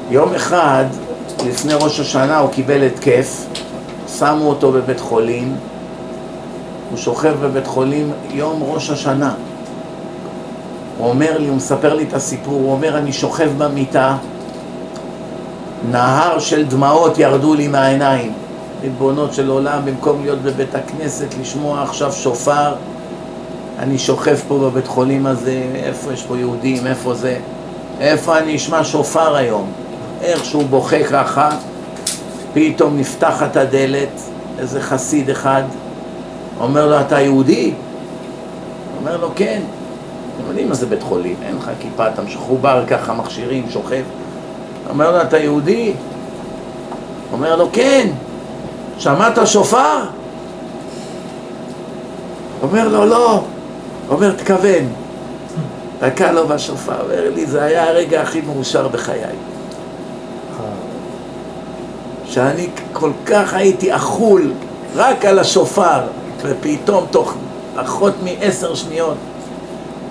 יום 0.10 0.34
אחד, 0.34 0.86
לפני 1.48 1.74
ראש 1.74 2.00
השנה, 2.00 2.38
הוא 2.38 2.52
קיבל 2.52 2.84
התקף, 2.84 3.46
שמו 4.08 4.50
אותו 4.50 4.72
בבית 4.72 5.00
חולים, 5.00 5.56
הוא 6.90 6.98
שוכב 6.98 7.34
בבית 7.42 7.68
חולים 7.68 8.12
יום 8.30 8.64
ראש 8.64 8.90
השנה. 8.90 9.34
הוא 10.98 11.10
אומר 11.10 11.38
לי, 11.38 11.48
הוא 11.48 11.56
מספר 11.56 11.94
לי 11.94 12.04
את 12.04 12.14
הסיפור, 12.14 12.54
הוא 12.54 12.72
אומר, 12.72 12.98
אני 12.98 13.14
שוכב 13.14 13.50
במיטה, 13.58 14.18
נהר 15.92 16.40
של 16.40 16.66
דמעות 16.66 17.18
ירדו 17.18 17.54
לי 17.54 17.68
מהעיניים. 17.68 18.34
ריבונות 18.82 19.34
של 19.34 19.50
עולם, 19.50 19.80
במקום 19.86 20.22
להיות 20.22 20.42
בבית 20.42 20.76
הכנסת, 20.76 21.28
לשמוע 21.42 21.84
עכשיו 21.84 22.12
שופר, 22.12 22.74
אני 23.80 23.98
שוכב 23.98 24.38
פה 24.48 24.58
בבית 24.60 24.88
חולים 24.88 25.26
הזה, 25.26 25.64
איפה 25.76 26.14
יש 26.14 26.24
פה 26.24 26.38
יהודים, 26.38 26.88
איפה 26.88 27.14
זה, 27.14 27.38
איפה 28.00 28.38
אני 28.38 28.56
אשמע 28.56 28.84
שופר 28.84 29.36
היום? 29.36 29.72
איך 30.22 30.46
שהוא 30.46 30.64
בוכה 30.70 31.04
ככה, 31.04 31.50
פתאום 32.58 32.98
נפתחת 32.98 33.58
הדלת, 33.58 34.22
איזה 34.60 34.82
חסיד 34.82 35.30
אחד, 35.30 35.64
אומר 36.60 36.88
לו, 36.88 37.02
אתה 37.02 37.22
יהודי? 37.22 37.74
אומר 39.00 39.18
לו, 39.18 39.30
כן. 39.36 39.62
אתם 40.36 40.48
יודעים 40.48 40.70
מה 40.70 40.76
זה 40.76 40.86
בית 40.86 41.04
חולים, 41.04 41.36
אין 41.44 41.58
לך 41.58 41.72
כיפה, 41.80 42.08
אתה 42.08 42.22
מחובר 42.22 42.84
ככה, 42.88 43.14
מכשירים, 43.14 43.66
שוכב. 43.70 44.04
אומר 44.90 45.12
לו, 45.12 45.22
אתה 45.22 45.38
יהודי? 45.38 45.94
אומר 47.32 47.56
לו, 47.56 47.70
כן. 47.74 48.08
שמעת 48.98 49.48
שופר? 49.48 50.04
אומר 52.62 52.88
לו, 52.88 53.06
לא. 53.06 53.44
אומר, 54.10 54.32
תכוון. 54.32 54.90
תקע 56.00 56.32
לו 56.32 56.48
בשופר, 56.48 57.02
אומר 57.02 57.32
לי, 57.36 57.46
זה 57.46 57.64
היה 57.64 57.90
הרגע 57.90 58.22
הכי 58.22 58.42
מאושר 58.42 58.88
בחיי. 58.88 59.22
שאני 62.38 62.68
כל 62.94 63.12
כך 63.26 63.54
הייתי 63.54 63.96
אכול 63.96 64.52
רק 64.96 65.26
על 65.26 65.40
השופר, 65.40 66.02
ופתאום 66.42 67.06
תוך 67.12 67.34
פחות 67.76 68.14
מעשר 68.24 68.76
שניות 68.76 69.16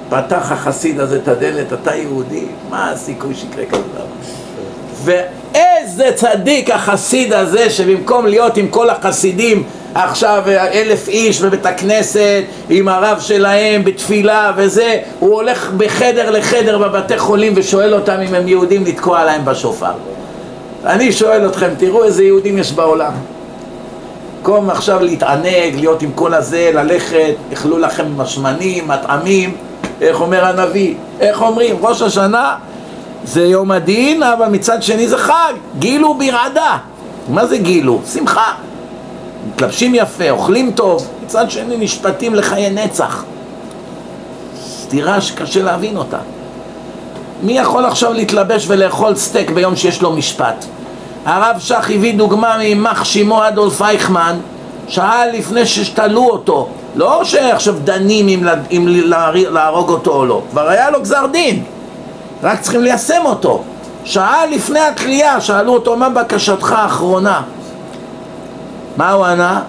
פתח 0.09 0.53
החסיד 0.53 1.01
הזה 1.01 1.16
את 1.16 1.29
הדלת, 1.29 1.72
אתה 1.72 1.95
יהודי, 1.95 2.45
מה 2.70 2.91
הסיכוי 2.91 3.35
שיקרה 3.35 3.64
כזה 3.66 3.83
דבר? 3.95 4.05
ואיזה 5.05 6.11
צדיק 6.14 6.70
החסיד 6.70 7.33
הזה 7.33 7.70
שבמקום 7.70 8.27
להיות 8.27 8.57
עם 8.57 8.68
כל 8.68 8.91
החסידים 8.91 9.62
עכשיו 9.95 10.43
אלף 10.72 11.09
איש 11.09 11.41
בבית 11.43 11.66
הכנסת 11.66 12.43
עם 12.70 12.89
הרב 12.89 13.20
שלהם 13.20 13.85
בתפילה 13.85 14.53
וזה, 14.57 15.01
הוא 15.20 15.35
הולך 15.35 15.70
בחדר 15.77 16.31
לחדר 16.31 16.79
בבתי 16.79 17.18
חולים 17.18 17.53
ושואל 17.57 17.95
אותם 17.95 18.20
אם 18.29 18.35
הם 18.35 18.49
יהודים 18.49 18.85
לתקוע 18.85 19.24
להם 19.24 19.45
בשופר. 19.45 19.93
אני 20.87 21.12
שואל 21.12 21.47
אתכם, 21.47 21.68
תראו 21.78 22.05
איזה 22.05 22.24
יהודים 22.24 22.59
יש 22.59 22.72
בעולם. 22.72 23.12
במקום 24.47 24.70
עכשיו 24.70 25.03
להתענג, 25.03 25.74
להיות 25.74 26.03
עם 26.03 26.11
כל 26.14 26.34
הזה, 26.34 26.70
ללכת, 26.74 27.34
אכלו 27.53 27.78
לכם 27.78 28.07
משמנים, 28.16 28.89
מטעמים, 28.89 29.57
איך 30.01 30.20
אומר 30.20 30.45
הנביא? 30.45 30.95
איך 31.20 31.43
אומרים? 31.43 31.76
ראש 31.80 32.03
השנה 32.03 32.57
זה 33.24 33.45
יום 33.45 33.70
הדין, 33.70 34.22
אבל 34.22 34.47
מצד 34.47 34.82
שני 34.82 35.09
זה 35.09 35.18
חג, 35.18 35.53
גילו 35.78 36.14
ברעדה. 36.14 36.78
מה 37.28 37.47
זה 37.47 37.57
גילו? 37.57 38.01
שמחה. 38.12 38.53
מתלבשים 39.49 39.95
יפה, 39.95 40.30
אוכלים 40.30 40.70
טוב, 40.70 41.09
מצד 41.24 41.51
שני 41.51 41.76
נשפטים 41.76 42.34
לחיי 42.34 42.70
נצח. 42.70 43.24
סתירה 44.66 45.20
שקשה 45.20 45.62
להבין 45.62 45.97
אותה. 45.97 46.18
מי 47.43 47.59
יכול 47.59 47.84
עכשיו 47.84 48.12
להתלבש 48.12 48.64
ולאכול 48.68 49.14
סטייק 49.14 49.51
ביום 49.51 49.76
שיש 49.76 50.03
לו 50.03 50.12
משפט? 50.12 50.64
הרב 51.24 51.57
שך 51.59 51.91
הביא 51.95 52.14
דוגמה 52.14 52.57
ממח 52.61 53.05
שימו 53.05 53.49
אדולף 53.49 53.82
אייכמן 53.82 54.37
שעה 54.89 55.26
לפני 55.26 55.66
שתלו 55.66 56.30
אותו 56.30 56.68
לא 56.95 57.24
שעכשיו 57.24 57.74
דנים 57.84 58.28
אם, 58.28 58.47
אם 58.70 58.84
להרוג 59.51 59.91
אותו 59.91 60.11
או 60.11 60.26
לא 60.26 60.43
כבר 60.51 60.68
היה 60.68 60.91
לו 60.91 61.01
גזר 61.01 61.26
דין. 61.32 61.64
רק 62.43 62.61
צריכים 62.61 62.82
ליישם 62.82 63.22
אותו. 63.24 63.62
שעה 64.05 64.47
לפני 64.47 64.80
התלייה 64.80 65.41
שאלו 65.41 65.72
אותו 65.72 65.97
מה 65.97 66.09
בקשתך 66.09 66.72
האחרונה? 66.72 67.43
מה 68.97 69.12
הוא 69.12 69.24
ענה? 69.24 69.62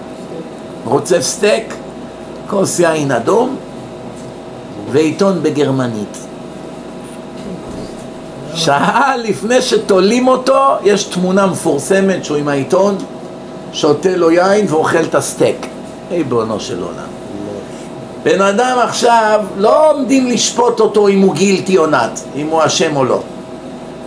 רוצה 0.84 1.20
סטייק, 1.20 1.74
כוס 2.50 2.80
יין 2.80 3.12
אדום? 3.12 3.56
ועיתון 4.90 5.42
בגרמנית 5.42 6.27
שעה 8.54 9.16
לפני 9.16 9.62
שתולים 9.62 10.28
אותו, 10.28 10.60
יש 10.84 11.04
תמונה 11.04 11.46
מפורסמת 11.46 12.24
שהוא 12.24 12.36
עם 12.36 12.48
העיתון, 12.48 12.96
שותה 13.72 14.16
לו 14.16 14.30
יין 14.30 14.66
ואוכל 14.68 15.02
את 15.02 15.14
הסטייק. 15.14 15.66
ריבונו 16.10 16.60
של 16.60 16.82
עולם. 16.82 17.08
בן 18.22 18.40
אדם 18.40 18.78
עכשיו, 18.82 19.44
לא 19.56 19.90
עומדים 19.90 20.26
לשפוט 20.26 20.80
אותו 20.80 21.08
אם 21.08 21.20
הוא 21.20 21.34
גילטי 21.34 21.78
או 21.78 21.86
נאט, 21.86 22.20
אם 22.36 22.46
הוא 22.46 22.62
אשם 22.66 22.96
או 22.96 23.04
לא. 23.04 23.20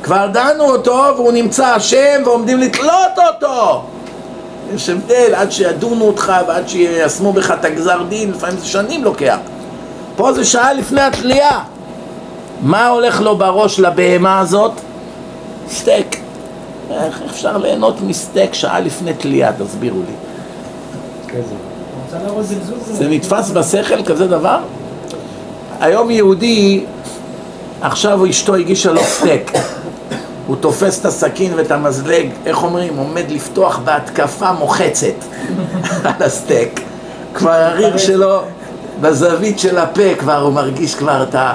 כבר 0.04 0.28
דנו 0.34 0.64
אותו 0.64 1.04
והוא 1.16 1.32
נמצא 1.32 1.78
אשם 1.78 2.22
ועומדים 2.26 2.60
לתלות 2.60 3.18
אותו. 3.28 3.84
יש 4.76 4.90
הבדל 4.90 5.34
עד 5.36 5.52
שידונו 5.52 6.06
אותך 6.06 6.34
ועד 6.48 6.70
שיישמו 6.70 7.34
בך 7.34 7.52
את 7.52 7.66
הגזר 7.66 8.04
דין, 8.10 8.32
לפעמים 8.32 8.58
זה 8.58 8.66
שנים 8.66 9.04
לוקח. 9.04 9.38
פה 10.16 10.34
זה 10.34 10.46
שעה 10.46 10.74
לפני 10.74 11.02
התלייה. 11.02 11.60
מה 12.62 12.88
הולך 12.88 13.22
לו 13.22 13.38
בראש 13.38 13.80
לבהמה 13.80 14.40
הזאת? 14.40 14.72
סטייק. 15.70 16.22
איך 16.92 17.22
אפשר 17.30 17.58
ליהנות 17.58 18.02
מסטייק 18.02 18.54
שעה 18.54 18.80
לפני 18.80 19.14
תלייה? 19.14 19.52
תסבירו 19.54 20.00
לי. 20.00 20.14
זה 22.92 23.08
נתפס 23.10 23.50
בשכל 23.50 24.04
כזה 24.04 24.28
דבר? 24.28 24.60
היום 25.80 26.12
יהודי, 26.12 26.84
עכשיו 27.82 28.30
אשתו 28.30 28.56
הגישה 28.56 28.92
לו 28.92 29.02
סטייק. 29.04 29.52
הוא 30.48 30.56
תופס 30.60 31.00
את 31.00 31.06
הסכין 31.06 31.54
ואת 31.56 31.72
המזלג, 31.72 32.30
איך 32.46 32.64
אומרים? 32.64 32.98
עומד 32.98 33.32
לפתוח 33.32 33.80
בהתקפה 33.84 34.52
מוחצת 34.52 35.14
על 36.04 36.24
הסטייק. 36.24 36.82
כבר 37.34 37.52
הריר 37.52 37.98
שלו 37.98 38.42
בזווית 39.02 39.60
של 39.60 39.78
הפה 39.78 40.16
כבר 40.20 40.42
הוא 40.42 40.54
מרגיש 40.54 40.96
כבר 40.96 41.24
את 41.24 41.36
ה... 41.36 41.54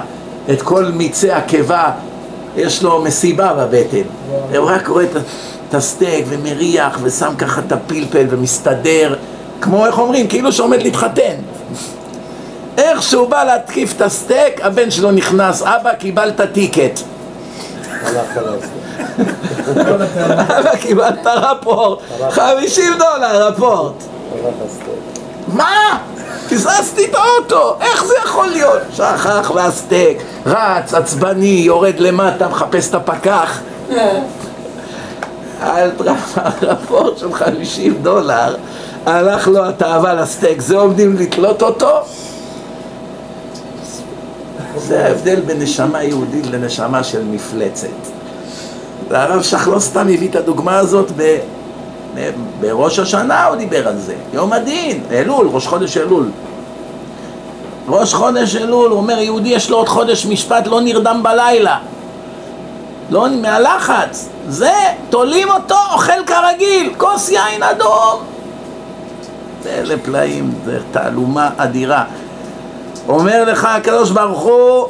את 0.51 0.61
כל 0.61 0.85
מיצי 0.85 1.31
הקיבה, 1.31 1.91
יש 2.55 2.83
לו 2.83 3.01
מסיבה 3.01 3.53
בבטן. 3.53 4.07
הוא 4.57 4.69
רק 4.69 4.87
רואה 4.87 5.05
את 5.69 5.73
הסטייק 5.73 6.25
ומריח 6.29 6.99
ושם 7.03 7.33
ככה 7.37 7.61
את 7.67 7.71
הפלפל 7.71 8.25
ומסתדר, 8.29 9.15
כמו 9.61 9.85
איך 9.85 9.99
אומרים, 9.99 10.27
כאילו 10.27 10.51
שעומד 10.51 10.81
להתחתן. 10.81 11.35
איך 12.77 13.03
שהוא 13.03 13.29
בא 13.29 13.43
להתקיף 13.43 13.93
את 13.95 14.01
הסטייק, 14.01 14.61
הבן 14.61 14.91
שלו 14.91 15.11
נכנס, 15.11 15.61
אבא 15.61 15.93
קיבלת 15.93 16.41
ticket. 16.53 16.99
אבא 20.49 20.75
קיבלת 20.75 21.27
report, 21.27 21.99
50 22.29 22.93
דולר 22.93 23.47
report. 23.47 23.93
מה? 25.47 25.97
פספסתי 26.49 27.05
את 27.05 27.15
האוטו, 27.15 27.77
איך 27.81 28.05
זה 28.05 28.13
יכול 28.25 28.47
להיות? 28.47 28.81
שכח 28.93 29.51
והסטייק, 29.55 30.17
רץ, 30.45 30.93
עצבני, 30.93 31.61
יורד 31.65 31.99
למטה, 31.99 32.47
מחפש 32.47 32.89
את 32.89 32.95
הפקח. 32.95 33.59
על 35.61 35.91
רפורט 36.61 37.17
של 37.17 37.33
50 37.33 37.97
דולר, 38.01 38.55
הלך 39.05 39.47
לו 39.47 39.65
התאווה 39.65 40.13
לסטייק, 40.13 40.61
זה 40.61 40.77
עומדים 40.77 41.15
לתלות 41.19 41.61
אותו? 41.61 41.89
זה 44.77 45.05
ההבדל 45.05 45.41
בין 45.41 45.61
נשמה 45.61 46.03
יהודית 46.03 46.45
לנשמה 46.47 47.03
של 47.03 47.23
מפלצת. 47.23 47.87
והרב 49.09 49.41
שך 49.41 49.69
סתם 49.79 50.01
הביא 50.01 50.29
את 50.29 50.35
הדוגמה 50.35 50.77
הזאת 50.77 51.11
ב... 51.17 51.37
בראש 52.59 52.99
השנה 52.99 53.45
הוא 53.45 53.55
דיבר 53.55 53.87
על 53.87 53.97
זה, 53.97 54.15
יום 54.33 54.53
הדין, 54.53 55.03
אלול, 55.11 55.47
ראש 55.47 55.67
חודש 55.67 55.97
אלול. 55.97 56.29
ראש 57.87 58.13
חודש 58.13 58.55
אלול, 58.55 58.91
הוא 58.91 58.97
אומר, 58.97 59.19
יהודי 59.19 59.49
יש 59.49 59.69
לו 59.69 59.77
עוד 59.77 59.89
חודש 59.89 60.25
משפט, 60.25 60.67
לא 60.67 60.81
נרדם 60.81 61.19
בלילה. 61.23 61.77
לא, 63.09 63.27
מהלחץ. 63.41 64.29
זה, 64.47 64.73
תולים 65.09 65.49
אותו, 65.49 65.75
אוכל 65.93 66.25
כרגיל, 66.25 66.93
כוס 66.97 67.29
יין 67.29 67.63
אדום. 67.63 68.19
אלה 69.65 69.95
פלאים, 70.03 70.53
זה 70.65 70.79
תעלומה 70.91 71.49
אדירה. 71.57 72.03
אומר 73.07 73.43
לך 73.43 73.65
הקדוש 73.65 74.11
ברוך 74.11 74.39
הוא, 74.41 74.87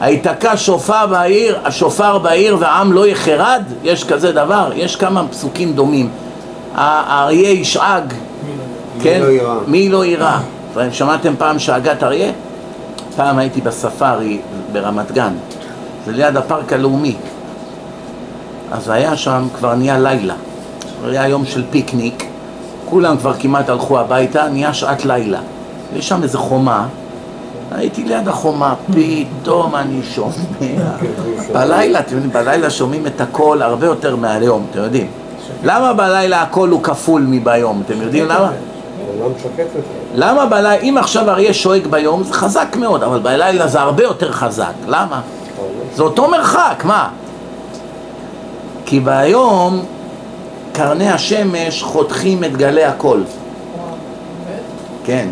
היתקע 0.00 0.56
שופר 0.56 1.06
בעיר, 1.06 1.58
השופר 1.64 2.18
בעיר 2.18 2.56
והעם 2.60 2.92
לא 2.92 3.06
יחרד? 3.06 3.62
יש 3.82 4.04
כזה 4.04 4.32
דבר? 4.32 4.70
יש 4.74 4.96
כמה 4.96 5.28
פסוקים 5.30 5.72
דומים. 5.72 6.10
האריה 6.74 7.50
ישאג, 7.50 8.14
כן? 9.02 9.22
מי 9.66 9.88
לא 9.88 10.04
יירא? 10.04 10.38
שמעתם 10.92 11.34
פעם 11.38 11.58
שאגת 11.58 12.02
אריה? 12.02 12.32
פעם 13.16 13.38
הייתי 13.38 13.60
בספארי 13.60 14.40
ברמת 14.72 15.12
גן, 15.12 15.32
זה 16.06 16.12
ליד 16.12 16.36
הפארק 16.36 16.72
הלאומי. 16.72 17.16
אז 18.72 18.88
היה 18.88 19.16
שם, 19.16 19.48
כבר 19.58 19.74
נהיה 19.74 19.98
לילה, 19.98 20.34
היה 21.04 21.28
יום 21.28 21.46
של 21.46 21.64
פיקניק, 21.70 22.24
כולם 22.84 23.16
כבר 23.16 23.32
כמעט 23.38 23.68
הלכו 23.68 23.98
הביתה, 23.98 24.48
נהיה 24.48 24.74
שעת 24.74 25.04
לילה. 25.04 25.38
יש 25.96 26.08
שם 26.08 26.22
איזה 26.22 26.38
חומה, 26.38 26.86
הייתי 27.70 28.04
ליד 28.04 28.28
החומה, 28.28 28.74
פתאום 28.86 29.74
אני 29.74 30.02
שומע. 30.02 30.30
בלילה, 31.52 32.00
אתם 32.00 32.14
יודעים, 32.14 32.32
בלילה 32.32 32.70
שומעים 32.70 33.06
את 33.06 33.20
הקול 33.20 33.62
הרבה 33.62 33.86
יותר 33.86 34.16
מהיום, 34.16 34.66
אתם 34.70 34.78
יודעים. 34.78 35.10
למה 35.64 35.92
בלילה 35.92 36.42
הקול 36.42 36.70
הוא 36.70 36.82
כפול 36.82 37.26
מביום? 37.28 37.82
אתם 37.86 38.02
יודעים 38.02 38.24
למה? 38.24 38.50
למה 40.14 40.46
בלילה, 40.46 40.74
אם 40.74 40.96
עכשיו 40.98 41.30
אריה 41.30 41.54
שואג 41.54 41.86
ביום 41.86 42.22
זה 42.22 42.34
חזק 42.34 42.76
מאוד, 42.76 43.02
אבל 43.02 43.18
בלילה 43.18 43.68
זה 43.68 43.80
הרבה 43.80 44.02
יותר 44.02 44.32
חזק. 44.32 44.72
למה? 44.86 45.20
זה 45.94 46.02
אותו 46.02 46.28
מרחק, 46.28 46.82
מה? 46.84 47.08
כי 48.86 49.00
ביום 49.00 49.84
קרני 50.72 51.10
השמש 51.10 51.82
חותכים 51.82 52.44
את 52.44 52.56
גלי 52.56 52.84
הקול. 52.84 53.24
כן. 55.04 55.28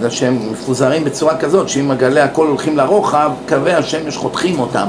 בגלל 0.00 0.10
שהם 0.10 0.52
מפוזרים 0.52 1.04
בצורה 1.04 1.36
כזאת 1.36 1.68
שאם 1.68 1.90
הגלי 1.90 2.20
הכל 2.20 2.46
הולכים 2.46 2.76
לרוחב, 2.76 3.30
קווי 3.48 3.74
השמש 3.74 4.16
חותכים 4.16 4.60
אותם. 4.60 4.88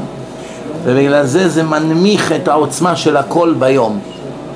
ובגלל 0.83 1.25
זה 1.25 1.49
זה 1.49 1.63
מנמיך 1.63 2.31
את 2.31 2.47
העוצמה 2.47 2.95
של 2.95 3.17
הקול 3.17 3.55
ביום. 3.59 3.99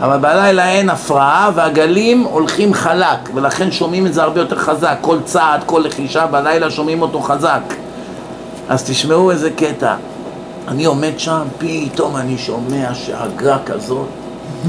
אבל 0.01 0.17
בלילה 0.17 0.69
אין 0.69 0.89
הפרעה 0.89 1.51
והגלים 1.55 2.23
הולכים 2.23 2.73
חלק 2.73 3.29
ולכן 3.33 3.71
שומעים 3.71 4.07
את 4.07 4.13
זה 4.13 4.23
הרבה 4.23 4.39
יותר 4.39 4.55
חזק. 4.55 4.97
כל 5.01 5.17
צעד, 5.25 5.63
כל 5.65 5.83
לחישה 5.85 6.25
בלילה 6.25 6.71
שומעים 6.71 7.01
אותו 7.01 7.21
חזק. 7.21 7.61
אז 8.69 8.83
תשמעו 8.83 9.31
איזה 9.31 9.49
קטע. 9.49 9.95
אני 10.67 10.85
עומד 10.85 11.13
שם, 11.19 11.41
פתאום 11.57 12.15
אני 12.15 12.37
שומע 12.37 12.93
שאגה 12.93 13.57
כזאת, 13.65 14.07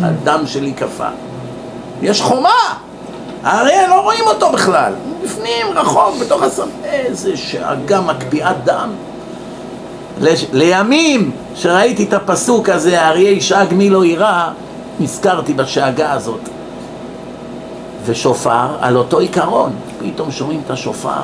הדם 0.02 0.42
שלי 0.46 0.72
קפא. 0.72 1.08
יש 2.02 2.22
חומה! 2.22 2.85
הרי 3.46 3.88
לא 3.88 4.00
רואים 4.00 4.24
אותו 4.26 4.52
בכלל 4.52 4.92
בפנים, 5.24 5.66
רחוק, 5.74 6.14
בתוך 6.20 6.42
הסם... 6.42 6.68
איזה 6.84 7.36
שאגה 7.36 8.00
מקפיאת 8.00 8.64
דם. 8.64 8.90
לש... 10.20 10.46
לימים, 10.52 11.30
שראיתי 11.54 12.04
את 12.04 12.12
הפסוק 12.12 12.68
הזה, 12.68 13.08
אריה 13.08 13.30
ישאג 13.30 13.74
מי 13.74 13.90
לא 13.90 14.04
יירא, 14.04 14.48
נזכרתי 15.00 15.52
בשאגה 15.54 16.12
הזאת. 16.12 16.40
ושופר, 18.04 18.68
על 18.80 18.96
אותו 18.96 19.18
עיקרון, 19.18 19.72
פתאום 19.98 20.30
שומעים 20.30 20.60
את 20.66 20.70
השופר. 20.70 21.22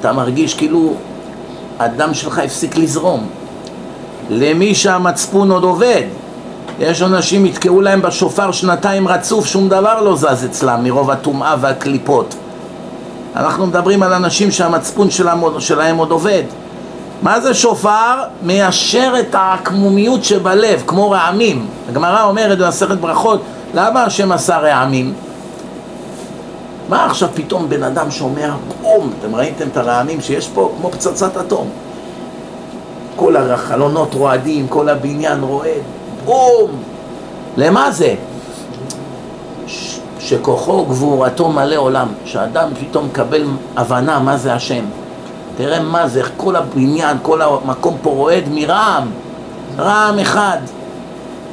אתה 0.00 0.12
מרגיש 0.12 0.54
כאילו 0.54 0.94
הדם 1.78 2.14
שלך 2.14 2.38
הפסיק 2.38 2.76
לזרום. 2.76 3.26
למי 4.30 4.74
שהמצפון 4.74 5.50
עוד 5.50 5.62
עובד, 5.64 6.02
יש 6.78 7.02
אנשים 7.02 7.46
יתקעו 7.46 7.80
להם 7.80 8.02
בשופר 8.02 8.52
שנתיים 8.52 9.08
רצוף, 9.08 9.46
שום 9.46 9.68
דבר 9.68 10.00
לא 10.00 10.16
זז 10.16 10.44
אצלם 10.44 10.84
מרוב 10.84 11.10
הטומאה 11.10 11.54
והקליפות. 11.60 12.34
אנחנו 13.36 13.66
מדברים 13.66 14.02
על 14.02 14.12
אנשים 14.12 14.50
שהמצפון 14.50 15.10
שלהם, 15.10 15.60
שלהם 15.60 15.96
עוד 15.96 16.10
עובד. 16.10 16.42
מה 17.22 17.40
זה 17.40 17.54
שופר? 17.54 18.22
מיישר 18.42 19.14
את 19.20 19.34
העקמומיות 19.34 20.24
שבלב, 20.24 20.82
כמו 20.86 21.10
רעמים. 21.10 21.66
הגמרא 21.88 22.22
אומרת 22.22 22.58
במסכת 22.58 22.96
ברכות, 22.96 23.42
למה 23.74 24.04
השם 24.04 24.32
עשה 24.32 24.58
רעמים? 24.58 25.14
מה 26.88 27.06
עכשיו 27.06 27.28
פתאום 27.34 27.68
בן 27.68 27.82
אדם 27.82 28.10
שומע 28.10 28.50
בום, 28.82 29.12
אתם 29.20 29.34
ראיתם 29.34 29.68
את 29.68 29.76
הרעמים 29.76 30.20
שיש 30.20 30.48
פה? 30.48 30.72
כמו 30.80 30.90
פצצת 30.90 31.36
אטום. 31.36 31.68
כל 33.16 33.36
החלונות 33.36 34.14
רועדים, 34.14 34.68
כל 34.68 34.88
הבניין 34.88 35.40
רועד, 35.40 35.82
בום! 36.24 36.70
למה 37.56 37.90
זה? 37.90 38.14
שכוחו 40.18 40.72
וגבורתו 40.72 41.48
מלא 41.48 41.76
עולם, 41.76 42.08
שאדם 42.24 42.68
פתאום 42.80 43.06
מקבל 43.06 43.44
הבנה 43.76 44.18
מה 44.18 44.36
זה 44.36 44.54
השם. 44.54 44.84
תראה 45.56 45.80
מה 45.80 46.08
זה, 46.08 46.22
כל 46.36 46.56
הבניין, 46.56 47.16
כל 47.22 47.42
המקום 47.42 47.96
פה 48.02 48.10
רועד 48.10 48.44
מרעם, 48.50 49.10
רעם 49.78 50.18
אחד, 50.18 50.58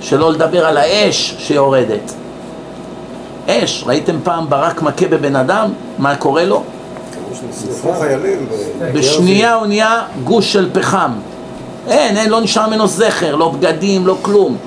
שלא 0.01 0.31
לדבר 0.31 0.65
על 0.65 0.77
האש 0.77 1.35
שיורדת. 1.39 2.13
אש, 3.47 3.83
ראיתם 3.87 4.15
פעם 4.23 4.49
ברק 4.49 4.81
מכה 4.81 5.07
בבן 5.07 5.35
אדם? 5.35 5.73
מה 5.97 6.15
קורה 6.15 6.45
לו? 6.45 6.63
בשנייה 8.93 9.53
הוא 9.53 9.67
נהיה 9.67 10.01
גוש 10.23 10.53
של 10.53 10.69
פחם. 10.73 11.11
אין, 11.87 12.17
אין, 12.17 12.29
לא 12.29 12.41
נשאר 12.41 12.67
ממנו 12.67 12.87
זכר, 12.87 13.35
לא 13.35 13.49
בגדים, 13.49 14.07
לא 14.07 14.17
כלום. 14.21 14.57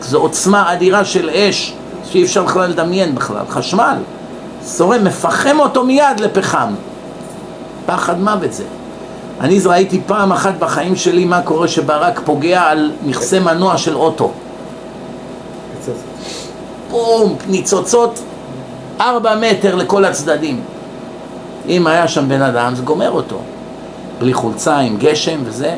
זו 0.00 0.18
עוצמה 0.18 0.72
אדירה 0.72 1.04
של 1.04 1.30
אש 1.30 1.74
שאי 2.04 2.24
אפשר 2.24 2.42
בכלל 2.42 2.70
לדמיין 2.70 3.14
בכלל. 3.14 3.42
חשמל, 3.48 3.96
שורם, 4.76 5.04
מפחם 5.04 5.56
אותו 5.60 5.84
מיד 5.84 6.20
לפחם. 6.20 6.74
פחד 7.86 8.20
מוות 8.20 8.52
זה. 8.52 8.64
אני 9.40 9.60
ראיתי 9.64 10.00
פעם 10.06 10.32
אחת 10.32 10.54
בחיים 10.58 10.96
שלי 10.96 11.24
מה 11.24 11.42
קורה 11.42 11.68
שברק 11.68 12.20
פוגע 12.24 12.62
על 12.62 12.92
מכסה 13.06 13.40
מנוע 13.40 13.78
של 13.78 13.96
אוטו. 13.96 14.30
בום, 16.90 17.36
ניצוצות 17.48 18.22
ארבע 19.00 19.34
מטר 19.34 19.74
לכל 19.74 20.04
הצדדים. 20.04 20.60
אם 21.68 21.86
היה 21.86 22.08
שם 22.08 22.28
בן 22.28 22.42
אדם 22.42 22.74
זה 22.74 22.82
גומר 22.82 23.10
אותו. 23.10 23.38
בלי 24.18 24.34
חולצה, 24.34 24.76
עם 24.76 24.96
גשם 24.98 25.40
וזה, 25.44 25.74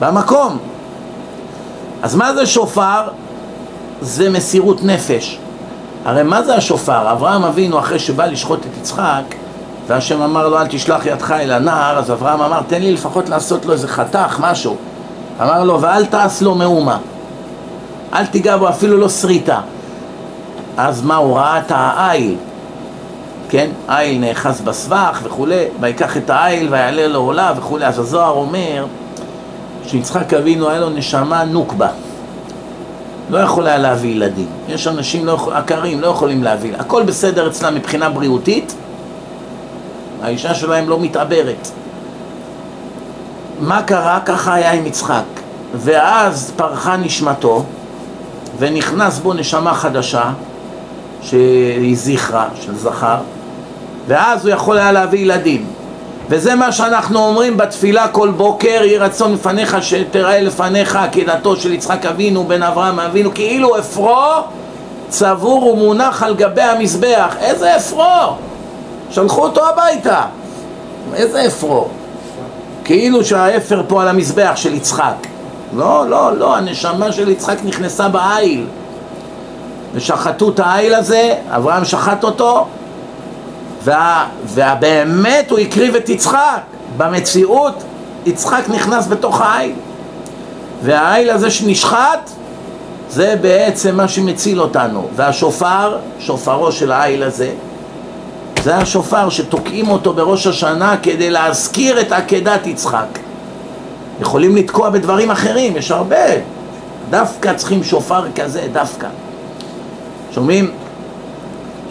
במקום. 0.00 0.58
אז 2.02 2.14
מה 2.14 2.34
זה 2.34 2.46
שופר? 2.46 3.08
זה 4.00 4.30
מסירות 4.30 4.84
נפש. 4.84 5.38
הרי 6.04 6.22
מה 6.22 6.42
זה 6.42 6.54
השופר? 6.54 7.12
אברהם 7.12 7.44
אבינו 7.44 7.78
אחרי 7.78 7.98
שבא 7.98 8.26
לשחוט 8.26 8.60
את 8.60 8.76
יצחק 8.80 9.34
והשם 9.86 10.22
אמר 10.22 10.48
לו 10.48 10.58
אל 10.58 10.66
תשלח 10.66 11.06
ידך 11.06 11.30
אל 11.30 11.50
הנער 11.50 11.98
אז 11.98 12.10
אברהם 12.10 12.40
אמר 12.40 12.60
תן 12.66 12.82
לי 12.82 12.92
לפחות 12.92 13.28
לעשות 13.28 13.66
לו 13.66 13.72
איזה 13.72 13.88
חתך, 13.88 14.38
משהו 14.40 14.76
אמר 15.40 15.64
לו 15.64 15.80
ואל 15.80 16.06
תעש 16.06 16.42
לו 16.42 16.54
מאומה 16.54 16.98
אל 18.14 18.26
תיגע 18.26 18.56
בו 18.56 18.68
אפילו 18.68 18.96
לא 18.96 19.08
שריטה 19.08 19.60
אז 20.76 21.02
מה 21.02 21.16
הוא 21.16 21.36
ראה 21.36 21.58
את 21.58 21.72
העיל 21.74 22.36
כן? 23.48 23.70
עיל 23.88 24.20
נאחז 24.20 24.60
בסבך 24.60 25.20
וכולי 25.22 25.64
ויקח 25.80 26.16
את 26.16 26.30
העיל 26.30 26.68
ויעלה 26.70 27.06
לו 27.06 27.20
עולה 27.20 27.52
וכולי 27.56 27.86
אז 27.86 27.98
הזוהר 27.98 28.30
אומר 28.30 28.86
שיצחק 29.88 30.34
אבינו 30.34 30.68
היה 30.68 30.80
לו 30.80 30.90
נשמה 30.90 31.44
נוקבה 31.44 31.88
לא 33.30 33.38
יכול 33.38 33.66
היה 33.66 33.78
להביא 33.78 34.10
ילדים. 34.10 34.46
יש 34.68 34.86
אנשים 34.86 35.26
לא 35.26 35.50
עקרים, 35.52 36.00
לא 36.00 36.06
יכולים 36.06 36.42
להביא. 36.42 36.72
הכל 36.78 37.02
בסדר 37.02 37.48
אצלם 37.48 37.74
מבחינה 37.74 38.08
בריאותית, 38.10 38.74
האישה 40.22 40.54
שלהם 40.54 40.88
לא 40.88 41.00
מתעברת. 41.00 41.68
מה 43.60 43.82
קרה? 43.82 44.20
ככה 44.24 44.54
היה 44.54 44.72
עם 44.72 44.86
יצחק. 44.86 45.22
ואז 45.74 46.52
פרחה 46.56 46.96
נשמתו, 46.96 47.64
ונכנס 48.58 49.18
בו 49.18 49.34
נשמה 49.34 49.74
חדשה, 49.74 50.30
שהיא 51.22 51.96
זכרה 51.96 52.48
של 52.60 52.76
זכר, 52.76 53.16
ואז 54.06 54.46
הוא 54.46 54.54
יכול 54.54 54.78
היה 54.78 54.92
להביא 54.92 55.18
ילדים. 55.18 55.66
וזה 56.28 56.54
מה 56.54 56.72
שאנחנו 56.72 57.18
אומרים 57.18 57.56
בתפילה 57.56 58.08
כל 58.08 58.30
בוקר, 58.30 58.68
יהי 58.68 58.98
רצון 58.98 59.32
לפניך 59.32 59.76
שתראה 59.82 60.40
לפניך 60.40 60.96
עקדתו 60.96 61.56
של 61.56 61.72
יצחק 61.72 62.06
אבינו 62.06 62.44
בן 62.44 62.62
אברהם 62.62 63.00
אבינו, 63.00 63.34
כאילו 63.34 63.78
אפרו 63.78 64.24
צבור 65.08 65.66
ומונח 65.66 66.22
על 66.22 66.34
גבי 66.34 66.62
המזבח. 66.62 67.36
איזה 67.40 67.76
אפרו? 67.76 68.34
שלחו 69.10 69.42
אותו 69.42 69.68
הביתה. 69.68 70.22
איזה 71.14 71.46
אפרו? 71.46 71.88
כאילו 72.84 73.24
שהאפר 73.24 73.82
פה 73.88 74.02
על 74.02 74.08
המזבח 74.08 74.52
של 74.54 74.74
יצחק. 74.74 75.14
לא, 75.76 76.08
לא, 76.08 76.36
לא, 76.36 76.56
הנשמה 76.56 77.12
של 77.12 77.28
יצחק 77.28 77.56
נכנסה 77.64 78.08
בעיל. 78.08 78.66
ושחטו 79.94 80.48
את 80.48 80.60
העיל 80.60 80.94
הזה, 80.94 81.34
אברהם 81.48 81.84
שחט 81.84 82.24
אותו, 82.24 82.66
וה, 83.88 84.26
ובאמת 84.44 85.50
הוא 85.50 85.58
הקריב 85.58 85.94
את 85.94 86.08
יצחק. 86.08 86.60
במציאות 86.96 87.82
יצחק 88.26 88.62
נכנס 88.68 89.06
בתוך 89.06 89.40
העיל. 89.40 89.72
והעיל 90.82 91.30
הזה 91.30 91.50
שנשחט, 91.50 92.30
זה 93.10 93.36
בעצם 93.40 93.96
מה 93.96 94.08
שמציל 94.08 94.60
אותנו. 94.60 95.08
והשופר, 95.16 95.98
שופרו 96.20 96.72
של 96.72 96.92
העיל 96.92 97.22
הזה, 97.22 97.50
זה 98.62 98.76
השופר 98.76 99.30
שתוקעים 99.30 99.88
אותו 99.88 100.12
בראש 100.12 100.46
השנה 100.46 100.96
כדי 101.02 101.30
להזכיר 101.30 102.00
את 102.00 102.12
עקדת 102.12 102.66
יצחק. 102.66 103.18
יכולים 104.20 104.56
לתקוע 104.56 104.90
בדברים 104.90 105.30
אחרים, 105.30 105.76
יש 105.76 105.90
הרבה. 105.90 106.26
דווקא 107.10 107.52
צריכים 107.52 107.84
שופר 107.84 108.24
כזה, 108.34 108.66
דווקא. 108.72 109.08
שומעים? 110.32 110.70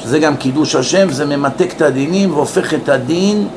שזה 0.08 0.20
גם 0.20 0.38
קידוש 0.38 0.76
השם, 0.76 1.12
זה 1.12 1.26
ממתק 1.26 1.74
את 1.76 1.82
הדינים 1.82 2.34
והופך 2.34 2.74
את 2.74 2.90
הדין 2.90 3.48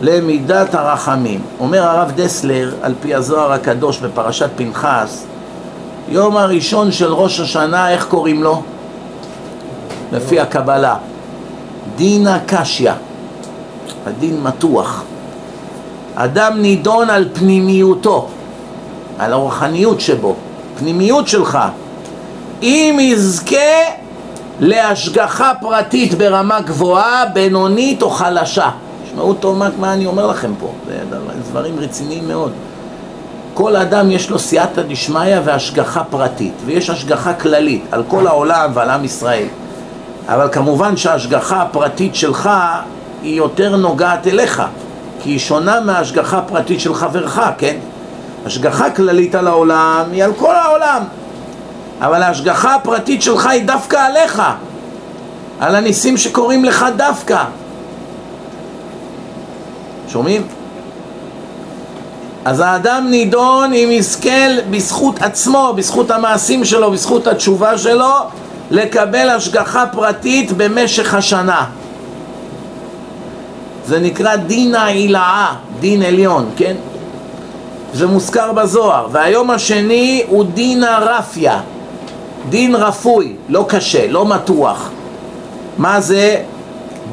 למידת 0.00 0.74
הרחמים. 0.74 1.40
אומר 1.60 1.82
הרב 1.82 2.12
דסלר, 2.16 2.74
על 2.82 2.94
פי 3.00 3.14
הזוהר 3.14 3.52
הקדוש 3.52 3.98
בפרשת 3.98 4.50
פנחס, 4.56 5.24
יום 6.08 6.36
הראשון 6.36 6.92
של 6.92 7.12
ראש 7.12 7.40
השנה, 7.40 7.90
איך 7.90 8.06
קוראים 8.06 8.42
לו? 8.42 8.62
לפי 10.12 10.40
הקבלה. 10.40 10.96
דינא 11.96 12.38
קשיא, 12.46 12.92
הדין 14.06 14.42
מתוח. 14.42 15.04
אדם 16.14 16.62
נידון 16.62 17.10
על 17.10 17.28
פנימיותו, 17.32 18.28
על 19.18 19.32
הרוחניות 19.32 20.00
שבו, 20.00 20.34
פנימיות 20.78 21.28
שלך. 21.28 21.58
אם 22.62 22.98
יזכה 23.00 23.98
להשגחה 24.60 25.52
פרטית 25.60 26.14
ברמה 26.14 26.60
גבוהה, 26.60 27.26
בינונית 27.26 28.02
או 28.02 28.10
חלשה. 28.10 28.70
תשמעו 29.06 29.34
טוב 29.34 29.58
מה, 29.78 29.92
אני 29.92 30.06
אומר 30.06 30.26
לכם 30.26 30.52
פה, 30.60 30.72
זה 30.86 30.98
דברים 31.50 31.78
רציניים 31.78 32.28
מאוד. 32.28 32.52
כל 33.54 33.76
אדם 33.76 34.10
יש 34.10 34.30
לו 34.30 34.38
סייעתא 34.38 34.82
דשמיא 34.82 35.36
והשגחה 35.44 36.04
פרטית, 36.04 36.52
ויש 36.64 36.90
השגחה 36.90 37.34
כללית 37.34 37.84
על 37.90 38.02
כל 38.08 38.26
העולם 38.26 38.70
ועל 38.74 38.90
עם 38.90 39.04
ישראל. 39.04 39.46
אבל 40.28 40.48
כמובן 40.52 40.96
שההשגחה 40.96 41.62
הפרטית 41.62 42.14
שלך 42.14 42.50
היא 43.22 43.36
יותר 43.36 43.76
נוגעת 43.76 44.26
אליך, 44.26 44.62
כי 45.22 45.30
היא 45.30 45.38
שונה 45.38 45.80
מההשגחה 45.80 46.38
הפרטית 46.38 46.80
של 46.80 46.94
חברך, 46.94 47.40
כן? 47.58 47.76
השגחה 48.46 48.90
כללית 48.90 49.34
על 49.34 49.46
העולם 49.46 50.04
היא 50.12 50.24
על 50.24 50.32
כל 50.32 50.54
העולם, 50.54 51.02
אבל 52.00 52.22
ההשגחה 52.22 52.74
הפרטית 52.74 53.22
שלך 53.22 53.46
היא 53.46 53.64
דווקא 53.64 53.96
עליך, 53.96 54.42
על 55.60 55.74
הניסים 55.74 56.16
שקורים 56.16 56.64
לך 56.64 56.86
דווקא. 56.96 57.44
שומעים? 60.08 60.42
אז 62.44 62.60
האדם 62.60 63.06
נידון 63.10 63.72
אם 63.72 63.88
יזכה 63.92 64.46
בזכות 64.70 65.22
עצמו, 65.22 65.72
בזכות 65.76 66.10
המעשים 66.10 66.64
שלו, 66.64 66.90
בזכות 66.90 67.26
התשובה 67.26 67.78
שלו, 67.78 68.14
לקבל 68.70 69.30
השגחה 69.30 69.86
פרטית 69.86 70.52
במשך 70.52 71.14
השנה. 71.14 71.64
זה 73.86 74.00
נקרא 74.00 74.36
דין 74.36 74.74
העילאה, 74.74 75.54
דין 75.80 76.02
עליון, 76.02 76.50
כן? 76.56 76.74
זה 77.94 78.06
מוזכר 78.06 78.52
בזוהר. 78.52 79.08
והיום 79.12 79.50
השני 79.50 80.24
הוא 80.28 80.44
דין 80.54 80.84
הרפיה, 80.84 81.60
דין 82.48 82.74
רפוי, 82.74 83.36
לא 83.48 83.64
קשה, 83.68 84.06
לא 84.08 84.26
מתוח. 84.26 84.90
מה 85.78 86.00
זה? 86.00 86.42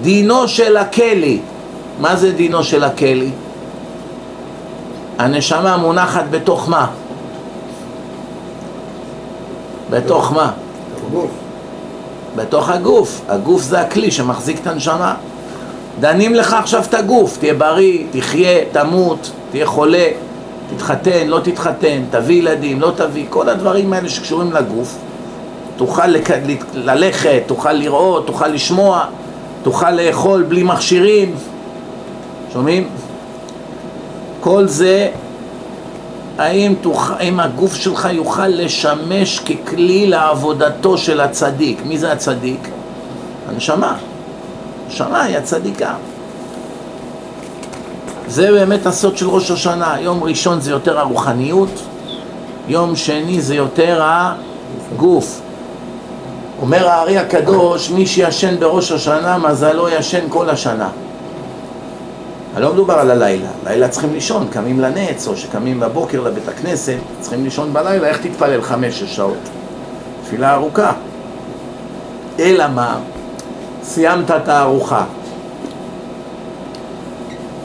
דינו 0.02 0.48
של 0.48 0.78
הכלי. 0.78 1.40
מה 2.00 2.16
זה 2.16 2.32
דינו 2.32 2.64
של 2.64 2.84
הכלי? 2.84 3.32
הנשמה 5.18 5.78
מונחת 5.78 6.24
בתוך 6.32 6.70
מה? 6.70 6.88
בתוך 9.90 10.34
מה? 10.34 10.52
בתוך 12.36 12.70
הגוף. 12.70 13.22
הגוף 13.28 13.62
זה 13.62 13.82
הכלי 13.82 14.12
שמחזיק 14.12 14.60
את 14.62 14.68
הנשמה. 14.68 15.16
דנים 16.00 16.36
לך 16.36 16.54
עכשיו 16.54 16.84
את 16.90 16.94
הגוף, 16.94 17.38
תהיה 17.38 17.54
בריא, 17.54 18.04
תחיה, 18.12 18.60
תמות, 18.72 19.32
תהיה 19.52 19.66
חולה, 19.66 20.08
תתחתן, 20.76 21.28
לא 21.28 21.40
תתחתן, 21.44 22.04
תביא 22.12 22.36
ילדים, 22.36 22.82
לא 22.82 22.92
תביא, 22.96 23.26
כל 23.30 23.50
הדברים 23.50 23.94
האלה 23.94 24.10
שקשורים 24.10 24.52
לגוף. 24.52 24.98
תוכל. 25.78 26.08
ללכת, 26.74 27.44
תוכל 27.48 27.74
לראות, 27.74 28.28
תוכל 28.28 28.48
לשמוע, 28.48 29.06
תוכל 29.64 29.92
לאכול 29.92 30.44
בלי 30.44 30.64
מכשירים. 30.64 31.36
שומעים? 32.54 32.88
כל 34.40 34.68
זה, 34.68 35.10
האם, 36.38 36.74
תוכ... 36.82 37.12
האם 37.12 37.40
הגוף 37.40 37.76
שלך 37.76 38.08
יוכל 38.12 38.48
לשמש 38.48 39.40
ככלי 39.40 40.08
לעבודתו 40.08 40.98
של 40.98 41.22
הצדיק? 41.22 41.82
מי 41.86 41.98
זה 41.98 42.12
הצדיק? 42.12 42.70
הנשמה. 43.50 43.96
הנשמה 44.86 45.24
היא 45.24 45.38
הצדיקה. 45.38 45.94
זה 48.28 48.52
באמת 48.52 48.86
הסוד 48.86 49.18
של 49.18 49.28
ראש 49.30 49.52
השנה. 49.52 49.96
יום 50.00 50.24
ראשון 50.24 50.62
זה 50.62 50.72
יותר 50.72 51.00
הרוחניות, 51.00 51.82
יום 52.68 52.96
שני 52.96 53.42
זה 53.42 53.56
יותר 53.56 54.02
הגוף. 54.04 55.42
אומר 56.62 56.88
הארי 56.90 57.18
הקדוש, 57.18 57.90
מי 57.90 58.06
שישן 58.06 58.60
בראש 58.60 58.92
השנה, 58.92 59.38
מזלו 59.38 59.90
ישן 59.90 60.26
כל 60.30 60.50
השנה. 60.50 60.90
לא 62.58 62.74
מדובר 62.74 62.94
על 62.94 63.12
הלילה, 63.12 63.50
לילה 63.66 63.88
צריכים 63.88 64.14
לישון, 64.14 64.48
קמים 64.52 64.80
לנץ, 64.80 65.28
או 65.28 65.38
שקמים 65.38 65.80
בבוקר 65.80 66.22
לבית 66.22 66.48
הכנסת, 66.48 66.98
צריכים 67.20 67.44
לישון 67.44 67.74
בלילה, 67.74 68.08
איך 68.08 68.18
תתפלל 68.18 68.62
חמש-שש 68.62 69.16
שעות? 69.16 69.38
תפילה 70.24 70.54
ארוכה. 70.54 70.92
אלא 72.40 72.68
מה? 72.68 72.98
סיימת 73.84 74.32
את 74.32 74.48
הארוחה. 74.48 75.04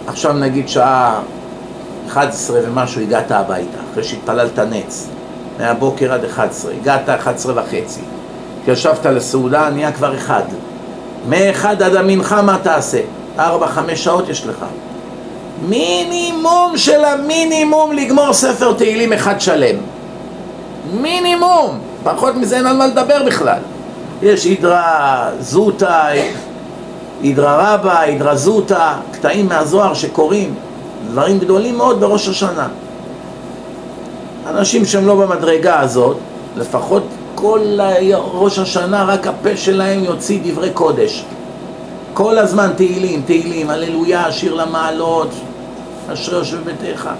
עכשיו 0.06 0.32
נגיד 0.32 0.68
שעה 0.68 1.20
11 2.08 2.60
ומשהו 2.64 3.00
הגעת 3.00 3.30
הביתה, 3.30 3.78
אחרי 3.92 4.04
שהתפללת 4.04 4.58
נץ, 4.58 5.08
מהבוקר 5.58 6.12
עד 6.12 6.24
11, 6.24 6.72
הגעת 6.72 7.08
11 7.08 7.62
וחצי. 7.62 8.00
ישבת 8.70 9.06
לסעודה, 9.06 9.70
נהיה 9.70 9.92
כבר 9.92 10.16
אחד. 10.16 10.42
מאחד 11.28 11.82
עד 11.82 11.96
המנחה 11.96 12.42
מה 12.42 12.58
תעשה? 12.62 13.00
ארבע, 13.38 13.66
חמש 13.66 14.04
שעות 14.04 14.28
יש 14.28 14.46
לך. 14.46 14.64
מינימום 15.68 16.72
של 16.76 17.04
המינימום 17.04 17.92
לגמור 17.92 18.32
ספר 18.32 18.72
תהילים 18.72 19.12
אחד 19.12 19.40
שלם. 19.40 19.76
מינימום! 20.92 21.78
פחות 22.04 22.34
מזה 22.34 22.56
אין 22.56 22.66
על 22.66 22.76
מה 22.76 22.86
לדבר 22.86 23.22
בכלל. 23.26 23.58
יש 24.22 24.44
הידרה 24.44 25.28
זוטה, 25.40 26.06
הידרה 27.22 27.74
רבה, 27.74 28.00
הידרה 28.00 28.36
זוטה, 28.36 28.94
קטעים 29.12 29.48
מהזוהר 29.48 29.94
שקורים, 29.94 30.54
דברים 31.10 31.38
גדולים 31.38 31.76
מאוד 31.76 32.00
בראש 32.00 32.28
השנה. 32.28 32.68
אנשים 34.46 34.84
שהם 34.84 35.06
לא 35.06 35.14
במדרגה 35.14 35.80
הזאת, 35.80 36.16
לפחות 36.56 37.02
כל 37.40 37.78
ראש 38.32 38.58
השנה 38.58 39.04
רק 39.04 39.26
הפה 39.26 39.56
שלהם 39.56 40.04
יוציא 40.04 40.40
דברי 40.44 40.70
קודש. 40.70 41.24
כל 42.14 42.38
הזמן 42.38 42.70
תהילים, 42.76 43.22
תהילים, 43.26 43.70
הללויה, 43.70 44.32
שיר 44.32 44.54
למעלות, 44.54 45.28
אשרי 46.12 46.38
יושב 46.38 46.56
בביתך. 46.60 47.10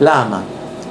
למה? 0.00 0.40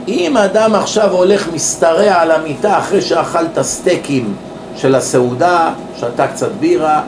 אם 0.08 0.38
אדם 0.38 0.76
עכשיו 0.76 1.12
הולך 1.12 1.48
משתרע 1.54 2.14
על 2.14 2.32
המיטה 2.32 2.80
אחרי 2.80 3.02
שאכלת 3.02 3.62
סטייקים 3.62 4.34
של 4.76 4.96
הסעודה, 4.96 5.74
שתה 6.00 6.28
קצת 6.28 6.52
בירה, 6.60 7.02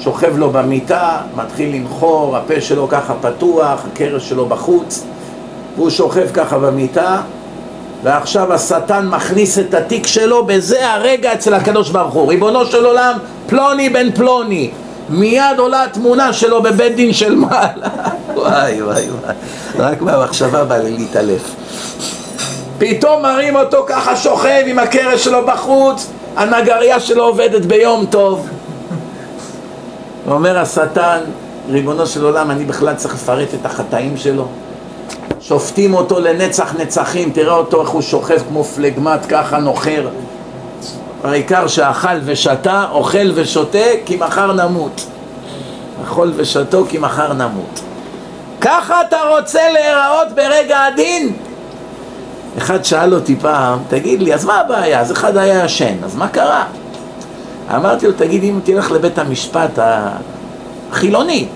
שוכב 0.00 0.36
לו 0.36 0.50
במיטה, 0.50 1.18
מתחיל 1.36 1.74
לנחור, 1.74 2.36
הפה 2.36 2.60
שלו 2.60 2.88
ככה 2.88 3.14
פתוח, 3.20 3.80
הקרש 3.92 4.28
שלו 4.28 4.46
בחוץ, 4.46 5.04
והוא 5.76 5.90
שוכב 5.90 6.28
ככה 6.34 6.58
במיטה, 6.58 7.20
ועכשיו 8.06 8.52
השטן 8.52 9.08
מכניס 9.08 9.58
את 9.58 9.74
התיק 9.74 10.06
שלו 10.06 10.44
בזה 10.46 10.92
הרגע 10.92 11.32
אצל 11.32 11.54
הקדוש 11.54 11.90
ברוך 11.90 12.14
הוא. 12.14 12.28
ריבונו 12.28 12.66
של 12.66 12.86
עולם, 12.86 13.18
פלוני 13.46 13.88
בן 13.88 14.12
פלוני, 14.12 14.70
מיד 15.08 15.58
עולה 15.58 15.84
התמונה 15.84 16.32
שלו 16.32 16.62
בבית 16.62 16.96
דין 16.96 17.12
של 17.12 17.34
מעלה. 17.34 17.88
וואי 18.36 18.82
וואי 18.82 19.06
וואי, 19.10 19.34
רק 19.78 20.02
מהמחשבה 20.02 20.64
בא 20.64 20.76
לי 20.76 20.90
להתעלף. 20.90 21.54
פתאום 22.78 23.22
מראים 23.22 23.56
אותו 23.56 23.84
ככה 23.86 24.16
שוכב 24.16 24.62
עם 24.66 24.78
הקרש 24.78 25.24
שלו 25.24 25.46
בחוץ, 25.46 26.10
הנגרייה 26.36 27.00
שלו 27.00 27.24
עובדת 27.24 27.64
ביום 27.64 28.06
טוב. 28.10 28.48
אומר 30.28 30.58
השטן, 30.58 31.18
ריבונו 31.70 32.06
של 32.06 32.24
עולם, 32.24 32.50
אני 32.50 32.64
בכלל 32.64 32.94
צריך 32.94 33.14
לפרט 33.14 33.48
את 33.60 33.66
החטאים 33.66 34.16
שלו. 34.16 34.48
שופטים 35.48 35.94
אותו 35.94 36.20
לנצח 36.20 36.74
נצחים, 36.78 37.30
תראה 37.30 37.54
אותו 37.54 37.82
איך 37.82 37.90
הוא 37.90 38.02
שוכב 38.02 38.38
כמו 38.48 38.64
פלגמט 38.64 39.26
ככה 39.28 39.58
נוחר. 39.58 40.08
העיקר 41.24 41.66
שאכל 41.68 42.16
ושתה, 42.24 42.84
אוכל 42.90 43.30
ושותה, 43.34 43.78
כי 44.04 44.16
מחר 44.16 44.52
נמות. 44.52 45.06
אכול 46.04 46.32
ושתו, 46.36 46.84
כי 46.88 46.98
מחר 46.98 47.32
נמות. 47.32 47.80
ככה 48.60 49.00
אתה 49.08 49.16
רוצה 49.36 49.60
להיראות 49.72 50.28
ברגע 50.34 50.78
הדין? 50.84 51.36
אחד 52.58 52.84
שאל 52.84 53.14
אותי 53.14 53.36
פעם, 53.36 53.78
תגיד 53.88 54.22
לי, 54.22 54.34
אז 54.34 54.44
מה 54.44 54.60
הבעיה? 54.60 55.00
אז 55.00 55.12
אחד 55.12 55.36
היה 55.36 55.64
ישן, 55.64 56.04
אז 56.04 56.16
מה 56.16 56.28
קרה? 56.28 56.64
אמרתי 57.74 58.06
לו, 58.06 58.12
תגיד, 58.12 58.44
אם 58.44 58.60
תלך 58.64 58.90
לבית 58.90 59.18
המשפט 59.18 59.78
החילוני, 60.92 61.46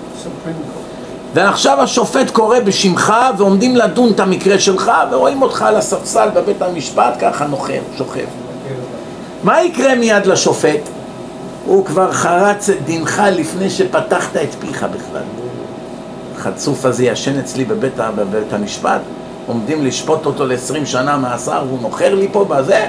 ועכשיו 1.33 1.81
השופט 1.81 2.29
קורא 2.31 2.59
בשמך 2.59 3.13
ועומדים 3.37 3.75
לדון 3.75 4.11
את 4.11 4.19
המקרה 4.19 4.59
שלך 4.59 4.91
ורואים 5.11 5.41
אותך 5.41 5.61
על 5.61 5.75
הספסל 5.75 6.29
בבית 6.33 6.61
המשפט 6.61 7.13
ככה 7.19 7.45
נוחר, 7.45 7.79
שוכב. 7.97 8.25
מה 9.43 9.61
יקרה 9.61 9.95
מיד 9.95 10.25
לשופט? 10.25 10.89
הוא 11.65 11.85
כבר 11.85 12.11
חרץ 12.11 12.69
את 12.69 12.85
דינך 12.85 13.21
לפני 13.31 13.69
שפתחת 13.69 14.37
את 14.37 14.55
פיך 14.59 14.83
בכלל. 14.83 15.23
החצוף 16.37 16.85
הזה 16.85 17.05
ישן 17.05 17.39
אצלי 17.39 17.65
בבית, 17.65 17.97
בבית 18.15 18.53
המשפט, 18.53 19.01
עומדים 19.47 19.85
לשפוט 19.85 20.25
אותו 20.25 20.45
ל-20 20.45 20.85
שנה 20.85 21.17
מאסר 21.17 21.63
והוא 21.67 21.81
נוחר 21.81 22.15
לי 22.15 22.27
פה 22.31 22.45
בזה? 22.45 22.87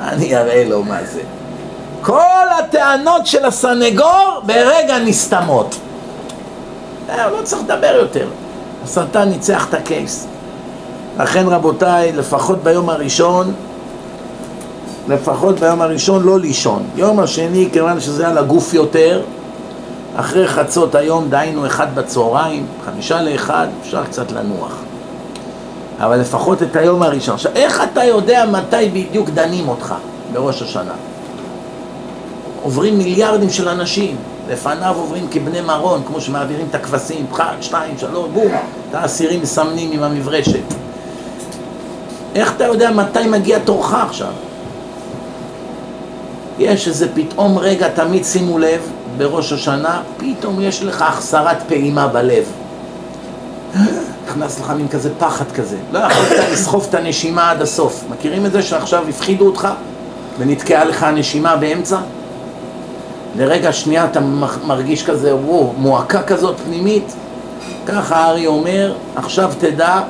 אני 0.00 0.36
אראה 0.36 0.64
לו 0.68 0.82
מה 0.82 0.98
זה. 1.04 1.20
כל 2.02 2.46
הטענות 2.58 3.26
של 3.26 3.44
הסנגור 3.44 4.40
ברגע 4.46 4.98
נסתמות. 4.98 5.76
אה, 7.10 7.30
לא 7.30 7.42
צריך 7.42 7.62
לדבר 7.62 7.96
יותר. 8.00 8.26
השטן 8.84 9.28
ניצח 9.28 9.66
את 9.68 9.74
הקייס. 9.74 10.26
לכן 11.18 11.46
רבותיי, 11.46 12.12
לפחות 12.12 12.62
ביום 12.62 12.90
הראשון, 12.90 13.52
לפחות 15.08 15.60
ביום 15.60 15.82
הראשון 15.82 16.22
לא 16.22 16.40
לישון. 16.40 16.82
יום 16.96 17.20
השני, 17.20 17.68
כיוון 17.72 18.00
שזה 18.00 18.28
על 18.28 18.38
הגוף 18.38 18.74
יותר, 18.74 19.22
אחרי 20.16 20.48
חצות 20.48 20.94
היום, 20.94 21.28
דהיינו 21.28 21.66
אחד 21.66 21.94
בצהריים, 21.94 22.66
חמישה 22.84 23.22
לאחד, 23.22 23.66
אפשר 23.82 24.04
קצת 24.04 24.32
לנוח. 24.32 24.72
אבל 26.00 26.20
לפחות 26.20 26.62
את 26.62 26.76
היום 26.76 27.02
הראשון. 27.02 27.34
עכשיו, 27.34 27.52
איך 27.54 27.82
אתה 27.92 28.04
יודע 28.04 28.44
מתי 28.50 28.88
בדיוק 28.92 29.30
דנים 29.30 29.68
אותך 29.68 29.94
בראש 30.32 30.62
השנה? 30.62 30.92
עוברים 32.62 32.98
מיליארדים 32.98 33.50
של 33.50 33.68
אנשים, 33.68 34.16
לפניו 34.50 34.94
עוברים 34.96 35.26
כבני 35.30 35.60
מרון, 35.60 36.02
כמו 36.06 36.20
שמעבירים 36.20 36.66
את 36.70 36.74
הכבשים, 36.74 37.26
אחד, 37.32 37.54
שתיים, 37.60 37.94
שלוש, 37.98 38.28
בום, 38.32 38.52
את 38.90 38.94
האסירים 38.94 39.42
מסמנים 39.42 39.92
עם 39.92 40.02
המברשת. 40.02 40.74
איך 42.34 42.52
אתה 42.56 42.64
יודע 42.64 42.90
מתי 42.90 43.28
מגיע 43.28 43.58
תורך 43.58 43.94
עכשיו? 43.94 44.32
יש 46.58 46.88
איזה 46.88 47.08
פתאום 47.14 47.58
רגע, 47.58 47.88
תמיד 47.88 48.24
שימו 48.24 48.58
לב, 48.58 48.80
בראש 49.18 49.52
השנה, 49.52 50.02
פתאום 50.16 50.60
יש 50.60 50.82
לך 50.82 51.02
החסרת 51.02 51.56
פעימה 51.68 52.08
בלב. 52.08 52.44
נכנס 54.26 54.60
לך 54.60 54.70
מין 54.70 54.88
כזה 54.88 55.10
פחד 55.18 55.52
כזה. 55.52 55.76
לא 55.92 55.98
יכולת 55.98 56.50
לסחוב 56.52 56.86
את 56.88 56.94
הנשימה 56.94 57.50
עד 57.50 57.62
הסוף. 57.62 58.04
מכירים 58.10 58.46
את 58.46 58.52
זה 58.52 58.62
שעכשיו 58.62 59.08
הפחידו 59.08 59.46
אותך 59.46 59.68
ונתקעה 60.38 60.84
לך 60.84 61.02
הנשימה 61.02 61.56
באמצע? 61.56 61.98
לרגע 63.36 63.72
שנייה 63.72 64.04
אתה 64.04 64.20
מרגיש 64.66 65.04
כזה, 65.04 65.34
וואו, 65.34 65.72
מועקה 65.78 66.22
כזאת 66.22 66.56
פנימית. 66.66 67.14
ככה 67.86 68.30
ארי 68.30 68.46
אומר, 68.46 68.92
עכשיו 69.16 69.50
תדע, 69.58 70.00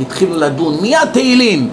התחילו 0.00 0.36
לדון, 0.36 0.80
מיד 0.80 0.98
תהילים. 1.12 1.70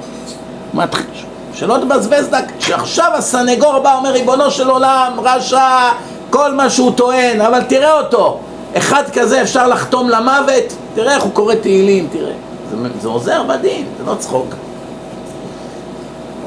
שלא 1.54 1.78
תבזבז 1.78 2.28
דק, 2.30 2.46
שעכשיו 2.60 3.12
הסנגור 3.16 3.80
בא, 3.80 3.98
אומר 3.98 4.12
ריבונו 4.12 4.52
של 4.52 4.70
עולם, 4.70 5.12
רשע, 5.24 5.90
כל 6.30 6.54
מה 6.54 6.70
שהוא 6.70 6.92
טוען, 6.92 7.42
אבל 7.42 7.64
תראה 7.64 8.00
אותו, 8.00 8.40
אחד 8.78 9.04
כזה 9.14 9.42
אפשר 9.42 9.68
לחתום 9.68 10.10
למוות, 10.10 10.74
תראה 10.96 11.16
איך 11.16 11.24
הוא 11.24 11.34
קורא 11.34 11.56
תהילים, 11.56 12.08
תראה. 12.12 12.34
זה, 12.72 12.78
זה 13.02 13.08
עוזר 13.08 13.44
בדין, 13.44 13.86
זה 13.98 14.04
לא 14.12 14.16
צחוק. 14.16 14.48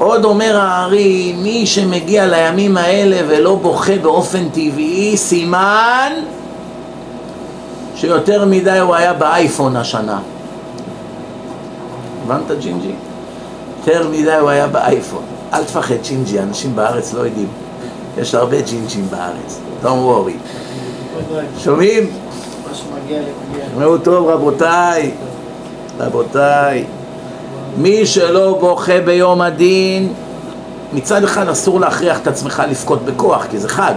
עוד 0.03 0.25
אומר 0.25 0.57
הארי, 0.57 1.33
מי 1.37 1.65
שמגיע 1.65 2.27
לימים 2.27 2.77
האלה 2.77 3.17
ולא 3.27 3.55
בוכה 3.55 3.97
באופן 4.01 4.49
טבעי, 4.49 5.17
סימן 5.17 6.11
שיותר 7.95 8.45
מדי 8.45 8.79
הוא 8.79 8.95
היה 8.95 9.13
באייפון 9.13 9.75
השנה. 9.75 10.19
הבנת 12.23 12.51
ג'ינג'י? 12.59 12.91
יותר 13.77 14.07
מדי 14.09 14.33
הוא 14.33 14.49
היה 14.49 14.67
באייפון. 14.67 15.23
אל 15.53 15.63
תפחד 15.63 15.95
ג'ינג'י, 16.03 16.39
אנשים 16.39 16.75
בארץ 16.75 17.13
לא 17.13 17.19
יודעים. 17.21 17.47
יש 18.17 18.35
הרבה 18.35 18.61
ג'ינג'ים 18.61 19.07
בארץ. 19.09 19.59
Don't 19.83 19.85
worry. 19.85 20.37
שומעים? 21.59 22.09
שמעו 23.75 23.97
טוב 23.97 24.27
רבותיי, 24.27 25.11
רבותיי. 25.99 26.85
מי 27.77 28.05
שלא 28.05 28.57
בוכה 28.59 29.01
ביום 29.05 29.41
הדין, 29.41 30.13
מצד 30.93 31.23
אחד 31.23 31.49
אסור 31.49 31.79
להכריח 31.79 32.19
את 32.19 32.27
עצמך 32.27 32.63
לבכות 32.69 33.05
בכוח, 33.05 33.45
כי 33.49 33.59
זה 33.59 33.69
חג. 33.69 33.93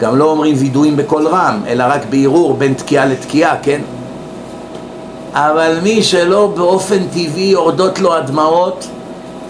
גם 0.00 0.16
לא 0.16 0.24
אומרים 0.24 0.54
וידויים 0.58 0.96
בקול 0.96 1.26
רם, 1.26 1.62
אלא 1.66 1.84
רק 1.88 2.00
בערעור 2.10 2.54
בין 2.54 2.74
תקיעה 2.74 3.06
לתקיעה, 3.06 3.56
כן? 3.62 3.80
אבל 5.32 5.76
מי 5.82 6.02
שלא 6.02 6.52
באופן 6.56 6.98
טבעי 7.08 7.44
יורדות 7.44 7.98
לו 7.98 8.14
הדמעות, 8.14 8.86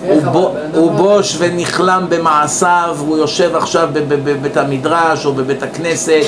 הוא, 0.06 0.22
בו, 0.22 0.52
הוא 0.74 0.90
בוש 0.90 1.36
ונכלם 1.38 2.06
במעשיו, 2.08 2.96
הוא 2.98 3.16
יושב 3.16 3.56
עכשיו 3.56 3.88
בבית 3.92 4.56
המדרש 4.56 5.26
או 5.26 5.32
בבית 5.32 5.62
הכנסת 5.62 6.24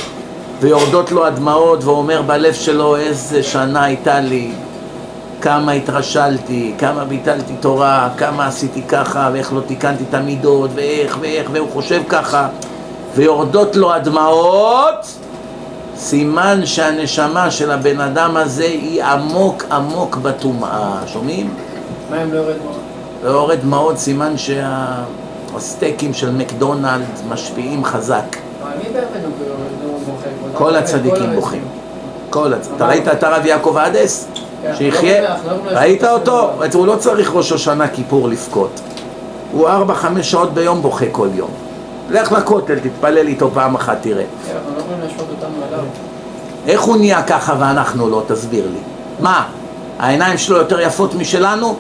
ויורדות 0.61 1.13
לו 1.13 1.27
הדמעות 1.27 1.85
ואומר 1.85 2.23
בלב 2.23 2.53
שלו 2.53 2.97
איזה 2.97 3.43
שנה 3.43 3.85
הייתה 3.85 4.21
לי, 4.21 4.51
כמה 5.41 5.73
התרשלתי, 5.73 6.75
כמה 6.79 7.05
ביטלתי 7.05 7.53
תורה, 7.61 8.09
כמה 8.17 8.47
עשיתי 8.47 8.83
ככה 8.83 9.31
ואיך 9.33 9.53
לא 9.53 9.61
תיקנתי 9.61 10.05
את 10.09 10.15
המידות 10.15 10.71
ואיך 10.75 11.19
ואיך 11.21 11.51
והוא 11.53 11.69
חושב 11.73 12.03
ככה 12.09 12.49
ויורדות 13.15 13.77
לו 13.77 13.93
הדמעות 13.93 15.19
סימן 15.97 16.67
שהנשמה 16.67 17.51
של 17.51 17.71
הבן 17.71 18.01
אדם 18.01 18.37
הזה 18.37 18.65
היא 18.65 19.05
עמוק 19.05 19.65
עמוק 19.71 20.17
בטומאה, 20.17 21.01
שומעים? 21.07 21.55
מה 22.11 22.23
אם 22.23 22.33
לא 22.33 22.39
יורד 22.39 22.57
דמעות? 22.57 22.77
לא 23.25 23.31
יורד 23.31 23.61
דמעות, 23.61 23.99
סימן 23.99 24.35
שהסטייקים 24.37 26.15
של 26.15 26.31
מקדונלד 26.31 27.05
משפיעים 27.29 27.85
חזק. 27.85 28.37
כל 30.55 30.77
הצדיקים 30.77 31.35
בוכים. 31.35 31.63
כל 32.31 32.53
הצדיקים. 32.53 32.77
אתה 32.77 32.87
ראית 32.87 33.09
את 33.09 33.23
הרב 33.23 33.47
יעקב 33.47 33.77
עדס? 33.77 34.29
כן, 34.69 34.77
שיחיה? 34.77 35.23
לא 35.23 35.53
לא 35.73 35.79
ראית 35.79 36.05
אותו? 36.05 36.51
הוא 36.75 36.87
לא 36.87 36.97
צריך 36.97 37.31
ראש 37.35 37.53
השנה 37.53 37.89
כיפור 37.89 38.29
לבכות. 38.29 38.81
הוא 39.53 39.69
ארבע, 39.69 39.95
חמש 39.95 40.31
שעות 40.31 40.55
ביום 40.55 40.83
בוכה 40.83 41.07
כל 41.13 41.29
יום. 41.35 41.51
לך 42.11 42.33
לכותל, 42.33 42.79
תתפלל 42.79 43.27
איתו 43.27 43.51
פעם 43.55 43.75
אחת, 43.75 43.99
תראה. 44.01 44.25
כן, 44.47 44.55
לא. 45.73 45.83
איך 46.67 46.83
הוא 46.83 46.97
נהיה 46.97 47.23
ככה 47.23 47.55
ואנחנו 47.59 48.11
לא? 48.11 48.23
תסביר 48.27 48.67
לי. 48.73 48.79
מה, 49.21 49.45
העיניים 49.99 50.39
שלו 50.39 50.57
יותר 50.57 50.81
יפות 50.81 51.15
משלנו? 51.15 51.77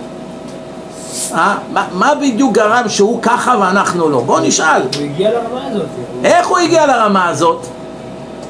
אה? 1.35 1.55
מה, 1.73 1.87
מה 1.93 2.15
בדיוק 2.15 2.53
גרם 2.53 2.89
שהוא 2.89 3.23
ככה 3.23 3.57
ואנחנו 3.61 4.09
לא? 4.09 4.21
בוא 4.21 4.41
נשאל. 4.41 4.83
הוא 4.97 5.05
הגיע 5.05 5.31
לרמה 5.31 5.67
הזאת. 5.67 5.87
איך 6.25 6.47
הוא 6.47 6.59
הגיע 6.59 6.87
לרמה 6.87 7.29
הזאת? 7.29 7.67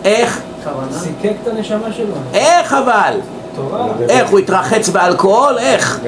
איך? 0.05 0.41
סיכק 0.93 1.33
את 1.43 1.49
הנשמה 1.49 1.93
שלו. 1.97 2.15
איך 2.35 2.73
אבל? 2.73 3.15
איך 4.09 4.31
הוא 4.31 4.39
התרחץ 4.39 4.89
באלכוהול? 4.89 5.59
איך? 5.59 6.01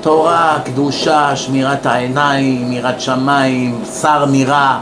תורה. 0.00 0.58
קדושה, 0.64 1.36
שמירת 1.36 1.86
העיניים, 1.86 2.70
מירת 2.70 3.00
שמיים, 3.00 3.80
שר 4.00 4.24
מירה, 4.24 4.78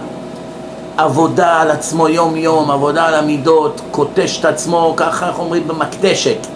עבודה 0.97 1.61
על 1.61 1.71
עצמו 1.71 2.09
יום 2.09 2.37
יום, 2.37 2.71
עבודה 2.71 3.05
על 3.05 3.15
המידות, 3.15 3.81
קוטש 3.91 4.41
את 4.41 4.45
עצמו, 4.45 4.95
ככה 4.97 5.29
איך 5.29 5.39
אומרים 5.39 5.69
במקדשת. 5.69 6.47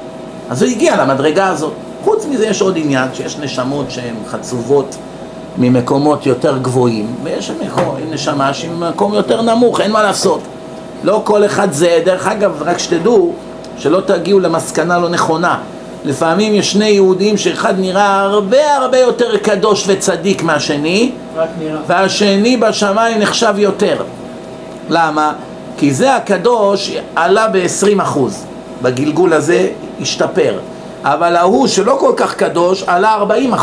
אז 0.51 0.62
הוא 0.62 0.70
הגיע 0.70 1.05
למדרגה 1.05 1.49
הזאת. 1.49 1.72
חוץ 2.05 2.27
מזה 2.27 2.47
יש 2.47 2.62
עוד 2.62 2.77
עניין, 2.77 3.09
שיש 3.14 3.39
נשמות 3.39 3.91
שהן 3.91 4.14
חצובות 4.27 4.97
ממקומות 5.59 6.27
יותר 6.27 6.59
גבוהים, 6.59 7.14
ויש 7.22 7.51
נשמה 8.11 8.55
שהיא 8.55 8.70
ממקום 8.70 9.14
יותר 9.14 9.43
נמוך, 9.43 9.81
אין 9.81 9.93
מה 9.93 10.03
לעשות. 10.03 10.41
לא 11.05 11.20
כל 11.24 11.45
אחד 11.45 11.72
זה, 11.72 12.03
דרך 12.05 12.27
אגב, 12.27 12.62
רק 12.62 12.79
שתדעו, 12.79 13.33
שלא 13.79 14.01
תגיעו 14.01 14.41
למסקנה 14.41 14.99
לא 14.99 15.09
נכונה. 15.09 15.59
לפעמים 16.05 16.55
יש 16.55 16.72
שני 16.72 16.89
יהודים 16.89 17.37
שאחד 17.37 17.74
נראה 17.79 18.20
הרבה 18.20 18.74
הרבה 18.74 18.99
יותר 18.99 19.37
קדוש 19.37 19.85
וצדיק 19.87 20.43
מהשני. 20.43 21.12
והשני 21.87 22.57
בשמיים 22.57 23.18
נחשב 23.18 23.55
יותר. 23.57 24.03
למה? 24.89 25.33
כי 25.77 25.95
זה 25.95 26.14
הקדוש 26.14 26.97
עלה 27.16 27.49
ב-20%, 27.49 28.18
בגלגול 28.83 29.33
הזה 29.33 29.68
השתפר. 30.01 30.59
אבל 31.05 31.37
ההוא 31.37 31.66
שלא 31.66 31.97
כל 32.01 32.12
כך 32.16 32.35
קדוש 32.35 32.85
עלה 32.87 33.18
40%. 33.55 33.57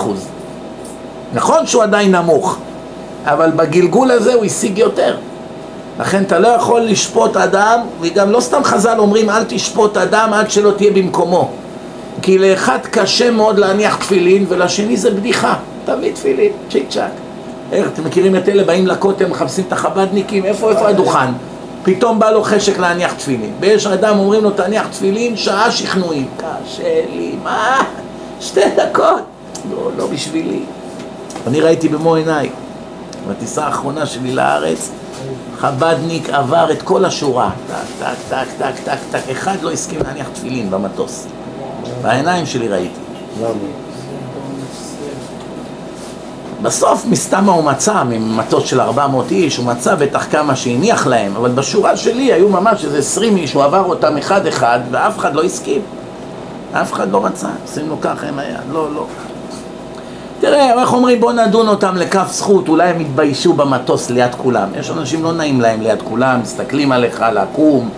נכון 1.34 1.68
שהוא 1.68 1.84
עדיין 1.84 2.16
נמוך, 2.16 2.58
אבל 3.26 3.52
בגלגול 3.52 4.12
הזה 4.12 4.34
הוא 4.34 4.46
השיג 4.46 4.78
יותר. 4.78 5.18
לכן 6.00 6.24
אתה 6.24 6.40
לא 6.40 6.48
יכול 6.48 6.82
לשפוט 6.82 7.38
אדם, 7.38 7.80
וגם 8.02 8.32
לא 8.32 8.40
סתם 8.40 8.64
חז"ל 8.64 9.00
אומרים 9.00 9.30
אל 9.30 9.44
תשפוט 9.44 9.98
אדם 9.98 10.34
עד 10.34 10.52
שלא 10.52 10.72
תהיה 10.72 10.92
במקומו. 10.92 11.50
כי 12.22 12.38
לאחד 12.38 12.80
קשה 12.92 13.32
מאוד 13.32 13.60
להניח 13.60 13.96
תפילין 13.96 14.46
ולשני 14.50 14.98
זה 14.98 15.12
בדיחה. 15.12 15.56
תביא 15.86 16.14
תפילין, 16.14 16.52
צ'יק 16.72 16.90
צ'אק. 16.90 17.12
איך, 17.72 17.88
אתם 17.94 18.04
מכירים 18.04 18.36
את 18.36 18.50
אלה 18.50 18.64
באים 18.64 18.88
לכותל, 18.88 19.28
מחפשים 19.28 19.64
את 19.68 19.74
החבדניקים, 19.74 20.46
איפה, 20.46 20.70
איפה 20.70 20.88
הדוכן? 20.88 21.32
פתאום 21.84 22.20
בא 22.20 22.30
לו 22.30 22.44
חשק 22.44 22.80
להניח 22.80 23.14
תפילין. 23.14 23.54
ויש 23.60 23.88
אדם, 23.88 24.20
אומרים 24.20 24.44
לו 24.44 24.50
תניח 24.52 24.88
תפילין, 24.88 25.38
שעה 25.38 25.72
שכנועים. 25.72 26.28
קשה 26.38 27.02
לי, 27.16 27.36
מה? 27.44 27.84
שתי 28.40 28.62
דקות. 28.76 29.22
לא, 29.72 29.90
לא 29.98 30.08
בשבילי. 30.08 30.60
אני 31.48 31.62
ראיתי 31.62 31.88
במו 31.88 32.16
עיניי, 32.16 32.50
בטיסה 33.30 33.66
האחרונה 33.66 34.06
שלי 34.06 34.32
לארץ, 34.32 34.92
חבדניק 35.58 36.30
עבר 36.30 36.72
את 36.72 36.82
כל 36.82 37.06
השורה. 37.06 37.50
טק, 37.68 37.76
טק, 38.00 38.16
טק, 38.30 38.48
טק, 38.58 38.74
טק, 38.84 38.98
טק. 39.12 39.30
אחד 39.32 39.58
לא 39.62 39.72
הסכים 39.72 40.00
להניח 40.04 40.28
תפילין 40.34 40.72
במטוס. 40.72 41.28
בעיניים 42.02 42.46
שלי 42.46 42.68
ראיתי. 42.68 43.00
בסוף 46.62 47.06
מסתם 47.06 47.50
הוא 47.50 47.64
מצא, 47.64 48.04
ממטוס 48.04 48.64
של 48.66 48.82
400 48.82 49.32
איש, 49.32 49.58
הוא 49.58 49.66
מצא 49.66 49.96
בטח 49.96 50.28
כמה 50.32 50.56
שהניח 50.56 51.08
להם, 51.08 51.36
אבל 51.36 51.52
בשורה 51.52 51.98
שלי 51.98 52.34
היו 52.34 52.50
ממש 52.50 52.86
איזה 52.86 52.98
20 52.98 53.38
איש, 53.38 53.54
הוא 53.54 53.64
עבר 53.64 53.84
אותם 53.84 54.18
אחד 54.18 54.48
אחד, 54.48 54.80
ואף 54.92 55.18
אחד 55.18 55.36
לא 55.36 55.44
הסכים. 55.44 55.82
אף 56.74 56.94
אחד 56.94 57.12
לא 57.12 57.22
מצא, 57.22 57.48
עושים 57.64 57.90
לו 57.90 58.02
ככה 58.02 58.28
עם 58.28 58.40
היד, 58.40 58.58
לא, 58.72 58.94
לא. 58.94 59.06
תראה, 60.44 60.82
איך 60.82 60.94
אומרים, 60.94 61.20
בוא 61.20 61.32
נדון 61.32 61.68
אותם 61.68 61.96
לכף 61.96 62.28
זכות, 62.32 62.70
אולי 62.70 62.90
הם 62.90 63.02
יתביישו 63.02 63.54
במטוס 63.54 64.10
ליד 64.10 64.36
כולם. 64.36 64.68
יש 64.80 64.92
אנשים 64.92 65.24
לא 65.24 65.34
נעים 65.34 65.62
להם 65.62 65.82
ליד 65.82 66.02
כולם, 66.02 66.40
מסתכלים 66.42 66.92
עליך, 66.92 67.26
לקום, 67.34 67.90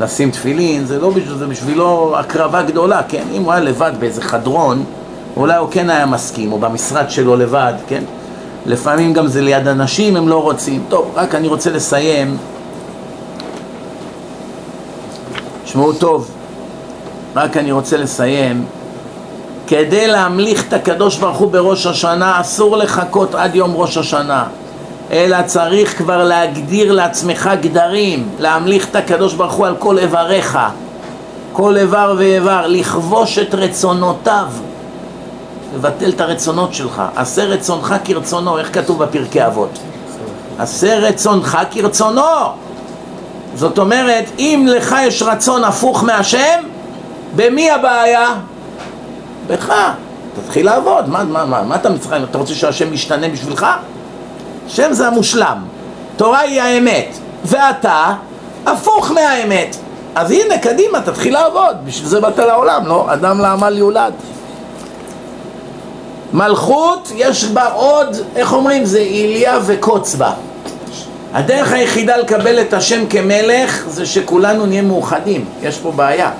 לשים 0.00 0.30
תפילין, 0.30 0.84
זה 0.84 0.98
לא 0.98 1.10
בשביל, 1.10 1.34
זה 1.34 1.46
בשבילו 1.46 2.14
הקרבה 2.18 2.62
גדולה, 2.62 3.02
כן? 3.08 3.22
אם 3.32 3.42
הוא 3.42 3.52
היה 3.52 3.60
לבד 3.60 3.92
באיזה 3.98 4.22
חדרון, 4.22 4.84
אולי 5.36 5.56
הוא 5.56 5.68
כן 5.70 5.90
היה 5.90 6.06
מסכים, 6.06 6.52
או 6.52 6.58
במשרד 6.58 7.10
שלו 7.10 7.36
לבד, 7.36 7.74
כן? 7.88 8.02
לפעמים 8.66 9.12
גם 9.12 9.26
זה 9.26 9.40
ליד 9.40 9.68
אנשים, 9.68 10.16
הם 10.16 10.28
לא 10.28 10.42
רוצים. 10.42 10.84
טוב, 10.88 11.12
רק 11.14 11.34
אני 11.34 11.48
רוצה 11.48 11.70
לסיים. 11.70 12.36
שמעו 15.64 15.92
טוב, 15.92 16.30
רק 17.36 17.56
אני 17.56 17.72
רוצה 17.72 17.96
לסיים. 17.96 18.64
כדי 19.70 20.06
להמליך 20.06 20.68
את 20.68 20.72
הקדוש 20.72 21.16
ברוך 21.16 21.36
הוא 21.36 21.50
בראש 21.52 21.86
השנה, 21.86 22.40
אסור 22.40 22.76
לחכות 22.76 23.34
עד 23.34 23.54
יום 23.54 23.76
ראש 23.76 23.96
השנה. 23.96 24.44
אלא 25.10 25.36
צריך 25.46 25.98
כבר 25.98 26.24
להגדיר 26.24 26.92
לעצמך 26.92 27.50
גדרים, 27.60 28.28
להמליך 28.38 28.88
את 28.90 28.96
הקדוש 28.96 29.34
ברוך 29.34 29.52
הוא 29.52 29.66
על 29.66 29.74
כל 29.78 29.98
איבריך, 29.98 30.58
כל 31.52 31.76
איבר 31.76 32.14
ואיבר, 32.18 32.66
לכבוש 32.66 33.38
את 33.38 33.54
רצונותיו, 33.54 34.46
לבטל 35.74 36.10
את 36.10 36.20
הרצונות 36.20 36.74
שלך. 36.74 37.02
עשה 37.16 37.44
רצונך 37.44 37.94
כרצונו, 38.04 38.58
איך 38.58 38.74
כתוב 38.74 39.04
בפרקי 39.04 39.46
אבות? 39.46 39.78
עשה 40.58 40.98
רצונך 40.98 41.58
כרצונו. 41.70 42.22
זאת 43.54 43.78
אומרת, 43.78 44.24
אם 44.38 44.66
לך 44.70 44.96
יש 45.02 45.22
רצון 45.22 45.64
הפוך 45.64 46.04
מהשם, 46.04 46.60
במי 47.36 47.70
הבעיה? 47.70 48.34
בך. 49.50 49.72
תתחיל 50.44 50.66
לעבוד, 50.66 51.08
מה, 51.08 51.24
מה, 51.24 51.44
מה, 51.44 51.62
מה 51.62 51.76
אתה 51.76 51.88
מצטער? 51.88 52.24
אתה 52.24 52.38
רוצה 52.38 52.54
שהשם 52.54 52.92
ישתנה 52.92 53.28
בשבילך? 53.28 53.66
שם 54.68 54.92
זה 54.92 55.06
המושלם, 55.06 55.58
תורה 56.16 56.40
היא 56.40 56.60
האמת, 56.60 57.18
ואתה 57.44 58.12
הפוך 58.66 59.10
מהאמת. 59.10 59.76
אז 60.14 60.30
הנה, 60.30 60.58
קדימה, 60.58 61.00
תתחיל 61.00 61.34
לעבוד, 61.34 61.76
בשביל 61.84 62.08
זה 62.08 62.20
באת 62.20 62.38
לעולם, 62.38 62.86
לא? 62.86 63.06
אדם 63.12 63.40
לעמל 63.40 63.78
יולד. 63.78 64.12
מלכות, 66.32 67.12
יש 67.14 67.44
בה 67.44 67.66
עוד, 67.72 68.16
איך 68.36 68.52
אומרים? 68.52 68.84
זה 68.84 68.98
איליה 68.98 69.58
וקוץ 69.66 70.14
בה. 70.14 70.32
הדרך 71.32 71.72
היחידה 71.72 72.16
לקבל 72.16 72.60
את 72.60 72.72
השם 72.72 73.06
כמלך 73.06 73.84
זה 73.88 74.06
שכולנו 74.06 74.66
נהיה 74.66 74.82
מאוחדים, 74.82 75.44
יש 75.62 75.78
פה 75.78 75.92
בעיה. 75.92 76.30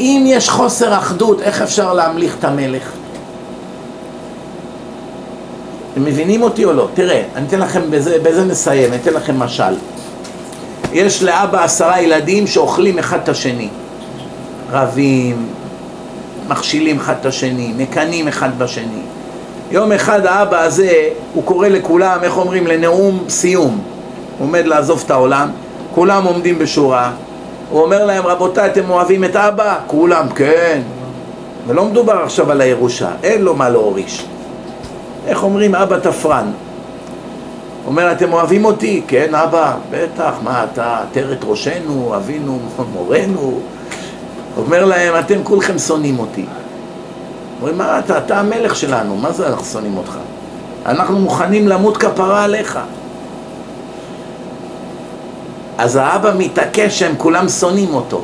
אם 0.00 0.24
יש 0.26 0.48
חוסר 0.48 0.98
אחדות, 0.98 1.42
איך 1.42 1.62
אפשר 1.62 1.94
להמליך 1.94 2.36
את 2.38 2.44
המלך? 2.44 2.92
אתם 5.92 6.04
מבינים 6.04 6.42
אותי 6.42 6.64
או 6.64 6.72
לא? 6.72 6.88
תראה, 6.94 7.22
אני 7.36 7.46
אתן 7.46 7.60
לכם, 7.60 7.80
בזה, 7.90 8.18
בזה 8.22 8.44
נסיים, 8.44 8.92
אני 8.92 9.02
אתן 9.02 9.12
לכם 9.12 9.38
משל. 9.38 9.74
יש 10.92 11.22
לאבא 11.22 11.64
עשרה 11.64 12.00
ילדים 12.00 12.46
שאוכלים 12.46 12.98
אחד 12.98 13.18
את 13.22 13.28
השני. 13.28 13.68
רבים, 14.70 15.46
מכשילים 16.48 16.96
אחד 16.96 17.14
את 17.20 17.26
השני, 17.26 17.72
מקנאים 17.76 18.28
אחד 18.28 18.58
בשני. 18.58 19.02
יום 19.70 19.92
אחד 19.92 20.26
האבא 20.26 20.60
הזה, 20.60 21.08
הוא 21.34 21.44
קורא 21.44 21.68
לכולם, 21.68 22.18
איך 22.22 22.36
אומרים, 22.36 22.66
לנאום 22.66 23.24
סיום. 23.28 23.80
הוא 24.38 24.46
עומד 24.46 24.66
לעזוב 24.66 25.02
את 25.06 25.10
העולם, 25.10 25.50
כולם 25.94 26.24
עומדים 26.24 26.58
בשורה. 26.58 27.12
הוא 27.70 27.82
אומר 27.82 28.04
להם, 28.04 28.26
רבותיי, 28.26 28.70
אתם 28.70 28.90
אוהבים 28.90 29.24
את 29.24 29.36
אבא? 29.36 29.78
כולם, 29.86 30.28
כן. 30.28 30.80
ולא 31.66 31.84
מדובר 31.84 32.22
עכשיו 32.22 32.50
על 32.50 32.60
הירושה, 32.60 33.10
אין 33.22 33.42
לו 33.42 33.54
מה 33.54 33.68
להוריש. 33.68 34.26
איך 35.26 35.42
אומרים 35.42 35.74
אבא 35.74 35.98
תפרן? 35.98 36.50
אומר, 37.86 38.12
אתם 38.12 38.32
אוהבים 38.32 38.64
אותי? 38.64 39.02
כן, 39.08 39.34
אבא, 39.34 39.74
בטח, 39.90 40.32
מה 40.42 40.64
אתה, 40.64 40.98
עטרת 41.02 41.38
ראשנו, 41.44 42.12
אבינו, 42.16 42.58
מורנו. 42.92 43.60
אומר 44.56 44.84
להם, 44.84 45.14
אתם 45.18 45.44
כולכם 45.44 45.78
שונאים 45.78 46.18
אותי. 46.18 46.46
אומרים, 47.60 47.78
מה 47.78 47.98
אתה, 47.98 48.18
אתה 48.18 48.40
המלך 48.40 48.76
שלנו, 48.76 49.16
מה 49.16 49.32
זה 49.32 49.48
אנחנו 49.48 49.64
שונאים 49.64 49.96
אותך? 49.96 50.16
אנחנו 50.86 51.18
מוכנים 51.18 51.68
למות 51.68 51.96
כפרה 51.96 52.44
עליך. 52.44 52.78
אז 55.78 55.96
האבא 55.96 56.32
מתעקש 56.38 56.98
שהם 56.98 57.14
כולם 57.18 57.48
שונאים 57.48 57.94
אותו. 57.94 58.22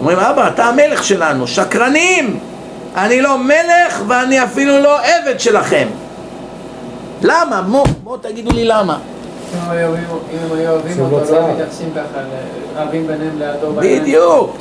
אומרים, 0.00 0.18
אבא, 0.18 0.48
אתה 0.48 0.64
המלך 0.64 1.04
שלנו, 1.04 1.46
שקרנים! 1.46 2.38
אני 2.96 3.20
לא 3.22 3.38
מלך 3.38 4.02
ואני 4.08 4.44
אפילו 4.44 4.80
לא 4.80 4.98
עבד 5.00 5.40
שלכם. 5.40 5.88
למה? 7.22 7.62
בואו 7.62 7.84
בוא 8.04 8.16
תגידו 8.20 8.50
לי 8.52 8.64
למה. 8.64 8.98
אם 9.54 9.58
הם 9.70 9.70
היו 9.70 9.88
אוהבים- 10.70 11.00
אותו, 11.00 11.32
לא 11.34 11.40
לא 11.40 11.48
מתייחסים 11.52 11.90
ככה, 11.94 12.20
רבים 12.76 13.06
ביניהם 13.06 13.38
לידו. 13.38 13.72
בעיניים. 13.72 14.02
בדיוק. 14.02 14.56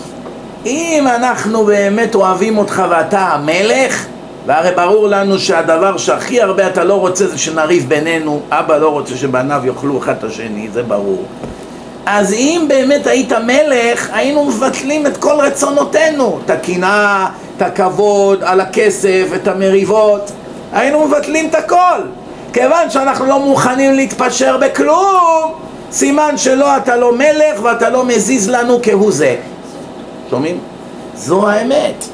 אם 0.66 1.08
אנחנו 1.16 1.66
באמת 1.66 2.16
אוהבים 2.16 2.58
אותך 2.58 2.84
ואתה 2.90 3.20
המלך, 3.20 4.06
והרי 4.46 4.72
ברור 4.76 5.08
לנו 5.08 5.40
שהדבר 5.40 5.98
שהכי 5.98 6.42
הרבה 6.42 6.68
אתה 6.68 6.84
לא 6.84 7.00
רוצה 7.00 7.28
זה 7.28 7.38
שנריב 7.38 7.90
בינינו, 7.90 8.42
אבא 8.50 8.78
לא 8.78 8.90
רוצה 8.90 9.16
שבניו 9.16 9.62
יאכלו 9.66 9.98
אחד 10.00 10.14
את 10.20 10.24
השני, 10.24 10.70
זה 10.74 10.84
ברור. 10.84 11.24
אז 12.06 12.34
אם 12.34 12.66
באמת 12.68 13.08
היית 13.08 13.32
מלך, 13.34 14.10
היינו 14.14 14.46
מבטלים 14.46 15.08
את 15.08 15.18
כל 15.18 15.34
רצונותינו, 15.42 16.40
את 16.46 16.50
הקנאה, 16.50 17.28
את 17.58 17.62
הכבוד, 17.62 18.44
על 18.44 18.62
הכסף, 18.62 19.28
את 19.36 19.48
המריבות, 19.48 20.32
היינו 20.74 21.08
מבטלים 21.08 21.50
את 21.50 21.56
הכל. 21.56 22.00
כיוון 22.54 22.90
שאנחנו 22.90 23.26
לא 23.26 23.40
מוכנים 23.40 23.94
להתפשר 23.94 24.58
בכלום, 24.58 25.54
סימן 25.92 26.38
שלא 26.38 26.78
אתה 26.78 26.96
לא 26.96 27.16
מלך 27.16 27.64
ואתה 27.64 27.90
לא 27.90 28.06
מזיז 28.06 28.50
לנו 28.50 28.80
כהוא 28.84 29.12
זה. 29.12 29.36
שומעים? 30.30 30.58
זו 31.16 31.50
האמת. 31.50 32.06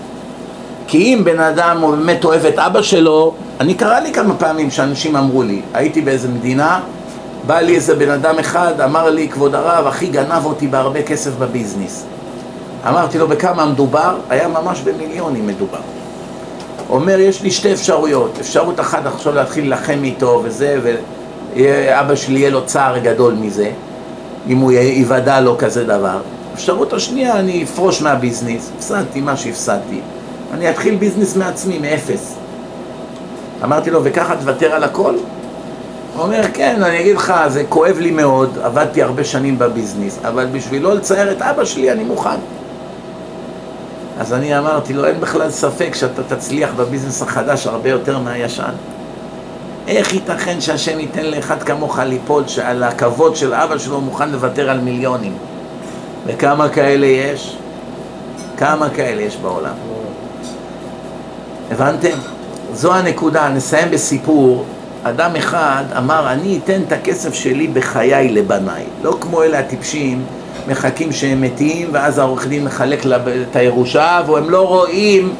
כי 0.87 0.97
אם 0.97 1.23
בן 1.23 1.39
אדם 1.39 1.81
באמת 1.81 2.25
אוהב 2.25 2.45
את 2.45 2.59
אבא 2.59 2.81
שלו, 2.81 3.33
אני 3.59 3.73
קרה 3.73 3.99
לי 3.99 4.13
כמה 4.13 4.35
פעמים 4.35 4.71
שאנשים 4.71 5.15
אמרו 5.15 5.43
לי, 5.43 5.61
הייתי 5.73 6.01
באיזה 6.01 6.27
מדינה, 6.27 6.79
בא 7.47 7.59
לי 7.59 7.75
איזה 7.75 7.95
בן 7.95 8.09
אדם 8.09 8.39
אחד, 8.39 8.81
אמר 8.81 9.09
לי, 9.09 9.29
כבוד 9.29 9.55
הרב, 9.55 9.87
אחי 9.87 10.07
גנב 10.07 10.45
אותי 10.45 10.67
בהרבה 10.67 11.03
כסף 11.03 11.31
בביזנס. 11.39 12.05
אמרתי 12.87 13.17
לו, 13.17 13.27
בכמה 13.27 13.65
מדובר? 13.65 14.17
היה 14.29 14.47
ממש 14.47 14.81
במיליונים 14.81 15.47
מדובר. 15.47 15.79
אומר, 16.89 17.19
יש 17.19 17.41
לי 17.41 17.51
שתי 17.51 17.73
אפשרויות. 17.73 18.37
אפשרות 18.39 18.79
אחת 18.79 19.05
עכשיו 19.05 19.35
להתחיל 19.35 19.63
להילחם 19.63 19.99
איתו 20.03 20.41
וזה, 20.43 20.79
ואבא 21.55 22.15
שלי 22.15 22.39
יהיה 22.39 22.49
לו 22.49 22.65
צער 22.65 22.97
גדול 22.97 23.33
מזה, 23.33 23.71
אם 24.47 24.57
הוא 24.57 24.71
ייוודע 24.71 25.39
לו 25.39 25.57
כזה 25.57 25.83
דבר. 25.83 26.17
אפשרות 26.53 26.93
השנייה, 26.93 27.39
אני 27.39 27.63
אפרוש 27.63 28.01
מהביזנס, 28.01 28.71
הפסדתי 28.77 29.21
מה 29.21 29.37
שהפסדתי. 29.37 29.99
אני 30.53 30.69
אתחיל 30.69 30.95
ביזנס 30.95 31.35
מעצמי, 31.35 31.79
מאפס. 31.79 32.35
אמרתי 33.63 33.91
לו, 33.91 34.03
וככה 34.03 34.35
תוותר 34.35 34.73
על 34.73 34.83
הכל? 34.83 35.15
הוא 36.15 36.23
אומר, 36.23 36.41
כן, 36.53 36.83
אני 36.83 36.99
אגיד 36.99 37.15
לך, 37.15 37.33
זה 37.47 37.63
כואב 37.69 37.97
לי 37.99 38.11
מאוד, 38.11 38.57
עבדתי 38.63 39.03
הרבה 39.03 39.23
שנים 39.23 39.59
בביזנס, 39.59 40.19
אבל 40.27 40.45
בשביל 40.45 40.81
לא 40.81 40.95
לצייר 40.95 41.31
את 41.31 41.41
אבא 41.41 41.65
שלי 41.65 41.91
אני 41.91 42.03
מוכן. 42.03 42.39
אז 44.19 44.33
אני 44.33 44.57
אמרתי 44.57 44.93
לו, 44.93 45.05
אין 45.05 45.19
בכלל 45.19 45.51
ספק 45.51 45.95
שאתה 45.95 46.35
תצליח 46.35 46.69
בביזנס 46.75 47.21
החדש 47.21 47.67
הרבה 47.67 47.89
יותר 47.89 48.19
מהישן. 48.19 48.71
איך 49.87 50.13
ייתכן 50.13 50.61
שהשם 50.61 50.99
ייתן 50.99 51.25
לאחד 51.25 51.63
כמוך 51.63 51.99
ליפול 51.99 52.47
שעל 52.47 52.83
הכבוד 52.83 53.35
של 53.35 53.53
אבא 53.53 53.77
שלו 53.77 53.95
הוא 53.95 54.03
מוכן 54.03 54.29
לוותר 54.29 54.69
על 54.69 54.79
מיליונים? 54.79 55.33
וכמה 56.25 56.69
כאלה 56.69 57.05
יש? 57.05 57.57
כמה 58.57 58.89
כאלה 58.89 59.21
יש 59.21 59.37
בעולם? 59.37 59.73
הבנתם? 61.71 62.17
זו 62.73 62.93
הנקודה, 62.93 63.49
נסיים 63.49 63.91
בסיפור. 63.91 64.65
אדם 65.03 65.35
אחד 65.35 65.83
אמר, 65.97 66.31
אני 66.31 66.59
אתן 66.63 66.81
את 66.87 66.91
הכסף 66.91 67.33
שלי 67.33 67.67
בחיי 67.67 68.29
לבניי. 68.29 68.83
לא 69.03 69.17
כמו 69.21 69.43
אלה 69.43 69.59
הטיפשים, 69.59 70.23
מחכים 70.67 71.11
שהם 71.11 71.41
מתים, 71.41 71.89
ואז 71.91 72.19
העורך 72.19 72.47
דין 72.47 72.63
מחלק 72.63 73.05
את 73.51 73.55
הירושה, 73.55 74.21
והם 74.27 74.49
לא 74.49 74.67
רואים 74.67 75.33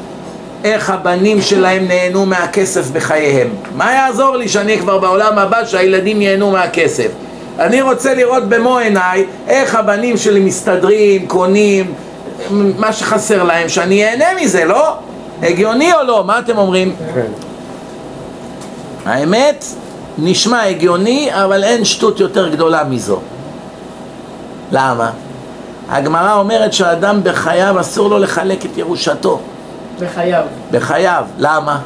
איך 0.64 0.90
הבנים 0.90 1.40
שלהם 1.40 1.88
נהנו 1.88 2.26
מהכסף 2.26 2.90
בחייהם. 2.90 3.48
מה 3.74 3.92
יעזור 3.92 4.36
לי 4.36 4.48
שאני 4.48 4.78
כבר 4.78 4.98
בעולם 4.98 5.38
הבא 5.38 5.64
שהילדים 5.64 6.22
ייהנו 6.22 6.50
מהכסף? 6.50 7.08
אני 7.58 7.82
רוצה 7.82 8.14
לראות 8.14 8.48
במו 8.48 8.78
עיניי 8.78 9.24
איך 9.48 9.74
הבנים 9.74 10.16
שלי 10.16 10.40
מסתדרים, 10.40 11.26
קונים, 11.26 11.94
מה 12.78 12.92
שחסר 12.92 13.42
להם, 13.42 13.68
שאני 13.68 14.04
אהנה 14.04 14.24
מזה, 14.42 14.64
לא? 14.64 14.94
הגיוני 15.42 15.92
או 15.92 16.02
לא? 16.06 16.24
מה 16.26 16.38
אתם 16.38 16.58
אומרים? 16.58 16.94
כן. 17.14 17.51
האמת, 19.06 19.64
נשמע 20.18 20.62
הגיוני, 20.62 21.30
אבל 21.32 21.64
אין 21.64 21.84
שטות 21.84 22.20
יותר 22.20 22.48
גדולה 22.48 22.84
מזו. 22.84 23.18
למה? 24.72 25.10
הגמרא 25.88 26.34
אומרת 26.34 26.72
שהאדם 26.72 27.20
בחייו 27.22 27.80
אסור 27.80 28.10
לו 28.10 28.18
לחלק 28.18 28.64
את 28.66 28.78
ירושתו. 28.78 29.40
בחייו. 30.00 30.42
בחייו. 30.70 31.24
למה? 31.38 31.78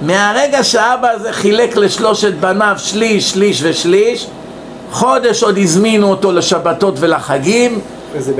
מהרגע 0.00 0.64
שאבא 0.64 1.08
הזה 1.10 1.32
חילק 1.32 1.76
לשלושת 1.76 2.34
בניו 2.34 2.74
שליש, 2.78 3.30
שליש 3.30 3.60
ושליש, 3.62 4.26
חודש 4.90 5.42
עוד 5.42 5.58
הזמינו 5.58 6.10
אותו 6.10 6.32
לשבתות 6.32 6.94
ולחגים, 7.00 7.80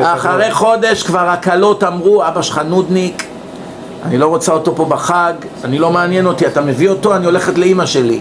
אחרי 0.03 0.53
חודש 0.53 1.03
כבר 1.03 1.29
הקלות 1.29 1.85
אמרו, 1.85 2.27
אבא 2.29 2.43
שלך 2.43 2.61
נודניק, 2.69 3.27
אני 4.07 4.19
לא 4.19 4.27
רוצה 4.27 4.53
אותו 4.53 4.77
פה 4.77 4.85
בחג, 4.85 5.33
אני 5.65 5.79
לא 5.79 5.91
מעניין 5.91 6.27
אותי, 6.27 6.47
אתה 6.47 6.61
מביא 6.61 6.89
אותו, 6.89 7.17
אני 7.17 7.27
הולכת 7.27 7.59
לאימא 7.59 7.87
שלי. 7.87 8.21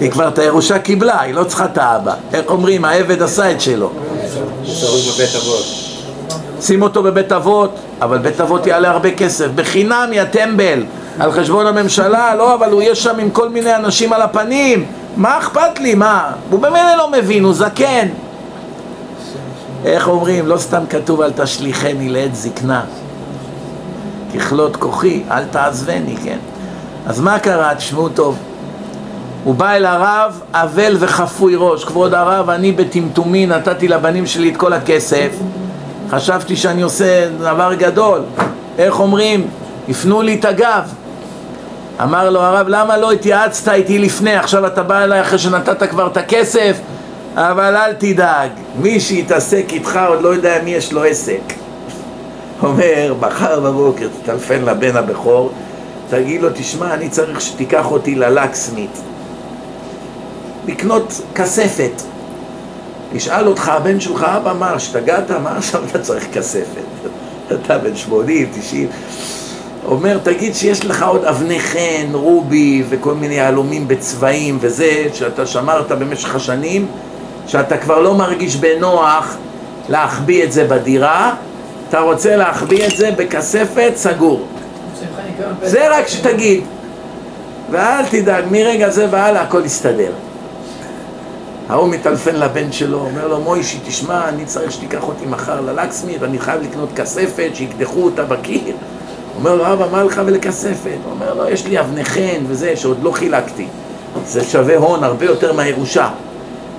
היא 0.00 0.10
כבר 0.10 0.28
את 0.28 0.38
הירושה 0.38 0.78
קיבלה, 0.78 1.20
היא 1.20 1.34
לא 1.34 1.44
צריכה 1.44 1.64
את 1.64 1.78
האבא. 1.78 2.14
איך 2.32 2.50
אומרים, 2.50 2.84
העבד 2.84 3.22
עשה 3.22 3.50
את 3.50 3.60
שלו. 3.60 3.90
שים 6.60 6.82
אותו 6.82 7.02
בבית 7.02 7.32
אבות, 7.32 7.74
אבל 8.02 8.18
בית 8.18 8.40
אבות 8.40 8.66
יעלה 8.66 8.90
הרבה 8.90 9.10
כסף. 9.10 9.46
בחינם, 9.54 10.10
יא 10.12 10.24
טמבל, 10.24 10.84
על 11.18 11.32
חשבון 11.32 11.66
הממשלה, 11.66 12.34
לא, 12.34 12.54
אבל 12.54 12.70
הוא 12.70 12.82
יהיה 12.82 12.94
שם 12.94 13.18
עם 13.18 13.30
כל 13.30 13.48
מיני 13.48 13.76
אנשים 13.76 14.12
על 14.12 14.22
הפנים. 14.22 14.86
מה 15.16 15.38
אכפת 15.38 15.80
לי, 15.80 15.94
מה? 15.94 16.32
הוא 16.50 16.60
במילא 16.60 16.96
לא 16.98 17.10
מבין, 17.10 17.44
הוא 17.44 17.54
זקן. 17.54 18.08
איך 19.84 20.08
אומרים, 20.08 20.46
לא 20.46 20.58
סתם 20.58 20.82
כתוב 20.90 21.20
אל 21.20 21.30
תשליכני 21.32 22.08
לעת 22.08 22.34
זקנה. 22.34 22.82
ככלות 24.34 24.76
כוחי, 24.76 25.22
אל 25.30 25.44
תעזבני, 25.44 26.16
כן? 26.24 26.38
אז 27.06 27.20
מה 27.20 27.38
קרה? 27.38 27.74
תשמעו 27.74 28.08
טוב. 28.08 28.38
הוא 29.44 29.54
בא 29.54 29.70
אל 29.70 29.86
הרב, 29.86 30.40
אבל 30.52 30.96
וחפוי 30.98 31.54
ראש. 31.56 31.84
כבוד 31.84 32.14
הרב, 32.14 32.50
אני 32.50 32.72
בטמטומי 32.72 33.46
נתתי 33.46 33.88
לבנים 33.88 34.26
שלי 34.26 34.50
את 34.50 34.56
כל 34.56 34.72
הכסף. 34.72 35.28
חשבתי 36.10 36.56
שאני 36.56 36.82
עושה 36.82 37.28
דבר 37.38 37.74
גדול. 37.74 38.20
איך 38.78 39.00
אומרים? 39.00 39.46
הפנו 39.88 40.22
לי 40.22 40.34
את 40.34 40.44
הגב. 40.44 40.94
אמר 42.02 42.30
לו 42.30 42.40
הרב, 42.40 42.68
למה 42.68 42.96
לא 42.96 43.12
התייעצת 43.12 43.68
איתי 43.68 43.98
לפני? 43.98 44.36
עכשיו 44.36 44.66
אתה 44.66 44.82
בא 44.82 45.04
אליי 45.04 45.20
אחרי 45.20 45.38
שנתת 45.38 45.90
כבר 45.90 46.06
את 46.06 46.16
הכסף? 46.16 46.76
אבל 47.34 47.76
אל 47.76 47.92
תדאג, 47.92 48.50
מי 48.80 49.00
שיתעסק 49.00 49.64
איתך 49.72 49.98
עוד 50.08 50.22
לא 50.22 50.28
יודע 50.28 50.58
מי 50.64 50.70
יש 50.70 50.92
לו 50.92 51.04
עסק. 51.04 51.40
אומר, 52.62 53.14
מחר 53.20 53.60
בבוקר 53.60 54.08
תטלפן 54.22 54.62
לבן 54.62 54.96
הבכור, 54.96 55.50
תגיד 56.10 56.42
לו, 56.42 56.48
תשמע, 56.54 56.94
אני 56.94 57.08
צריך 57.08 57.40
שתיקח 57.40 57.90
אותי 57.90 58.14
ללקסמית. 58.14 59.00
לקנות 60.66 61.20
כספת. 61.34 62.02
ישאל 63.14 63.48
אותך 63.48 63.68
הבן 63.68 64.00
שלך, 64.00 64.22
אבא, 64.22 64.52
מה, 64.58 64.70
השתגעת? 64.70 65.30
מה 65.30 65.56
עכשיו 65.56 65.82
אתה 65.90 65.98
צריך 65.98 66.26
כספת? 66.32 66.82
אתה 67.52 67.78
בן 67.78 67.96
80, 67.96 68.48
90. 68.60 68.88
אומר, 69.86 70.18
תגיד 70.18 70.54
שיש 70.54 70.84
לך 70.84 71.02
עוד 71.02 71.24
אבני 71.24 71.60
חן, 71.60 72.06
רובי 72.12 72.82
וכל 72.88 73.14
מיני 73.14 73.34
יהלומים 73.34 73.88
בצבעים 73.88 74.58
וזה, 74.60 75.06
שאתה 75.14 75.46
שמרת 75.46 75.92
במשך 75.92 76.34
השנים, 76.34 76.86
שאתה 77.46 77.78
כבר 77.78 77.98
לא 77.98 78.14
מרגיש 78.14 78.56
בנוח 78.56 79.36
להחביא 79.88 80.44
את 80.44 80.52
זה 80.52 80.64
בדירה, 80.64 81.34
אתה 81.88 82.00
רוצה 82.00 82.36
להחביא 82.36 82.86
את 82.86 82.96
זה 82.96 83.10
בכספת, 83.16 83.92
סגור. 83.96 84.46
זה 85.62 85.98
רק 85.98 86.08
שתגיד. 86.08 86.64
ואל 87.70 88.06
תדאג, 88.10 88.44
מרגע 88.50 88.90
זה 88.90 89.06
והלאה 89.10 89.42
הכל 89.42 89.62
יסתדר. 89.64 90.12
ההוא 91.68 91.88
מטלפן 91.88 92.36
לבן 92.36 92.72
שלו, 92.72 93.00
אומר 93.00 93.28
לו, 93.28 93.40
מוישי, 93.40 93.78
תשמע, 93.86 94.28
אני 94.28 94.44
צריך 94.44 94.72
שתיקח 94.72 95.02
אותי 95.02 95.26
מחר 95.26 95.60
ללקסמית, 95.60 96.22
אני 96.22 96.38
חייב 96.38 96.62
לקנות 96.62 96.88
כספת, 96.96 97.50
שיקדחו 97.54 98.04
אותה 98.04 98.24
בקיר. 98.24 98.74
אומר 99.36 99.54
לו, 99.54 99.72
אבא, 99.72 99.86
מה 99.92 100.04
לך 100.04 100.22
ולכספת? 100.26 100.98
אומר 101.10 101.34
לו, 101.34 101.48
יש 101.48 101.66
לי 101.66 101.80
אבני 101.80 102.04
חן 102.04 102.44
וזה, 102.48 102.76
שעוד 102.76 102.98
לא 103.02 103.10
חילקתי. 103.10 103.66
זה 104.26 104.44
שווה 104.44 104.76
הון 104.76 105.04
הרבה 105.04 105.26
יותר 105.26 105.52
מהירושה. 105.52 106.08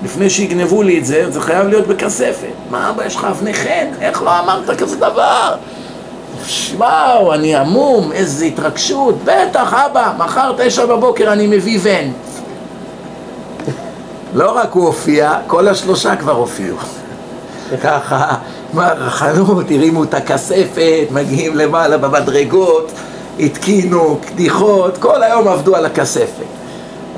לפני 0.03 0.29
שיגנבו 0.29 0.83
לי 0.83 0.99
את 0.99 1.05
זה, 1.05 1.31
זה 1.31 1.41
חייב 1.41 1.67
להיות 1.67 1.87
בכספת. 1.87 2.47
מה 2.69 2.89
אבא, 2.89 3.05
יש 3.05 3.15
לך 3.15 3.23
אבני 3.23 3.53
חן? 3.53 3.87
איך 4.01 4.23
לא 4.23 4.39
אמרת 4.39 4.69
כזה 4.79 4.95
דבר? 4.95 5.55
וואו, 6.77 7.33
אני 7.33 7.55
עמום, 7.55 8.11
איזה 8.11 8.45
התרגשות. 8.45 9.15
בטח, 9.23 9.73
אבא, 9.73 10.13
מחר 10.17 10.53
תשע 10.57 10.85
בבוקר 10.85 11.33
אני 11.33 11.47
מביא 11.47 11.79
ון. 11.81 12.13
לא 14.33 14.51
רק 14.57 14.71
הוא 14.71 14.85
הופיע, 14.85 15.33
כל 15.47 15.67
השלושה 15.67 16.15
כבר 16.15 16.35
הופיעו. 16.35 16.77
ככה, 17.83 18.35
מהחנות, 18.73 19.65
הרימו 19.71 20.03
את 20.03 20.13
הכספת, 20.13 21.07
מגיעים 21.11 21.55
למעלה 21.55 21.97
במדרגות, 21.97 22.91
התקינו 23.39 24.19
קדיחות, 24.27 24.97
כל 24.97 25.23
היום 25.23 25.47
עבדו 25.47 25.75
על 25.75 25.85
הכספת. 25.85 26.58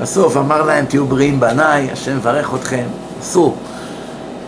בסוף 0.02 0.36
אמר 0.36 0.62
להם, 0.62 0.84
תהיו 0.84 1.06
בריאים 1.06 1.40
בניי, 1.40 1.88
השם 1.92 2.16
מברך 2.16 2.54
אתכם, 2.54 2.84
עשו. 3.20 3.54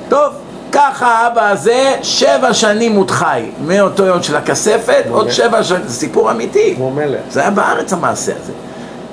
טוב, 0.08 0.32
ככה 0.72 1.06
האבא 1.06 1.50
הזה 1.50 1.96
שבע 2.02 2.54
שנים 2.54 2.92
הוא 2.92 3.08
חי, 3.08 3.50
מאותו 3.66 4.04
יום 4.04 4.22
של 4.22 4.36
הכספת, 4.36 5.04
עוד 5.10 5.30
שבע 5.30 5.62
שנים, 5.62 5.82
זה 5.86 5.94
סיפור 5.94 6.30
אמיתי. 6.30 6.74
כמו 6.76 6.90
מלך. 6.90 7.20
זה 7.30 7.40
היה 7.40 7.50
בארץ 7.50 7.92
המעשה 7.92 8.32
הזה. 8.42 8.52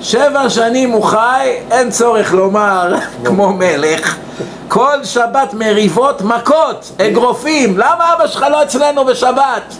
שבע 0.00 0.50
שנים 0.50 0.90
הוא 0.90 1.04
חי, 1.04 1.56
אין 1.70 1.90
צורך 1.90 2.32
לומר 2.32 2.94
כמו 3.24 3.52
מלך. 3.52 4.16
כל 4.68 5.04
שבת 5.04 5.54
מריבות 5.54 6.22
מכות, 6.22 6.92
אגרופים. 7.00 7.78
למה 7.78 8.14
אבא 8.16 8.26
שלך 8.26 8.46
לא 8.50 8.62
אצלנו 8.62 9.04
בשבת? 9.04 9.74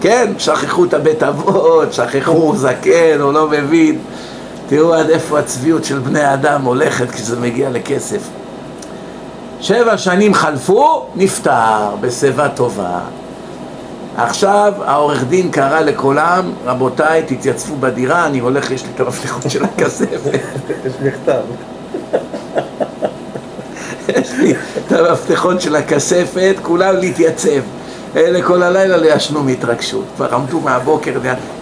כן, 0.00 0.32
שכחו 0.38 0.84
את 0.84 0.94
הבית 0.94 1.22
אבות, 1.22 1.92
שכחו 1.92 2.52
זקן, 2.56 3.20
הוא 3.20 3.32
לא 3.32 3.46
מבין. 3.46 3.98
תראו 4.70 4.94
עד 4.94 5.10
איפה 5.10 5.38
הצביעות 5.38 5.84
של 5.84 5.98
בני 5.98 6.34
אדם 6.34 6.62
הולכת 6.62 7.10
כשזה 7.10 7.40
מגיע 7.40 7.70
לכסף. 7.70 8.20
שבע 9.60 9.98
שנים 9.98 10.34
חלפו, 10.34 11.06
נפטר 11.14 11.96
בשיבה 12.00 12.48
טובה. 12.48 13.00
עכשיו 14.16 14.72
העורך 14.84 15.24
דין 15.24 15.50
קרא 15.50 15.80
לכולם, 15.80 16.52
רבותיי, 16.64 17.22
תתייצבו 17.22 17.76
בדירה, 17.80 18.26
אני 18.26 18.38
הולך, 18.38 18.70
יש 18.70 18.82
לי 18.82 18.88
את 18.94 19.00
המפתחות 19.00 19.50
של 19.50 19.64
הכספת. 19.64 20.30
יש 20.84 20.92
מכתב. 21.02 21.40
יש 24.08 24.32
לי 24.38 24.54
את 24.86 24.92
המפתחות 24.92 25.60
של 25.60 25.76
הכספת, 25.76 26.54
כולם 26.62 26.96
להתייצב. 26.96 27.60
אלה 28.16 28.42
כל 28.42 28.62
הלילה 28.62 28.96
לא 28.96 29.06
ישנו 29.14 29.42
מהתרגשות, 29.42 30.04
כבר 30.16 30.34
עמדו 30.34 30.60
מהבוקר, 30.60 31.12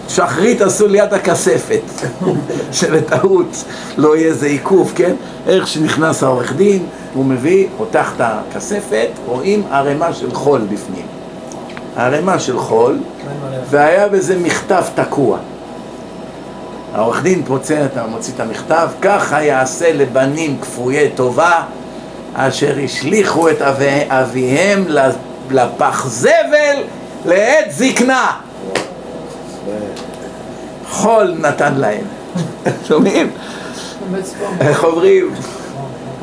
שחרית 0.07 0.61
עשו 0.61 0.87
ליד 0.87 1.13
הכספת, 1.13 1.81
שלטעות 2.71 3.63
לא 3.97 4.17
יהיה 4.17 4.27
איזה 4.27 4.45
עיכוב, 4.45 4.91
כן? 4.95 5.13
איך 5.47 5.67
שנכנס 5.67 6.23
העורך 6.23 6.53
דין, 6.53 6.85
הוא 7.13 7.25
מביא, 7.25 7.67
פותח 7.77 8.13
את 8.15 8.21
הכספת, 8.21 9.07
רואים 9.25 9.63
ערימה 9.71 10.13
של 10.13 10.33
חול 10.33 10.61
בפנים. 10.61 11.05
ערימה 11.95 12.39
של 12.39 12.59
חול, 12.59 12.97
והיה 13.69 14.07
בזה 14.07 14.37
מכתב 14.37 14.83
תקוע. 14.95 15.37
העורך 16.93 17.23
דין 17.23 17.43
פוצע, 17.43 17.85
אתה 17.85 18.07
מוציא 18.07 18.33
את 18.35 18.39
המכתב, 18.39 18.89
ככה 19.01 19.43
יעשה 19.43 19.93
לבנים 19.93 20.57
כפויי 20.61 21.09
טובה 21.15 21.63
אשר 22.33 22.75
השליכו 22.83 23.49
את 23.49 23.61
אבי, 23.61 24.01
אביהם 24.07 24.85
לפח 25.51 26.07
זבל 26.07 26.83
לעת 27.25 27.71
זקנה. 27.71 28.31
חול 30.89 31.35
נתן 31.39 31.73
להם. 31.75 32.03
שומעים? 32.87 33.31
איך 34.59 34.83
אומרים? 34.83 35.33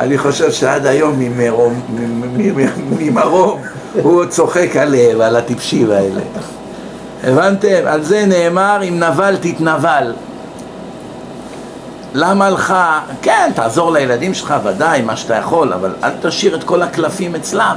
אני 0.01 0.19
חושב 0.19 0.53
שעד 0.53 0.87
היום 0.87 1.19
ממרום 2.99 3.63
הוא 4.03 4.25
צוחק 4.25 4.77
עליהם, 4.77 5.21
על 5.21 5.37
הטיפשים 5.37 5.91
האלה. 5.91 6.21
הבנתם? 7.25 7.87
על 7.87 8.03
זה 8.03 8.27
נאמר 8.27 8.81
אם 8.89 9.01
נבל 9.01 9.37
תתנבל. 9.41 10.13
למה 12.15 12.51
לך? 12.51 12.75
כן, 13.23 13.51
תעזור 13.55 13.93
לילדים 13.93 14.35
שלך 14.35 14.55
ודאי, 14.65 15.03
מה 15.03 15.17
שאתה 15.17 15.35
יכול, 15.35 15.73
אבל 15.73 15.95
אל 16.05 16.11
תשאיר 16.23 16.57
את 16.57 16.65
כל 16.65 16.83
הקלפים 16.83 17.35
אצלם. 17.35 17.77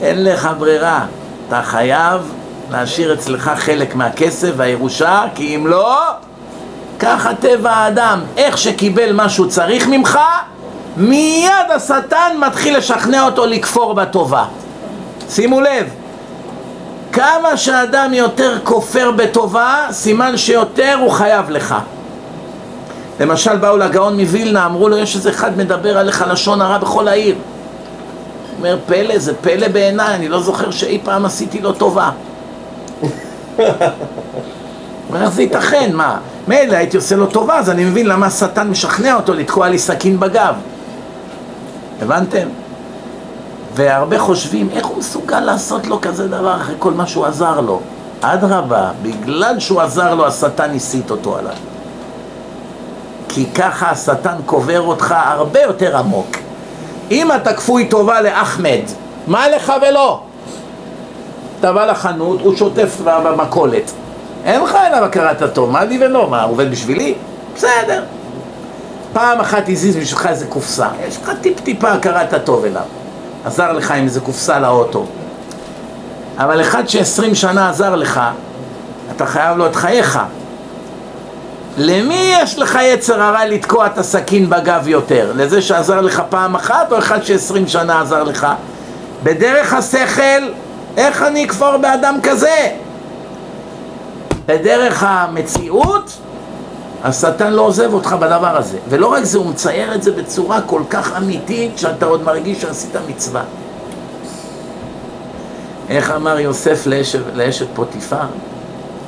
אין 0.00 0.24
לך 0.24 0.48
ברירה. 0.58 1.04
אתה 1.48 1.62
חייב 1.62 2.32
להשאיר 2.70 3.14
אצלך 3.14 3.50
חלק 3.56 3.94
מהכסף 3.94 4.50
והירושה, 4.56 5.22
כי 5.34 5.56
אם 5.56 5.66
לא, 5.66 5.98
ככה 6.98 7.34
טבע 7.34 7.70
האדם. 7.70 8.20
איך 8.36 8.58
שקיבל 8.58 9.12
מה 9.12 9.28
שהוא 9.28 9.46
צריך 9.46 9.88
ממך, 9.88 10.18
מיד 10.96 11.70
השטן 11.74 12.36
מתחיל 12.38 12.76
לשכנע 12.76 13.24
אותו 13.24 13.46
לכפור 13.46 13.94
בטובה. 13.94 14.44
שימו 15.30 15.60
לב, 15.60 15.86
כמה 17.12 17.56
שאדם 17.56 18.14
יותר 18.14 18.58
כופר 18.64 19.10
בטובה, 19.10 19.86
סימן 19.90 20.36
שיותר 20.36 20.96
הוא 21.00 21.10
חייב 21.10 21.50
לך. 21.50 21.74
למשל 23.20 23.56
באו 23.56 23.76
לגאון 23.76 24.20
מווילנה, 24.20 24.66
אמרו 24.66 24.88
לו 24.88 24.96
יש 24.98 25.16
איזה 25.16 25.30
אחד 25.30 25.58
מדבר 25.58 25.98
עליך 25.98 26.24
לשון 26.28 26.60
הרע 26.60 26.78
בכל 26.78 27.08
העיר. 27.08 27.34
אומר 28.66 28.78
פלא, 28.86 29.18
זה 29.18 29.34
פלא 29.34 29.68
בעיניי, 29.68 30.14
אני 30.14 30.28
לא 30.28 30.40
זוכר 30.40 30.70
שאי 30.70 31.00
פעם 31.04 31.24
עשיתי 31.24 31.60
לו 31.60 31.72
טובה. 31.72 32.10
איך 35.14 35.28
זה 35.30 35.42
ייתכן? 35.42 35.90
מה? 35.94 36.18
מילא 36.48 36.76
הייתי 36.76 36.96
עושה 36.96 37.16
לו 37.16 37.26
טובה, 37.26 37.58
אז 37.58 37.70
אני 37.70 37.84
מבין 37.84 38.06
למה 38.06 38.26
השטן 38.26 38.70
משכנע 38.70 39.14
אותו 39.14 39.34
לתקוע 39.34 39.68
לי 39.68 39.78
סכין 39.78 40.20
בגב. 40.20 40.54
הבנתם? 42.02 42.48
והרבה 43.74 44.18
חושבים, 44.18 44.68
איך 44.72 44.86
הוא 44.86 44.98
מסוגל 44.98 45.40
לעשות 45.40 45.86
לו 45.86 46.00
כזה 46.00 46.28
דבר 46.28 46.56
אחרי 46.56 46.74
כל 46.78 46.92
מה 46.92 47.06
שהוא 47.06 47.26
עזר 47.26 47.60
לו? 47.60 47.80
אדרבה, 48.20 48.90
בגלל 49.02 49.60
שהוא 49.60 49.80
עזר 49.80 50.14
לו, 50.14 50.26
השטן 50.26 50.74
הסיט 50.74 51.10
אותו 51.10 51.38
עליו. 51.38 51.54
כי 53.28 53.46
ככה 53.46 53.90
השטן 53.90 54.36
קובר 54.46 54.80
אותך 54.80 55.14
הרבה 55.18 55.60
יותר 55.62 55.96
עמוק. 55.96 56.45
אם 57.10 57.32
אתה 57.32 57.52
כפוי 57.52 57.86
טובה 57.86 58.20
לאחמד, 58.20 58.80
מה 59.26 59.48
לך 59.48 59.72
ולא? 59.82 60.20
אתה 61.60 61.72
בא 61.72 61.86
לחנות, 61.86 62.40
הוא 62.40 62.56
שוטף 62.56 63.00
במכולת. 63.04 63.90
אין 64.44 64.62
לך 64.62 64.74
אליו 64.74 65.04
הכרת 65.04 65.42
הטוב, 65.42 65.70
מה 65.70 65.84
לי 65.84 65.98
ולא? 66.04 66.30
מה, 66.30 66.42
עובד 66.42 66.70
בשבילי? 66.70 67.14
בסדר. 67.56 68.02
פעם 69.12 69.40
אחת 69.40 69.68
הזיז 69.68 69.96
בשבילך 69.96 70.26
איזה 70.26 70.46
קופסה, 70.46 70.88
יש 71.08 71.18
לך 71.22 71.30
טיפ-טיפה 71.40 71.88
הכרת 71.88 72.32
הטוב 72.32 72.64
אליו. 72.64 72.82
עזר 73.44 73.72
לך 73.72 73.90
עם 73.90 74.04
איזה 74.04 74.20
קופסה 74.20 74.58
לאוטו. 74.58 75.06
אבל 76.38 76.60
אחד 76.60 76.88
שעשרים 76.88 77.34
שנה 77.34 77.68
עזר 77.68 77.94
לך, 77.94 78.20
אתה 79.16 79.26
חייב 79.26 79.56
לו 79.56 79.66
את 79.66 79.76
חייך. 79.76 80.18
למי 81.76 82.32
יש 82.42 82.58
לך 82.58 82.78
יצר 82.82 83.22
הרע 83.22 83.44
לתקוע 83.44 83.86
את 83.86 83.98
הסכין 83.98 84.50
בגב 84.50 84.88
יותר? 84.88 85.32
לזה 85.36 85.62
שעזר 85.62 86.00
לך 86.00 86.22
פעם 86.28 86.54
אחת 86.54 86.92
או 86.92 86.98
אחד 86.98 87.22
שעשרים 87.22 87.68
שנה 87.68 88.00
עזר 88.00 88.22
לך? 88.22 88.46
בדרך 89.22 89.72
השכל, 89.72 90.52
איך 90.96 91.22
אני 91.22 91.44
אכפור 91.44 91.76
באדם 91.76 92.18
כזה? 92.22 92.68
בדרך 94.46 95.02
המציאות, 95.02 96.18
השטן 97.04 97.52
לא 97.52 97.62
עוזב 97.62 97.94
אותך 97.94 98.12
בדבר 98.20 98.56
הזה. 98.56 98.78
ולא 98.88 99.06
רק 99.06 99.24
זה, 99.24 99.38
הוא 99.38 99.46
מצייר 99.46 99.94
את 99.94 100.02
זה 100.02 100.12
בצורה 100.12 100.60
כל 100.60 100.82
כך 100.90 101.16
אמיתית, 101.16 101.78
שאתה 101.78 102.06
עוד 102.06 102.22
מרגיש 102.22 102.62
שעשית 102.62 102.96
מצווה. 103.08 103.42
איך 105.88 106.10
אמר 106.10 106.40
יוסף 106.40 106.86
לאשת, 107.34 107.66
פוטיפר? 107.74 108.26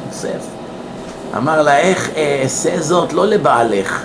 יוסף. 0.08 0.57
אמר 1.36 1.62
לה, 1.62 1.78
איך 1.78 2.10
אעשה 2.16 2.80
זאת 2.80 3.12
לא 3.12 3.26
לבעלך, 3.26 4.02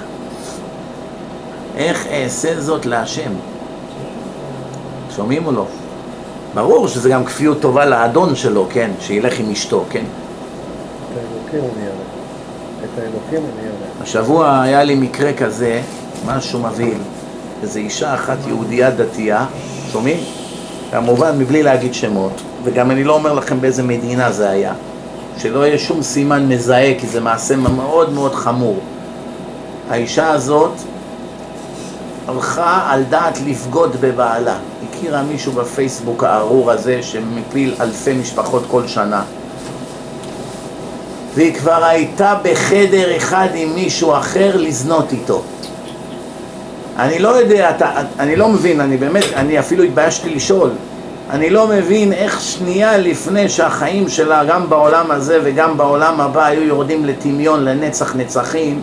איך 1.77 2.07
אעשה 2.07 2.61
זאת 2.61 2.85
להשם. 2.85 3.31
שומעים 5.15 5.45
או 5.45 5.51
לא? 5.51 5.65
ברור 6.53 6.87
שזה 6.87 7.09
גם 7.09 7.25
כפיות 7.25 7.61
טובה 7.61 7.85
לאדון 7.85 8.35
שלו, 8.35 8.67
כן? 8.69 8.91
שילך 8.99 9.39
עם 9.39 9.51
אשתו, 9.51 9.83
כן? 9.89 10.03
את 10.03 11.17
האלוקים 11.17 11.69
אני 11.77 11.85
אראה. 11.85 11.93
את 12.83 12.99
האלוקים 12.99 13.49
אני 13.53 13.67
אראה. 13.67 14.03
השבוע 14.03 14.61
היה 14.61 14.83
לי 14.83 14.95
מקרה 14.95 15.33
כזה, 15.33 15.81
משהו 16.25 16.59
מבהיל. 16.59 16.97
איזו 17.61 17.79
אישה 17.79 18.13
אחת 18.13 18.37
יהודייה 18.47 18.91
דתייה, 18.91 19.45
שומעים? 19.91 20.19
כמובן 20.91 21.39
מבלי 21.39 21.63
להגיד 21.63 21.93
שמות, 21.93 22.41
וגם 22.63 22.91
אני 22.91 23.03
לא 23.03 23.13
אומר 23.13 23.33
לכם 23.33 23.61
באיזה 23.61 23.83
מדינה 23.83 24.31
זה 24.31 24.49
היה. 24.49 24.73
שלא 25.37 25.65
יהיה 25.65 25.77
שום 25.77 26.03
סימן 26.03 26.47
מזהה, 26.47 26.93
כי 26.99 27.07
זה 27.07 27.21
מעשה 27.21 27.55
מאוד 27.55 28.13
מאוד 28.13 28.35
חמור. 28.35 28.79
האישה 29.89 30.31
הזאת 30.31 30.71
הלכה 32.27 32.87
על 32.89 33.03
דעת 33.03 33.39
לבגוד 33.45 33.95
בבעלה. 34.01 34.57
הכירה 34.89 35.23
מישהו 35.23 35.51
בפייסבוק 35.51 36.23
הארור 36.23 36.71
הזה 36.71 37.03
שמפיל 37.03 37.75
אלפי 37.81 38.13
משפחות 38.13 38.63
כל 38.67 38.87
שנה. 38.87 39.23
והיא 41.35 41.53
כבר 41.53 41.83
הייתה 41.85 42.35
בחדר 42.43 43.17
אחד 43.17 43.47
עם 43.53 43.75
מישהו 43.75 44.17
אחר 44.17 44.57
לזנות 44.57 45.11
איתו. 45.11 45.41
אני 46.97 47.19
לא 47.19 47.29
יודע, 47.29 47.69
אתה, 47.69 47.91
אני 48.19 48.35
לא 48.35 48.49
מבין, 48.49 48.81
אני 48.81 48.97
באמת, 48.97 49.23
אני 49.35 49.59
אפילו 49.59 49.83
התביישתי 49.83 50.29
לשאול. 50.29 50.69
אני 51.29 51.49
לא 51.49 51.67
מבין 51.67 52.13
איך 52.13 52.41
שנייה 52.41 52.97
לפני 52.97 53.49
שהחיים 53.49 54.09
שלה, 54.09 54.43
גם 54.43 54.69
בעולם 54.69 55.11
הזה 55.11 55.39
וגם 55.43 55.77
בעולם 55.77 56.21
הבא, 56.21 56.45
היו 56.45 56.63
יורדים 56.63 57.05
לטמיון 57.05 57.65
לנצח 57.65 58.15
נצחים, 58.15 58.81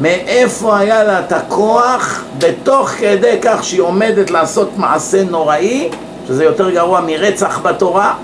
מאיפה 0.00 0.78
היה 0.78 1.04
לה 1.04 1.20
את 1.20 1.32
הכוח, 1.32 2.24
בתוך 2.38 2.88
כדי 2.88 3.38
כך 3.42 3.64
שהיא 3.64 3.80
עומדת 3.80 4.30
לעשות 4.30 4.70
מעשה 4.76 5.24
נוראי, 5.24 5.88
שזה 6.28 6.44
יותר 6.44 6.70
גרוע 6.70 7.00
מרצח 7.06 7.58
בתורה, 7.58 8.14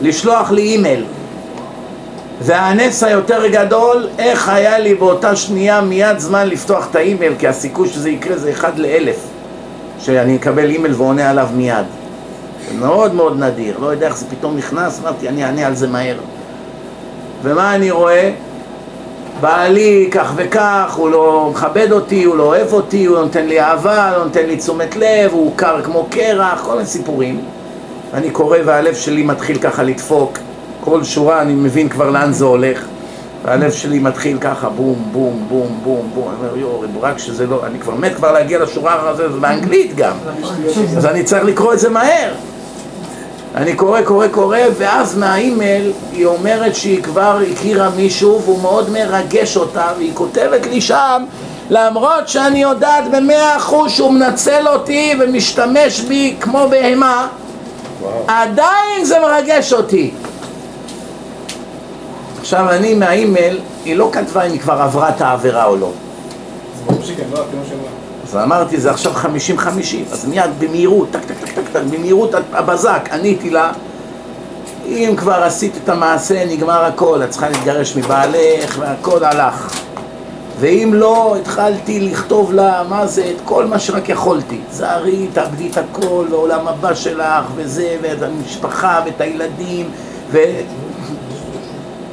לשלוח 0.00 0.50
לי 0.50 0.62
אימייל. 0.62 1.04
והנס 2.40 3.02
היותר 3.02 3.46
גדול, 3.46 4.08
איך 4.18 4.48
היה 4.48 4.78
לי 4.78 4.94
באותה 4.94 5.36
שנייה 5.36 5.80
מיד 5.80 6.18
זמן 6.18 6.48
לפתוח 6.48 6.88
את 6.90 6.96
האימייל, 6.96 7.32
כי 7.38 7.48
הסיכוי 7.48 7.88
שזה 7.88 8.10
יקרה 8.10 8.36
זה 8.36 8.50
אחד 8.50 8.78
לאלף, 8.78 9.16
שאני 9.98 10.36
אקבל 10.36 10.70
אימייל 10.70 10.94
ועונה 10.94 11.30
עליו 11.30 11.48
מיד. 11.54 11.99
מאוד 12.78 13.14
מאוד 13.14 13.38
נדיר, 13.38 13.78
לא 13.78 13.86
יודע 13.86 14.06
איך 14.06 14.16
זה 14.16 14.26
פתאום 14.30 14.56
נכנס, 14.56 15.00
אמרתי 15.00 15.28
אני 15.28 15.44
אענה 15.44 15.66
על 15.66 15.74
זה 15.74 15.88
מהר. 15.88 16.16
ומה 17.42 17.74
אני 17.74 17.90
רואה? 17.90 18.32
בעלי 19.40 20.08
כך 20.10 20.32
וכך, 20.36 20.94
הוא 20.96 21.10
לא 21.10 21.48
מכבד 21.50 21.92
אותי, 21.92 22.24
הוא 22.24 22.36
לא 22.36 22.42
אוהב 22.42 22.72
אותי, 22.72 23.04
הוא 23.04 23.16
לא 23.16 23.22
נותן 23.22 23.46
לי 23.46 23.60
אהבה, 23.60 24.12
לא 24.16 24.24
נותן 24.24 24.46
לי 24.46 24.56
תשומת 24.56 24.96
לב, 24.96 25.32
הוא 25.32 25.52
קר 25.56 25.82
כמו 25.82 26.06
קרח, 26.10 26.64
כל 26.64 26.72
מיני 26.72 26.86
סיפורים. 26.86 27.40
אני 28.14 28.30
קורא 28.30 28.58
והלב 28.64 28.94
שלי 28.94 29.22
מתחיל 29.22 29.58
ככה 29.58 29.82
לדפוק, 29.82 30.38
כל 30.80 31.04
שורה 31.04 31.42
אני 31.42 31.52
מבין 31.52 31.88
כבר 31.88 32.10
לאן 32.10 32.32
זה 32.32 32.44
הולך. 32.44 32.84
והלב 33.44 33.70
שלי 33.70 33.98
מתחיל 33.98 34.38
ככה 34.40 34.68
בום, 34.68 35.08
בום, 35.12 35.44
בום, 35.48 35.80
בום, 35.82 36.10
בום, 36.14 36.28
אני 36.28 36.48
אומר 36.48 36.56
יואו, 36.56 36.82
רק 37.00 37.18
שזה 37.18 37.46
לא, 37.46 37.66
אני 37.66 37.78
כבר 37.78 37.94
מת 37.94 38.14
כבר 38.14 38.32
להגיע 38.32 38.58
לשורה 38.58 39.10
הזאת, 39.10 39.32
זה 39.32 39.38
באנגלית 39.40 39.96
גם, 39.96 40.16
אז 40.96 41.06
אני 41.06 41.22
צריך 41.22 41.44
לקרוא 41.44 41.72
את 41.72 41.78
זה 41.78 41.88
מהר. 41.88 42.32
אני 43.54 43.74
קורא, 43.76 44.02
קורא, 44.02 44.28
קורא, 44.28 44.58
ואז 44.78 45.18
מהאימייל 45.18 45.92
היא 46.12 46.26
אומרת 46.26 46.74
שהיא 46.74 47.02
כבר 47.02 47.38
הכירה 47.52 47.90
מישהו 47.90 48.42
והוא 48.44 48.62
מאוד 48.62 48.90
מרגש 48.90 49.56
אותה, 49.56 49.86
והיא 49.96 50.10
כותבת 50.14 50.66
לי 50.66 50.80
שם 50.80 51.24
למרות 51.70 52.28
שאני 52.28 52.62
יודעת 52.62 53.04
במאה 53.10 53.56
אחוז 53.56 53.92
שהוא 53.92 54.12
מנצל 54.12 54.68
אותי 54.68 55.14
ומשתמש 55.20 56.00
בי 56.00 56.36
כמו 56.40 56.68
בהמה 56.70 57.28
וואו. 58.00 58.24
עדיין 58.28 59.04
זה 59.04 59.18
מרגש 59.20 59.72
אותי. 59.72 60.10
עכשיו 62.40 62.70
אני 62.70 62.94
מהאימייל, 62.94 63.60
היא 63.84 63.96
לא 63.96 64.08
כתבה 64.12 64.46
אם 64.46 64.52
היא 64.52 64.60
כבר 64.60 64.82
עברה 64.82 65.08
את 65.08 65.20
העבירה 65.20 65.64
או 65.64 65.76
לא. 65.76 65.90
אז 68.30 68.36
אמרתי, 68.36 68.80
זה 68.80 68.90
עכשיו 68.90 69.12
50-50, 69.14 69.26
אז 70.12 70.26
מיד 70.26 70.50
במהירות, 70.58 71.08
טק 71.10 71.20
טק 71.26 71.34
טק 71.40 71.54
טק 71.54 71.68
טק, 71.72 71.80
במהירות 71.90 72.34
הבזק, 72.52 73.08
עניתי 73.12 73.50
לה, 73.50 73.72
אם 74.86 75.14
כבר 75.16 75.42
עשית 75.42 75.72
את 75.84 75.88
המעשה, 75.88 76.44
נגמר 76.44 76.84
הכל, 76.84 77.22
את 77.24 77.30
צריכה 77.30 77.48
להתגרש 77.48 77.96
מבעלך, 77.96 78.78
והכל 78.78 79.24
הלך. 79.24 79.74
ואם 80.60 80.90
לא, 80.94 81.36
התחלתי 81.40 82.00
לכתוב 82.00 82.52
לה, 82.52 82.82
מה 82.88 83.06
זה, 83.06 83.32
את 83.36 83.40
כל 83.44 83.66
מה 83.66 83.78
שרק 83.78 84.08
יכולתי. 84.08 84.60
זהרי, 84.70 85.26
תאבדי 85.32 85.68
את 85.68 85.76
הכל, 85.76 86.26
לעולם 86.30 86.68
הבא 86.68 86.94
שלך, 86.94 87.44
וזה, 87.56 87.96
ואת 88.02 88.22
המשפחה, 88.22 89.00
ואת 89.04 89.20
הילדים, 89.20 89.90
ו... 90.30 90.38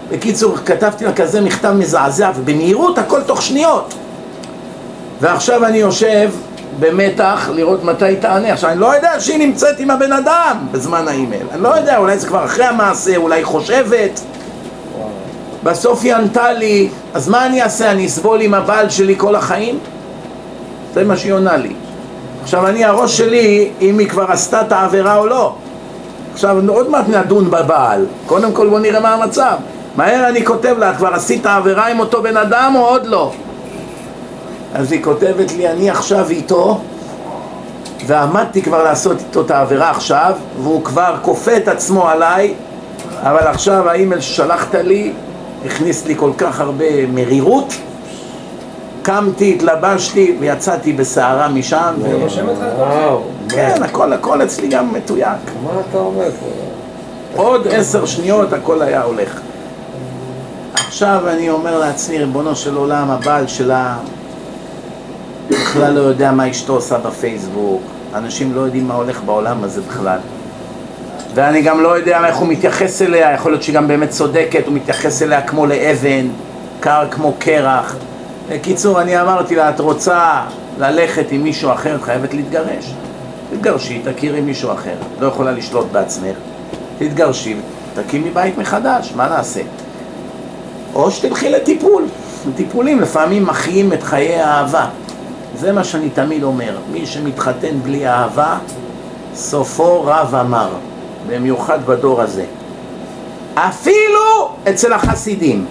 בקיצור, 0.10 0.58
כתבתי 0.66 1.06
לה 1.06 1.14
כזה 1.14 1.42
מכתב 1.42 1.72
מזעזע, 1.72 2.32
ובמהירות, 2.36 2.98
הכל 2.98 3.22
תוך 3.22 3.42
שניות. 3.42 3.94
ועכשיו 5.22 5.66
אני 5.66 5.78
יושב 5.78 6.30
במתח 6.80 7.50
לראות 7.54 7.84
מתי 7.84 8.06
היא 8.06 8.18
תענה. 8.20 8.54
עכשיו, 8.54 8.70
אני 8.70 8.80
לא 8.80 8.96
יודע 8.96 9.20
שהיא 9.20 9.40
נמצאת 9.40 9.80
עם 9.80 9.92
הבן 9.92 10.14
אדם 10.14 10.58
בזמן 10.72 11.08
האימייל. 11.08 11.48
אני 11.54 11.62
לא 11.62 11.70
יודע, 11.70 11.98
אולי 11.98 12.18
זה 12.18 12.28
כבר 12.28 12.46
אחרי 12.46 12.66
המעשה, 12.66 13.18
אולי 13.18 13.36
היא 13.36 13.46
חושבת. 13.46 14.20
בסוף 15.64 16.00
היא 16.04 16.16
ענתה 16.16 16.52
לי, 16.54 16.90
אז 17.14 17.30
מה 17.30 17.46
אני 17.46 17.64
אעשה? 17.64 17.92
אני 17.92 18.06
אסבול 18.06 18.42
עם 18.42 18.54
הבעל 18.54 18.90
שלי 18.90 19.16
כל 19.18 19.36
החיים? 19.36 19.80
זה 20.94 21.04
מה 21.04 21.18
שהיא 21.18 21.34
עונה 21.34 21.58
לי. 21.58 21.74
עכשיו 22.44 22.68
אני, 22.68 22.86
הראש 22.86 23.18
שלי, 23.18 23.70
אם 23.82 24.00
היא 24.00 24.10
כבר 24.10 24.32
עשתה 24.32 24.62
את 24.62 24.72
העבירה 24.72 25.18
או 25.18 25.28
לא. 25.28 25.56
עכשיו 26.34 26.58
עוד 26.68 26.90
מעט 26.90 27.06
נדון 27.10 27.52
בבעל. 27.52 28.06
קודם 28.26 28.52
כל 28.52 28.70
בוא 28.70 28.80
נראה 28.80 29.00
מה 29.00 29.14
המצב. 29.14 29.56
מהר 29.96 30.28
אני 30.30 30.46
כותב 30.46 30.76
לה, 30.78 30.92
את 30.92 30.98
כבר 30.98 31.14
עשית 31.14 31.46
עבירה 31.46 31.88
עם 31.88 32.00
אותו 32.00 32.24
בן 32.24 32.38
אדם 32.38 32.74
או 32.76 32.86
עוד 32.86 33.06
לא? 33.06 33.32
אז 34.78 34.92
היא 34.92 35.04
כותבת 35.04 35.52
לי, 35.52 35.68
אני 35.68 35.90
עכשיו 35.90 36.30
איתו, 36.30 36.80
ועמדתי 38.08 38.62
כבר 38.62 38.84
לעשות 38.84 39.20
איתו 39.20 39.42
את 39.42 39.52
העבירה 39.52 39.90
עכשיו, 39.90 40.34
והוא 40.62 40.84
כבר 40.84 41.16
כופה 41.22 41.58
את 41.58 41.68
עצמו 41.68 42.08
עליי, 42.08 42.54
אבל 43.22 43.48
עכשיו 43.48 43.90
האימייל 43.90 44.22
ששלחת 44.22 44.76
לי 44.76 45.14
הכניס 45.66 46.06
לי 46.06 46.16
כל 46.16 46.32
כך 46.38 46.60
הרבה 46.60 47.08
מרירות, 47.14 47.74
קמתי, 49.02 49.54
התלבשתי 49.56 50.36
ויצאתי 50.40 50.94
בסערה 50.94 51.48
משם, 51.48 51.94
ו... 52.02 52.28
וואו. 52.78 53.22
כן, 53.50 53.84
הכל, 53.84 54.14
הכל 54.14 54.44
אצלי 54.44 54.68
גם 54.68 54.94
מתויק. 54.94 55.38
מה 55.64 55.72
אתה 55.90 55.98
אומר 55.98 56.30
פה? 56.40 56.46
עוד 57.42 57.68
עשר 57.68 58.06
שניות 58.06 58.54
הכל 58.54 58.82
היה 58.82 59.04
הולך. 59.04 59.40
עכשיו 60.74 61.30
אני 61.30 61.50
אומר 61.50 61.80
לעצמי, 61.80 62.18
ריבונו 62.18 62.56
של 62.56 62.76
עולם, 62.76 63.12
הבעל 63.12 63.48
שלה 63.48 63.96
בכלל 65.50 65.94
לא 65.94 66.00
יודע 66.00 66.32
מה 66.32 66.52
אשתו 66.52 66.74
עושה 66.74 66.98
בפייסבוק, 66.98 67.82
אנשים 68.14 68.56
לא 68.56 68.62
יודעים 68.62 68.88
מה 68.88 68.94
הולך 68.94 69.22
בעולם 69.26 69.64
הזה 69.64 69.82
בכלל. 69.82 70.20
ואני 71.34 71.62
גם 71.62 71.82
לא 71.82 71.98
יודע 71.98 72.28
איך 72.28 72.38
הוא 72.38 72.48
מתייחס 72.48 73.02
אליה, 73.02 73.34
יכול 73.34 73.52
להיות 73.52 73.64
שהיא 73.64 73.76
גם 73.76 73.88
באמת 73.88 74.10
צודקת, 74.10 74.66
הוא 74.66 74.74
מתייחס 74.74 75.22
אליה 75.22 75.42
כמו 75.42 75.66
לאבן, 75.66 76.28
קר 76.80 77.04
כמו 77.12 77.34
קרח. 77.40 77.96
בקיצור, 78.50 79.02
אני 79.02 79.22
אמרתי 79.22 79.56
לה, 79.56 79.70
את 79.70 79.80
רוצה 79.80 80.44
ללכת 80.80 81.26
עם 81.32 81.44
מישהו 81.44 81.72
אחר, 81.72 81.96
את 81.96 82.02
חייבת 82.02 82.34
להתגרש. 82.34 82.94
תתגרשי, 83.52 84.02
תכירי 84.04 84.42
מישהו 84.42 84.72
אחר, 84.72 84.96
לא 85.20 85.28
יכולה 85.28 85.52
לשלוט 85.52 85.86
בעצמך. 85.92 86.36
תתגרשי, 86.98 87.56
תקימי 87.96 88.30
בית 88.30 88.58
מחדש, 88.58 89.14
מה 89.16 89.30
נעשה? 89.30 89.62
או 90.96 91.12
שתלכי 91.12 91.50
לטיפול. 91.50 92.04
טיפולים 92.56 93.02
לפעמים 93.02 93.46
מחיים 93.46 93.94
את 93.94 94.04
חיי 94.04 94.36
האהבה. 94.36 94.86
זה 95.60 95.72
מה 95.72 95.84
שאני 95.84 96.10
תמיד 96.10 96.44
אומר, 96.44 96.78
מי 96.92 97.06
שמתחתן 97.06 97.80
בלי 97.84 98.08
אהבה, 98.08 98.58
סופו 99.36 100.04
רב 100.06 100.36
אמר, 100.36 100.70
במיוחד 101.28 101.86
בדור 101.86 102.22
הזה. 102.22 102.46
אפילו 103.56 104.52
אצל 104.70 104.94
החסידים, 104.94 105.66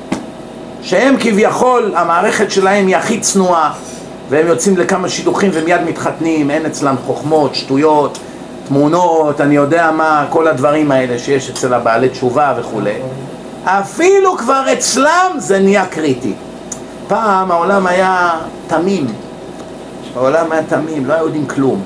שהם 0.82 1.16
כביכול, 1.20 1.92
המערכת 1.96 2.50
שלהם 2.50 2.86
היא 2.86 2.96
הכי 2.96 3.20
צנועה, 3.20 3.72
והם 4.28 4.46
יוצאים 4.46 4.76
לכמה 4.76 5.08
שידוכים 5.08 5.50
ומיד 5.54 5.80
מתחתנים, 5.82 6.50
אין 6.50 6.66
אצלם 6.66 6.94
חוכמות, 7.06 7.54
שטויות, 7.54 8.18
תמונות, 8.68 9.40
אני 9.40 9.54
יודע 9.54 9.90
מה, 9.90 10.26
כל 10.30 10.48
הדברים 10.48 10.90
האלה 10.90 11.18
שיש 11.18 11.50
אצל 11.50 11.74
הבעלי 11.74 12.08
תשובה 12.08 12.54
וכולי. 12.58 12.94
אפילו 13.64 14.36
כבר 14.36 14.72
אצלם 14.72 15.30
זה 15.36 15.58
נהיה 15.58 15.86
קריטי. 15.86 16.32
פעם 17.08 17.50
העולם 17.50 17.86
היה 17.86 18.30
תמים, 18.66 19.06
העולם 20.16 20.52
היה 20.52 20.62
תמים, 20.62 21.06
לא 21.06 21.12
היו 21.12 21.24
יודעים 21.24 21.46
כלום. 21.46 21.82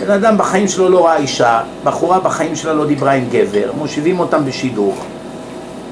בן 0.00 0.10
אדם 0.10 0.38
בחיים 0.38 0.68
שלו 0.68 0.88
לא 0.88 1.06
ראה 1.06 1.16
אישה, 1.16 1.60
בחורה 1.84 2.20
בחיים 2.20 2.56
שלה 2.56 2.72
לא 2.72 2.86
דיברה 2.86 3.12
עם 3.12 3.24
גבר, 3.30 3.70
מושיבים 3.78 4.20
אותם 4.20 4.44
בשידוך. 4.44 5.04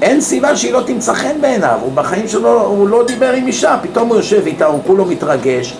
אין 0.01 0.21
סיבה 0.21 0.55
שהיא 0.55 0.73
לא 0.73 0.81
תמצא 0.85 1.13
חן 1.13 1.41
בעיניו, 1.41 1.79
הוא 1.81 1.91
בחיים 1.93 2.27
שלו, 2.27 2.61
הוא 2.61 2.87
לא 2.87 3.03
דיבר 3.07 3.31
עם 3.31 3.47
אישה, 3.47 3.77
פתאום 3.81 4.09
הוא 4.09 4.17
יושב 4.17 4.41
איתה, 4.45 4.65
הוא 4.65 4.79
כולו 4.87 5.05
מתרגש. 5.05 5.73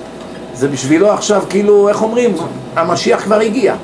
זה 0.54 0.68
בשבילו 0.68 1.12
עכשיו 1.12 1.44
כאילו, 1.50 1.90
איך 1.90 2.02
אומרים, 2.02 2.36
המשיח 2.76 3.24
כבר 3.24 3.40
הגיע. 3.40 3.76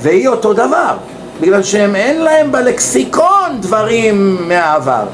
והיא 0.00 0.28
אותו 0.28 0.52
דבר, 0.52 0.96
בגלל 1.40 1.62
שהם 1.62 1.96
אין 1.96 2.22
להם 2.22 2.52
בלקסיקון 2.52 3.58
דברים 3.60 4.48
מהעבר. 4.48 5.04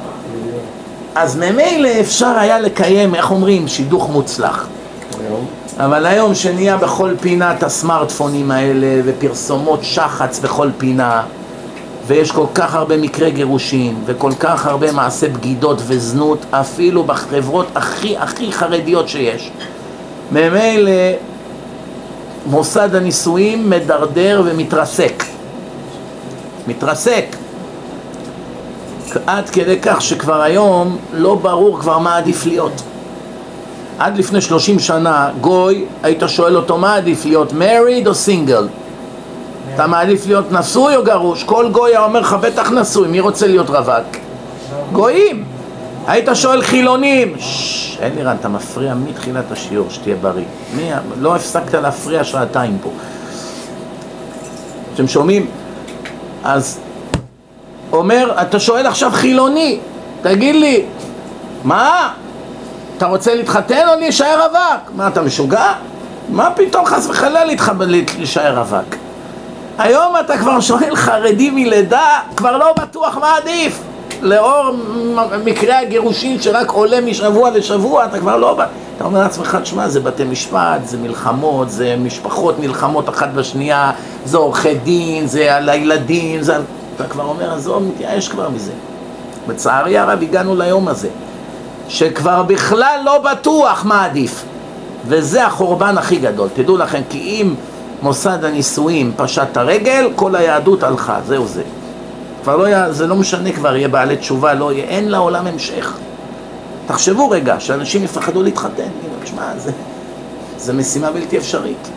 אז 1.14 1.36
ממילא 1.36 1.88
אפשר 2.00 2.38
היה 2.38 2.60
לקיים, 2.60 3.14
איך 3.14 3.30
אומרים, 3.30 3.68
שידוך 3.68 4.10
מוצלח. 4.10 4.66
אבל 5.78 6.06
היום 6.06 6.34
שנהיה 6.34 6.76
בכל 6.76 7.14
פינה 7.20 7.54
את 7.54 7.62
הסמארטפונים 7.62 8.50
האלה 8.50 9.00
ופרסומות 9.04 9.80
שחץ 9.82 10.38
בכל 10.38 10.68
פינה 10.78 11.22
ויש 12.06 12.32
כל 12.32 12.46
כך 12.54 12.74
הרבה 12.74 12.96
מקרי 12.96 13.30
גירושין 13.30 13.96
וכל 14.06 14.32
כך 14.40 14.66
הרבה 14.66 14.92
מעשי 14.92 15.28
בגידות 15.28 15.78
וזנות 15.86 16.38
אפילו 16.50 17.04
בחברות 17.04 17.66
הכי 17.74 18.16
הכי 18.16 18.52
חרדיות 18.52 19.08
שיש 19.08 19.50
ממילא 20.32 20.90
מוסד 22.46 22.94
הנישואים 22.94 23.70
מדרדר 23.70 24.42
ומתרסק. 24.44 25.24
מתרסק. 26.66 27.24
עד 29.26 29.50
כדי 29.50 29.78
כך 29.82 30.02
שכבר 30.02 30.42
היום 30.42 30.98
לא 31.12 31.34
ברור 31.34 31.80
כבר 31.80 31.98
מה 31.98 32.16
עדיף 32.16 32.46
להיות 32.46 32.82
עד 33.98 34.18
לפני 34.18 34.40
30 34.40 34.78
שנה, 34.78 35.30
גוי, 35.40 35.84
היית 36.02 36.22
שואל 36.26 36.56
אותו 36.56 36.78
מה 36.78 36.94
עדיף 36.94 37.24
להיות, 37.24 37.52
married 37.52 38.06
או 38.06 38.14
סינגל? 38.14 38.68
אתה 39.74 39.86
מעדיף 39.86 40.26
להיות 40.26 40.52
נשוי 40.52 40.96
או 40.96 41.04
גרוש? 41.04 41.44
כל 41.44 41.68
גוי 41.72 41.90
היה 41.90 42.04
אומר 42.04 42.20
לך, 42.20 42.36
בטח 42.40 42.70
נשוי, 42.70 43.08
מי 43.08 43.20
רוצה 43.20 43.46
להיות 43.46 43.70
רווק? 43.70 44.16
גויים! 44.92 45.44
היית 46.06 46.28
שואל 46.34 46.62
חילונים, 46.62 47.34
ששש, 47.38 47.98
אלירן, 48.02 48.36
אתה 48.40 48.48
מפריע 48.48 48.94
מתחילת 48.94 49.52
השיעור, 49.52 49.90
שתהיה 49.90 50.16
בריא. 50.16 50.44
מי, 50.76 50.90
לא 51.20 51.36
הפסקת 51.36 51.74
להפריע 51.74 52.24
שעתיים 52.24 52.78
פה. 52.82 52.90
אתם 54.94 55.08
שומעים? 55.08 55.46
אז 56.44 56.78
אומר, 57.92 58.34
אתה 58.42 58.60
שואל 58.60 58.86
עכשיו 58.86 59.10
חילוני, 59.14 59.78
תגיד 60.22 60.56
לי, 60.56 60.84
מה? 61.64 62.12
אתה 63.02 63.10
רוצה 63.10 63.34
להתחתן 63.34 63.88
או 63.88 64.00
להישאר 64.00 64.40
רווק? 64.46 64.90
מה, 64.96 65.08
אתה 65.08 65.22
משוגע? 65.22 65.72
מה 66.28 66.50
פתאום 66.56 66.86
חס 66.86 67.06
וחלילה. 67.10 67.40
להישאר 68.18 68.58
רווק? 68.58 68.94
היום 69.78 70.14
אתה 70.20 70.38
כבר 70.38 70.60
שואל 70.60 70.96
חרדי 70.96 71.50
מלידה, 71.50 72.08
כבר 72.36 72.56
לא 72.56 72.72
בטוח 72.72 73.18
מה 73.18 73.36
עדיף. 73.36 73.82
לאור 74.20 74.70
מ- 74.72 75.44
מקרי 75.44 75.72
הגירושין 75.74 76.40
שרק 76.42 76.70
עולה 76.70 77.00
משבוע 77.00 77.50
לשבוע, 77.50 78.04
אתה 78.04 78.18
כבר 78.18 78.36
לא... 78.36 78.56
אתה 78.96 79.04
אומר 79.04 79.18
לעצמך, 79.20 79.58
תשמע, 79.62 79.88
זה 79.88 80.00
בתי 80.00 80.24
משפט, 80.24 80.80
זה 80.84 80.96
מלחמות, 80.98 81.70
זה 81.70 81.96
משפחות 81.98 82.60
נלחמות 82.60 83.08
אחת 83.08 83.28
בשנייה, 83.34 83.90
זה 84.24 84.36
עורכי 84.36 84.74
דין, 84.74 85.26
זה 85.26 85.56
על 85.56 85.68
הילדים, 85.68 86.42
זה. 86.42 86.56
אתה 86.96 87.04
כבר 87.04 87.24
אומר, 87.24 87.54
עזוב, 87.54 87.82
מתייאש 87.82 88.28
כבר 88.28 88.48
מזה. 88.48 88.72
לצערי 89.48 89.98
הרב 89.98 90.22
הגענו 90.22 90.54
ליום 90.56 90.88
הזה. 90.88 91.08
שכבר 91.88 92.42
בכלל 92.42 93.00
לא 93.04 93.18
בטוח 93.18 93.84
מה 93.84 94.04
עדיף. 94.04 94.44
וזה 95.06 95.46
החורבן 95.46 95.98
הכי 95.98 96.16
גדול. 96.16 96.48
תדעו 96.54 96.76
לכם, 96.76 97.00
כי 97.10 97.18
אם 97.18 97.54
מוסד 98.02 98.44
הנישואים 98.44 99.12
פשט 99.16 99.42
את 99.52 99.56
הרגל, 99.56 100.10
כל 100.16 100.36
היהדות 100.36 100.82
הלכה, 100.82 101.20
זהו 101.26 101.46
זה. 101.46 101.62
כבר 102.42 102.56
לא 102.56 102.68
יהיה, 102.68 102.92
זה 102.92 103.06
לא 103.06 103.16
משנה 103.16 103.52
כבר, 103.52 103.76
יהיה 103.76 103.88
בעלי 103.88 104.16
תשובה, 104.16 104.54
לא 104.54 104.72
יהיה, 104.72 104.84
אין 104.84 105.08
לעולם 105.08 105.46
המשך. 105.46 105.96
תחשבו 106.86 107.30
רגע, 107.30 107.60
שאנשים 107.60 108.04
יפחדו 108.04 108.42
להתחתן. 108.42 108.88
כאילו, 109.00 109.14
תשמע, 109.24 109.56
זה, 109.56 109.70
זה 110.58 110.72
משימה 110.72 111.10
בלתי 111.10 111.38
אפשרית. 111.38 111.88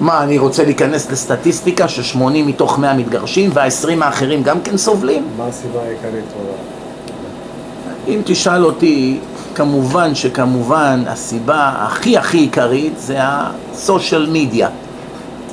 מה, 0.00 0.22
אני 0.22 0.38
רוצה 0.38 0.64
להיכנס 0.64 1.10
לסטטיסטיקה 1.10 1.88
ש-80 1.88 2.18
מתוך 2.46 2.78
100 2.78 2.94
מתגרשים 2.94 3.50
וה-20 3.54 4.04
האחרים 4.04 4.42
גם 4.42 4.60
כן 4.60 4.76
סובלים? 4.76 5.28
מה 5.36 5.46
הסיבה 5.46 5.80
העיקרית? 5.82 6.24
אם 8.08 8.20
תשאל 8.24 8.64
אותי, 8.64 9.18
כמובן 9.54 10.14
שכמובן 10.14 11.02
הסיבה 11.06 11.72
הכי 11.76 12.16
הכי 12.18 12.38
עיקרית 12.38 12.92
זה 12.98 13.16
הסושיאל 13.20 14.26
מדיה. 14.32 14.68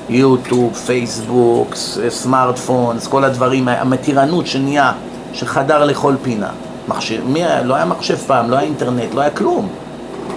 יוטיוב, 0.10 0.74
פייסבוק, 0.86 1.76
סמארטפונס, 2.10 3.07
כל 3.07 3.24
הדברים, 3.24 3.68
המתירנות 3.68 4.48
שנהיה, 4.48 4.91
שחדר 5.34 5.86
לכל 5.86 6.15
פינה. 6.22 6.49
מחשב, 6.88 7.19
מי, 7.28 7.44
היה- 7.45 7.64
לא 7.64 7.76
היה 7.76 7.86
מחשב 7.86 8.15
פעם, 8.18 8.49
לא 8.49 8.56
היה 8.56 8.65
אינטרנט, 8.65 9.14
לא 9.14 9.22
היה 9.22 9.30
כלום. 9.30 9.68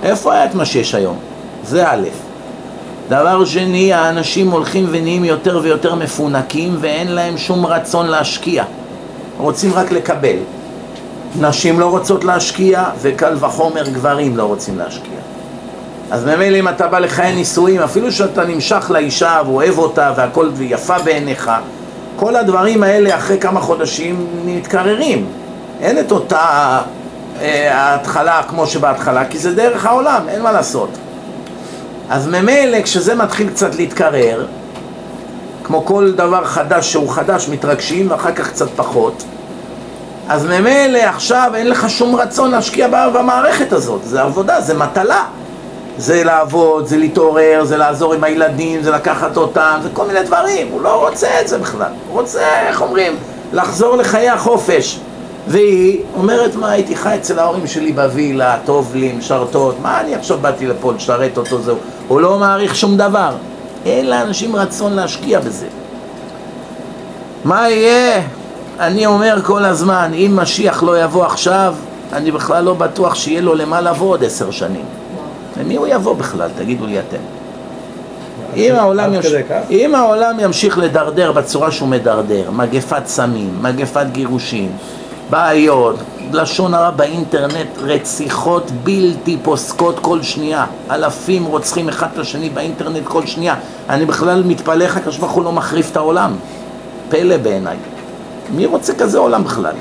איפה 0.03 0.33
היה 0.33 0.45
את 0.45 0.55
מה 0.55 0.65
שיש 0.65 0.95
היום? 0.95 1.17
זה 1.65 1.89
א'. 1.91 2.03
דבר 3.09 3.45
שני, 3.45 3.93
האנשים 3.93 4.51
הולכים 4.51 4.87
ונהיים 4.91 5.25
יותר 5.25 5.61
ויותר 5.63 5.95
מפונקים 5.95 6.77
ואין 6.81 7.13
להם 7.13 7.39
שום 7.39 7.67
רצון 7.67 8.07
להשקיע. 8.07 8.65
רוצים 9.39 9.73
רק 9.75 9.93
לקבל. 9.93 10.37
נשים 11.39 11.81
לא 11.81 11.87
רוצות 11.87 12.25
להשקיע, 12.25 12.85
וקל 13.01 13.37
וחומר 13.41 13.89
גברים 13.89 14.37
לא 14.37 14.43
רוצים 14.43 14.79
להשקיע. 14.79 15.19
אז 16.11 16.25
ממילא 16.25 16.59
אם 16.59 16.69
אתה 16.69 16.89
בא 16.89 16.99
לחיי 16.99 17.35
נישואים, 17.35 17.81
אפילו 17.81 18.13
שאתה 18.13 18.45
נמשך 18.45 18.91
לאישה 18.91 19.41
ואוהב 19.47 19.79
אותה 19.79 20.13
והכל 20.17 20.51
יפה 20.61 20.99
בעיניך, 20.99 21.51
כל 22.17 22.37
הדברים 22.37 22.83
האלה 22.83 23.17
אחרי 23.17 23.39
כמה 23.39 23.61
חודשים 23.61 24.27
מתקררים. 24.45 25.27
אין 25.81 25.99
את 25.99 26.13
אותה 26.13 26.81
אה, 27.41 27.77
ההתחלה 27.77 28.43
כמו 28.49 28.67
שבהתחלה, 28.67 29.25
כי 29.25 29.39
זה 29.39 29.55
דרך 29.55 29.87
העולם, 29.87 30.23
אין 30.29 30.43
מה 30.43 30.53
לעשות. 30.53 30.91
אז 32.11 32.27
ממילא 32.27 32.83
כשזה 32.83 33.15
מתחיל 33.15 33.49
קצת 33.51 33.75
להתקרר, 33.75 34.47
כמו 35.65 35.85
כל 35.85 36.13
דבר 36.13 36.45
חדש 36.45 36.93
שהוא 36.93 37.11
חדש, 37.11 37.49
מתרגשים 37.49 38.11
ואחר 38.11 38.33
כך 38.33 38.51
קצת 38.51 38.69
פחות, 38.77 39.25
אז 40.31 40.47
ממילא 40.47 40.99
עכשיו 40.99 41.53
אין 41.55 41.69
לך 41.69 41.91
שום 41.91 42.17
רצון 42.17 42.51
להשקיע 42.51 42.89
במערכת 42.89 43.73
הזאת, 43.73 44.01
זה 44.05 44.23
עבודה, 44.23 44.61
זה 44.61 44.75
מטלה. 44.75 45.25
זה 45.99 46.25
לעבוד, 46.25 46.87
זה 46.87 46.97
להתעורר, 46.97 47.65
זה 47.65 47.77
לעזור 47.77 48.15
עם 48.15 48.25
הילדים, 48.25 48.83
זה 48.83 48.91
לקחת 48.91 49.37
אותם, 49.37 49.79
זה 49.83 49.89
כל 49.93 50.07
מיני 50.07 50.23
דברים, 50.23 50.69
הוא 50.71 50.83
לא 50.83 51.09
רוצה 51.09 51.29
את 51.41 51.49
זה 51.49 51.59
בכלל, 51.59 51.93
הוא 52.09 52.21
רוצה, 52.21 52.69
איך 52.69 52.83
אומרים, 52.83 53.17
לחזור 53.53 53.97
לחיי 53.97 54.29
החופש. 54.29 55.01
והיא 55.49 56.01
אומרת, 56.17 56.55
מה, 56.55 56.71
הייתי 56.71 56.97
חי 56.97 57.15
אצל 57.15 57.39
ההורים 57.39 57.67
שלי 57.67 57.93
בווילה, 57.93 58.57
טוב 58.65 58.95
לי, 58.95 59.13
משרתות, 59.13 59.75
מה 59.83 60.01
אני 60.01 60.15
עכשיו 60.15 60.39
באתי 60.39 60.67
לפה 60.67 60.93
לשרת 60.93 61.39
אותו, 61.39 61.63
זהו. 61.63 61.77
הוא 62.09 62.21
לא 62.21 62.39
מעריך 62.39 62.77
שום 62.77 62.97
דבר. 62.97 63.31
אין 63.87 64.11
לאנשים 64.11 64.57
רצון 64.57 64.93
להשקיע 64.93 65.41
בזה. 65.41 65.67
מה 67.45 67.71
יהיה? 67.71 68.23
אני 68.81 69.07
אומר 69.07 69.39
כל 69.43 69.65
הזמן, 69.65 70.11
אם 70.15 70.33
משיח 70.43 70.83
לא 70.83 71.03
יבוא 71.03 71.25
עכשיו, 71.25 71.75
אני 72.13 72.31
בכלל 72.31 72.65
לא 72.65 72.75
בטוח 72.75 73.15
שיהיה 73.15 73.41
לו 73.41 73.55
למה 73.55 73.81
לבוא 73.81 74.09
עוד 74.09 74.25
עשר 74.25 74.51
שנים. 74.51 74.85
למי 75.61 75.77
הוא 75.77 75.87
יבוא 75.87 76.17
בכלל? 76.17 76.51
תגידו 76.57 76.87
לי 76.87 76.99
אתם. 76.99 77.17
אם 78.57 78.75
העולם, 78.75 79.13
כך? 79.49 79.57
אם 79.71 79.95
העולם 79.95 80.41
ימשיך 80.41 80.79
לדרדר 80.79 81.33
בצורה 81.33 81.71
שהוא 81.71 81.89
מדרדר, 81.89 82.51
מגפת 82.51 83.07
סמים, 83.07 83.59
מגפת 83.63 84.07
גירושים, 84.13 84.73
בעיות, 85.31 85.97
לשון 86.33 86.75
הרע 86.75 86.91
באינטרנט, 86.91 87.79
רציחות 87.79 88.71
בלתי 88.71 89.37
פוסקות 89.43 89.99
כל 89.99 90.23
שנייה, 90.23 90.67
אלפים 90.91 91.45
רוצחים 91.45 91.89
אחד 91.89 92.07
את 92.15 92.19
השני 92.19 92.51
באינטרנט 92.51 93.07
כל 93.07 93.27
שנייה, 93.27 93.55
אני 93.89 94.05
בכלל 94.05 94.43
מתפלא 94.43 94.85
איך 94.85 94.97
הקדוש 94.97 95.19
ברוך 95.19 95.33
הוא 95.33 95.45
לא 95.45 95.53
מחריף 95.53 95.91
את 95.91 95.97
העולם, 95.97 96.33
פלא 97.09 97.37
בעיניי. 97.37 97.77
מי 98.55 98.67
רוצה 98.67 98.95
כזה 98.95 99.19
עולם 99.19 99.45
בכלל? 99.45 99.73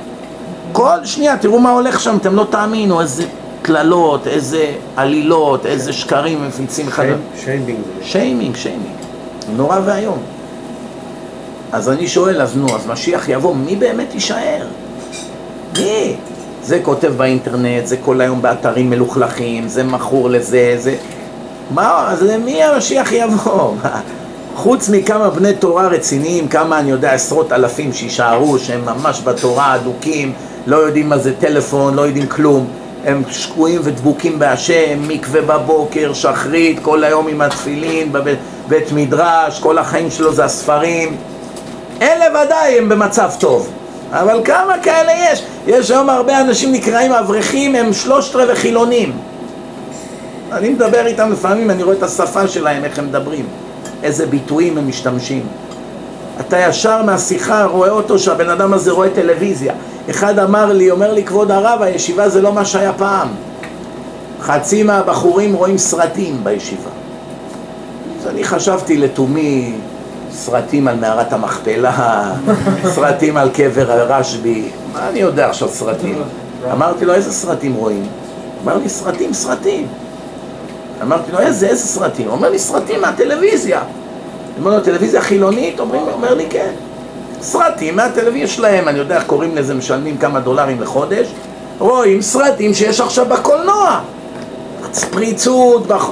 כל 0.71 0.97
שנייה, 1.05 1.37
תראו 1.37 1.59
מה 1.59 1.71
הולך 1.71 1.99
שם, 1.99 2.17
אתם 2.21 2.35
לא 2.35 2.47
תאמינו, 2.49 3.01
איזה 3.01 3.23
קללות, 3.61 4.27
איזה 4.27 4.65
עלילות, 4.95 5.65
איזה 5.65 5.93
שקרים 5.93 6.47
מפיצים 6.47 6.87
אחד. 6.87 7.03
שי- 7.35 7.45
שיימינג. 7.45 7.79
שיימינג, 8.01 8.55
שיימינג. 8.55 8.95
נורא 9.55 9.79
ואיום. 9.85 10.17
אז 11.71 11.89
אני 11.89 12.07
שואל, 12.07 12.41
אז 12.41 12.57
נו, 12.57 12.75
אז 12.75 12.87
משיח 12.87 13.29
יבוא, 13.29 13.55
מי 13.55 13.75
באמת 13.75 14.13
יישאר? 14.13 14.65
מי? 15.77 16.15
זה 16.63 16.79
כותב 16.83 17.07
באינטרנט, 17.17 17.85
זה 17.85 17.97
כל 17.97 18.21
היום 18.21 18.41
באתרים 18.41 18.89
מלוכלכים, 18.89 19.67
זה 19.67 19.83
מכור 19.83 20.29
לזה, 20.29 20.75
זה... 20.77 20.95
מה, 21.71 22.11
אז 22.11 22.23
למי 22.23 22.63
המשיח 22.63 23.11
יבוא? 23.11 23.73
חוץ 24.59 24.89
מכמה 24.89 25.29
בני 25.29 25.53
תורה 25.53 25.87
רציניים, 25.87 26.47
כמה 26.47 26.79
אני 26.79 26.91
יודע, 26.91 27.13
עשרות 27.13 27.51
אלפים 27.51 27.93
שיישארו, 27.93 28.59
שהם 28.59 28.85
ממש 28.85 29.21
בתורה 29.23 29.75
אדוקים, 29.75 30.33
לא 30.67 30.77
יודעים 30.77 31.09
מה 31.09 31.17
זה 31.17 31.33
טלפון, 31.39 31.93
לא 31.93 32.01
יודעים 32.01 32.27
כלום, 32.27 32.67
הם 33.05 33.23
שקועים 33.29 33.81
ודבוקים 33.83 34.39
בהשם, 34.39 35.07
מקווה 35.07 35.41
בבוקר, 35.41 36.13
שחרית, 36.13 36.79
כל 36.81 37.03
היום 37.03 37.27
עם 37.27 37.41
התפילין, 37.41 38.11
בבית 38.11 38.39
בית 38.67 38.91
מדרש, 38.91 39.59
כל 39.59 39.77
החיים 39.77 40.11
שלו 40.11 40.33
זה 40.33 40.45
הספרים. 40.45 41.17
אלה 42.01 42.25
ודאי 42.29 42.77
הם 42.77 42.89
במצב 42.89 43.31
טוב, 43.39 43.69
אבל 44.11 44.41
כמה 44.45 44.73
כאלה 44.83 45.11
יש? 45.31 45.43
יש 45.67 45.91
היום 45.91 46.09
הרבה 46.09 46.41
אנשים 46.41 46.71
נקראים 46.71 47.11
אברכים, 47.11 47.75
הם 47.75 47.93
שלושת 47.93 48.35
רבעי 48.35 48.55
חילונים. 48.55 49.17
אני 50.51 50.69
מדבר 50.69 51.05
איתם 51.05 51.31
לפעמים, 51.31 51.71
אני 51.71 51.83
רואה 51.83 51.95
את 51.95 52.03
השפה 52.03 52.47
שלהם, 52.47 52.83
איך 52.83 52.99
הם 52.99 53.07
מדברים, 53.07 53.45
איזה 54.03 54.25
ביטויים 54.25 54.77
הם 54.77 54.87
משתמשים. 54.87 55.43
אתה 56.39 56.59
ישר 56.59 57.03
מהשיחה 57.03 57.65
רואה 57.65 57.89
אותו 57.89 58.19
שהבן 58.19 58.49
אדם 58.49 58.73
הזה 58.73 58.91
רואה 58.91 59.09
טלוויזיה. 59.09 59.73
אחד 60.09 60.39
אמר 60.39 60.73
לי, 60.73 60.91
אומר 60.91 61.13
לי, 61.13 61.23
כבוד 61.23 61.51
הרב, 61.51 61.81
הישיבה 61.81 62.29
זה 62.29 62.41
לא 62.41 62.53
מה 62.53 62.65
שהיה 62.65 62.93
פעם. 62.93 63.27
חצי 64.41 64.83
מהבחורים 64.83 65.53
רואים 65.53 65.77
סרטים 65.77 66.43
בישיבה. 66.43 66.89
אז 68.21 68.27
אני 68.27 68.43
חשבתי 68.43 68.97
לתומי 68.97 69.73
סרטים 70.31 70.87
על 70.87 70.95
מערת 70.95 71.33
המכפלה, 71.33 72.33
סרטים 72.95 73.37
על 73.37 73.49
קבר 73.49 73.91
הרשב"י, 73.91 74.69
מה 74.93 75.09
אני 75.09 75.19
יודע 75.19 75.49
עכשיו 75.49 75.69
סרטים? 75.69 76.21
אמרתי 76.73 77.05
לו, 77.05 77.13
איזה 77.13 77.33
סרטים 77.33 77.73
רואים? 77.73 78.07
אמר 78.63 78.77
לי, 78.77 78.89
סרטים, 78.89 79.33
סרטים. 79.33 79.87
אמרתי 81.01 81.31
לו, 81.31 81.39
איזה, 81.39 81.67
איזה 81.67 81.87
סרטים? 81.87 82.27
הוא 82.27 82.35
אומר 82.35 82.49
לי, 82.49 82.59
סרטים 82.59 83.01
מהטלוויזיה. 83.01 83.81
אומר 84.59 84.77
לו, 84.77 84.83
טלוויזיה 84.83 85.21
חילונית? 85.21 85.79
אומרים, 85.79 86.01
אומר 86.13 86.33
לי, 86.33 86.45
כן. 86.49 86.71
סרטים 87.41 87.95
מהטלוויזיה 87.95 88.47
שלהם, 88.47 88.87
אני 88.87 88.99
יודע 88.99 89.15
איך 89.15 89.23
קוראים 89.23 89.55
לזה, 89.55 89.73
משלמים 89.73 90.17
כמה 90.17 90.39
דולרים 90.39 90.81
לחודש, 90.81 91.27
רואים 91.79 92.21
סרטים 92.21 92.73
שיש 92.73 93.01
עכשיו 93.01 93.25
בקולנוע. 93.25 93.99
פריצות, 95.11 95.87
בח... 95.87 96.09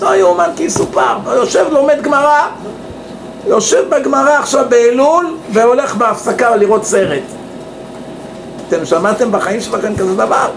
לא 0.00 0.16
יאומן 0.16 0.50
כי 0.56 0.62
יסופר, 0.62 1.16
יושב 1.26 1.66
לומד 1.70 2.02
גמרא, 2.02 2.48
יושב 3.46 3.84
בגמרא 3.88 4.38
עכשיו 4.38 4.64
באלול 4.68 5.36
והולך 5.52 5.94
בהפסקה 5.96 6.56
לראות 6.56 6.84
סרט. 6.84 7.22
אתם 8.68 8.84
שמעתם 8.86 9.32
בחיים 9.32 9.60
שלכם 9.60 9.96
כזה 9.96 10.14
דבר? 10.14 10.48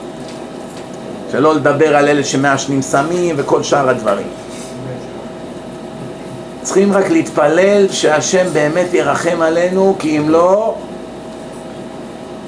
שלא 1.34 1.56
לדבר 1.56 1.96
על 1.96 2.08
אלה 2.08 2.24
שמעשנים 2.24 2.82
סמים 2.82 3.36
וכל 3.38 3.64
שאר 3.64 3.90
הדברים. 3.90 4.28
צריכים 6.62 6.94
רק 6.94 7.10
להתפלל 7.10 7.88
שהשם 7.92 8.46
באמת 8.54 8.94
ירחם 8.94 9.42
עלינו, 9.42 9.96
כי 10.00 10.18
אם 10.18 10.30
לא, 10.30 10.76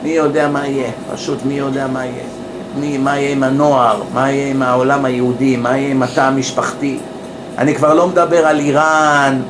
מי 0.04 0.10
יודע 0.10 0.48
מה 0.48 0.68
יהיה, 0.68 0.90
פשוט 1.14 1.38
מי 1.46 1.54
יודע 1.54 1.88
מה 1.88 2.06
יהיה. 2.06 2.24
מי, 2.80 2.98
מה 2.98 3.20
יהיה 3.20 3.32
עם 3.32 3.44
הנוער, 3.44 4.02
מה 4.14 4.32
יהיה 4.32 4.52
עם 4.52 4.62
העולם 4.62 5.06
היהודי, 5.06 5.58
מה 5.58 5.78
יהיה 5.78 5.92
עם 5.92 6.04
התא 6.04 6.22
המשפחתי. 6.22 6.98
אני 7.58 7.76
כבר 7.76 7.94
לא 7.94 8.08
מדבר 8.08 8.46
על 8.46 8.60
איראן 8.60 9.42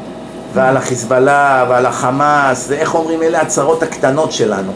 ועל 0.53 0.77
החיזבאללה 0.77 1.65
ועל 1.69 1.85
החמאס, 1.85 2.67
זה 2.67 2.75
איך 2.75 2.95
אומרים, 2.95 3.23
אלה 3.23 3.41
הצרות 3.41 3.83
הקטנות 3.83 4.31
שלנו. 4.31 4.71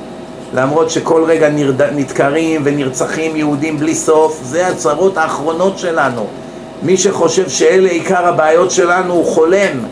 למרות 0.53 0.89
שכל 0.89 1.23
רגע 1.27 1.49
נרד... 1.49 1.81
נדקרים 1.81 2.61
ונרצחים 2.63 3.35
יהודים 3.35 3.79
בלי 3.79 3.95
סוף, 3.95 4.39
זה 4.43 4.67
הצרות 4.67 5.17
האחרונות 5.17 5.79
שלנו. 5.79 6.25
מי 6.83 6.97
שחושב 6.97 7.49
שאלה 7.49 7.89
עיקר 7.89 8.27
הבעיות 8.27 8.71
שלנו 8.71 9.13
הוא 9.13 9.25
חולם. 9.25 9.85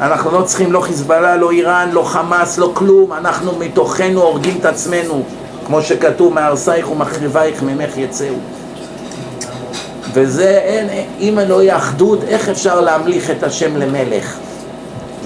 אנחנו 0.00 0.30
לא 0.30 0.42
צריכים 0.42 0.72
לא 0.72 0.80
חיזבאללה, 0.80 1.36
לא 1.36 1.50
איראן, 1.50 1.90
לא 1.92 2.02
חמאס, 2.02 2.58
לא 2.58 2.70
כלום, 2.74 3.12
אנחנו 3.12 3.52
מתוכנו 3.58 4.22
הורגים 4.22 4.56
את 4.60 4.64
עצמנו, 4.64 5.22
כמו 5.66 5.82
שכתוב, 5.82 6.34
מהרסייך 6.34 6.90
ומחריבייך 6.90 7.62
ממך 7.62 7.96
יצאו. 7.96 8.34
וזה, 10.12 10.48
אין, 10.48 10.88
אם 11.20 11.38
לא 11.48 11.62
יהיה 11.62 11.76
אחדות, 11.76 12.18
איך 12.28 12.48
אפשר 12.48 12.80
להמליך 12.80 13.30
את 13.30 13.42
השם 13.42 13.76
למלך? 13.76 14.36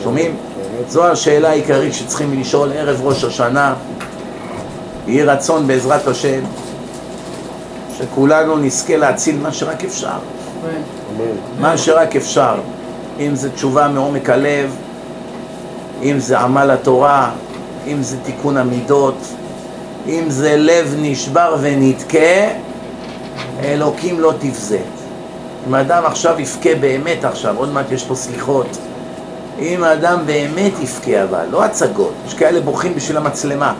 שומעים? 0.02 0.36
זו 0.88 1.06
השאלה 1.06 1.50
העיקרית 1.50 1.94
שצריכים 1.94 2.40
לשאול 2.40 2.72
ערב 2.72 3.00
ראש 3.02 3.24
השנה. 3.24 3.74
יהי 5.12 5.22
רצון 5.22 5.66
בעזרת 5.66 6.06
השם 6.06 6.40
שכולנו 7.98 8.56
נזכה 8.56 8.96
להציל 8.96 9.38
מה 9.38 9.52
שרק 9.52 9.84
אפשר. 9.84 10.18
מה 11.60 11.78
שרק 11.78 12.16
אפשר. 12.16 12.54
אם 13.20 13.34
זה 13.34 13.50
תשובה 13.50 13.88
מעומק 13.88 14.30
הלב, 14.30 14.76
אם 16.02 16.18
זה 16.18 16.38
עמל 16.38 16.70
התורה, 16.70 17.30
אם 17.86 18.02
זה 18.02 18.16
תיקון 18.22 18.56
המידות, 18.56 19.14
אם 20.06 20.24
זה 20.28 20.56
לב 20.56 20.94
נשבר 20.98 21.56
ונתקה, 21.60 22.48
אלוקים 23.64 24.20
לא 24.20 24.32
תבזה. 24.38 24.80
אם 25.68 25.74
האדם 25.74 26.02
עכשיו 26.06 26.40
יבכה 26.40 26.74
באמת 26.80 27.24
עכשיו, 27.24 27.54
עוד 27.58 27.72
מעט 27.72 27.92
יש 27.92 28.04
פה 28.04 28.14
סליחות, 28.14 28.78
אם 29.58 29.84
האדם 29.84 30.18
באמת 30.26 30.72
יבכה 30.82 31.22
אבל, 31.22 31.44
לא 31.50 31.64
הצגות, 31.64 32.12
יש 32.26 32.34
כאלה 32.34 32.60
בוכים 32.60 32.94
בשביל 32.94 33.16
המצלמה. 33.16 33.74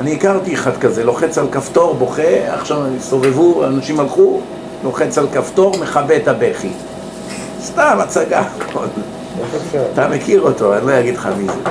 אני 0.00 0.14
הכרתי 0.14 0.54
אחד 0.54 0.76
כזה, 0.76 1.04
לוחץ 1.04 1.38
על 1.38 1.46
כפתור, 1.52 1.94
בוכה, 1.94 2.54
עכשיו 2.54 2.78
הסתובבו, 2.96 3.64
אנשים 3.64 4.00
הלכו, 4.00 4.40
לוחץ 4.84 5.18
על 5.18 5.26
כפתור, 5.32 5.78
מכבה 5.80 6.16
את 6.16 6.28
הבכי. 6.28 6.72
סתם 7.62 7.96
הצגה? 8.00 8.42
אתה 9.92 10.08
מכיר 10.08 10.42
אותו, 10.42 10.74
אני 10.74 10.86
לא 10.86 11.00
אגיד 11.00 11.14
לך 11.14 11.28
מי 11.38 11.46
זה. 11.46 11.70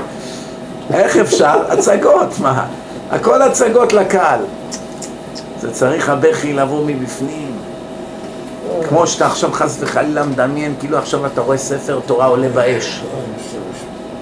איך 0.97 1.17
אפשר? 1.17 1.61
הצגות, 1.69 2.39
מה? 2.39 2.65
הכל 3.11 3.41
הצגות 3.41 3.93
לקהל. 3.93 4.39
זה 5.61 5.71
צריך 5.71 6.09
הבכי 6.09 6.53
לבוא 6.53 6.85
מבפנים. 6.85 7.51
כמו 8.89 9.07
שאתה 9.07 9.25
עכשיו 9.25 9.51
חס 9.51 9.77
וחלילה 9.79 10.23
מדמיין, 10.23 10.73
כאילו 10.79 10.97
עכשיו 10.97 11.25
אתה 11.25 11.41
רואה 11.41 11.57
ספר 11.57 11.99
תורה 12.05 12.25
עולה 12.25 12.49
באש. 12.49 13.03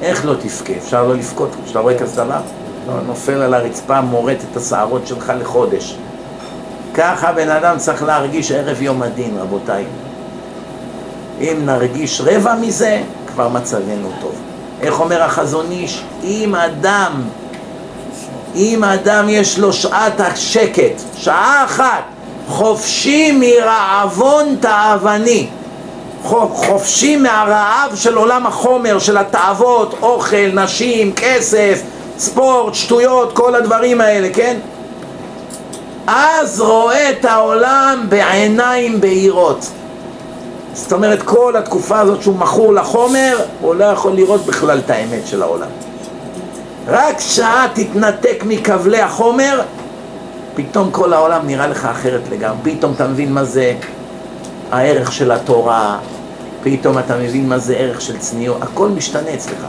איך 0.02 0.26
לא 0.26 0.34
תבכה? 0.34 0.74
אפשר 0.78 1.08
לא 1.08 1.16
לבכות 1.16 1.50
כשאתה 1.66 1.80
רואה 1.80 2.00
כזה 2.00 2.24
דבר? 2.24 2.40
אתה 2.86 2.92
נופל 3.08 3.42
על 3.42 3.54
הרצפה, 3.54 4.02
מורט 4.02 4.38
את 4.52 4.58
השערות 4.58 5.08
שלך 5.08 5.34
לחודש. 5.40 5.96
ככה 6.94 7.32
בן 7.32 7.50
אדם 7.50 7.78
צריך 7.78 8.04
להרגיש 8.04 8.52
ערב 8.52 8.82
יום 8.82 9.02
הדין, 9.02 9.38
רבותיי. 9.38 9.86
אם 11.42 11.58
נרגיש 11.66 12.22
רבע 12.22 12.56
מזה, 12.56 13.02
כבר 13.28 13.50
מצבנו 13.50 14.10
טוב. 14.22 14.36
איך 14.82 15.00
אומר 15.00 15.24
החזון 15.24 15.66
איש? 15.72 16.04
אם 16.24 16.56
אדם, 16.56 17.12
אם 18.56 18.84
אדם 18.84 19.30
יש 19.30 19.60
לו 19.60 19.74
שעת 19.74 20.20
השקט, 20.20 21.02
שעה 21.16 21.64
אחת, 21.66 22.04
חופשי 22.48 23.32
מרעבון 23.32 24.56
תאווני, 24.60 25.48
חופשי 26.24 27.16
מהרעב 27.16 27.96
של 27.96 28.18
עולם 28.18 28.48
החומר, 28.48 29.00
של 29.00 29.18
התאוות, 29.18 29.96
אוכל, 30.02 30.48
נשים, 30.54 31.14
כסף, 31.16 31.82
ספורט, 32.22 32.74
שטויות, 32.74 33.34
כל 33.34 33.56
הדברים 33.56 34.02
האלה, 34.02 34.30
כן? 34.34 34.58
אז 36.08 36.62
רואה 36.62 37.10
את 37.10 37.26
העולם 37.26 38.06
בעיניים 38.10 39.02
בהירות. 39.02 39.70
זאת 40.74 40.94
אומרת, 40.94 41.22
כל 41.22 41.56
התקופה 41.56 42.00
הזאת 42.00 42.22
שהוא 42.22 42.36
מכור 42.36 42.74
לחומר, 42.74 43.38
הוא 43.62 43.76
לא 43.76 43.86
יכול 43.86 44.12
לראות 44.12 44.46
בכלל 44.46 44.80
את 44.80 44.90
האמת 44.90 45.28
של 45.28 45.42
העולם. 45.42 45.68
רק 46.88 47.20
שעה 47.20 47.68
תתנתק 47.74 48.44
מכבלי 48.46 49.02
החומר, 49.02 49.62
פתאום 50.56 50.92
כל 50.92 51.14
העולם 51.14 51.48
נראה 51.48 51.68
לך 51.68 51.86
אחרת 51.86 52.22
לגמרי. 52.32 52.76
פתאום 52.76 52.94
אתה 52.96 53.08
מבין 53.08 53.34
מה 53.34 53.44
זה 53.44 53.74
הערך 54.72 55.12
של 55.12 55.32
התורה, 55.32 55.98
פתאום 56.64 57.00
אתה 57.00 57.18
מבין 57.18 57.50
מה 57.50 57.58
זה 57.58 57.76
ערך 57.76 58.02
של 58.02 58.18
צניעות, 58.18 58.58
הכל 58.62 58.88
משתנה 58.88 59.34
אצלך. 59.34 59.66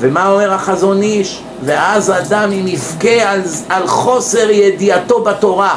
ומה 0.00 0.30
אומר 0.30 0.52
החזון 0.52 1.02
איש? 1.02 1.40
ואז 1.64 2.10
אדם 2.10 2.52
אם 2.52 2.68
יבכה 2.68 3.30
על, 3.30 3.40
על 3.68 3.86
חוסר 3.86 4.50
ידיעתו 4.50 5.22
בתורה 5.22 5.76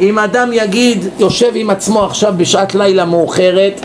אם 0.00 0.18
אדם 0.18 0.50
יגיד, 0.52 1.04
יושב 1.18 1.50
עם 1.54 1.70
עצמו 1.70 2.04
עכשיו 2.04 2.34
בשעת 2.36 2.74
לילה 2.74 3.04
מאוחרת 3.04 3.80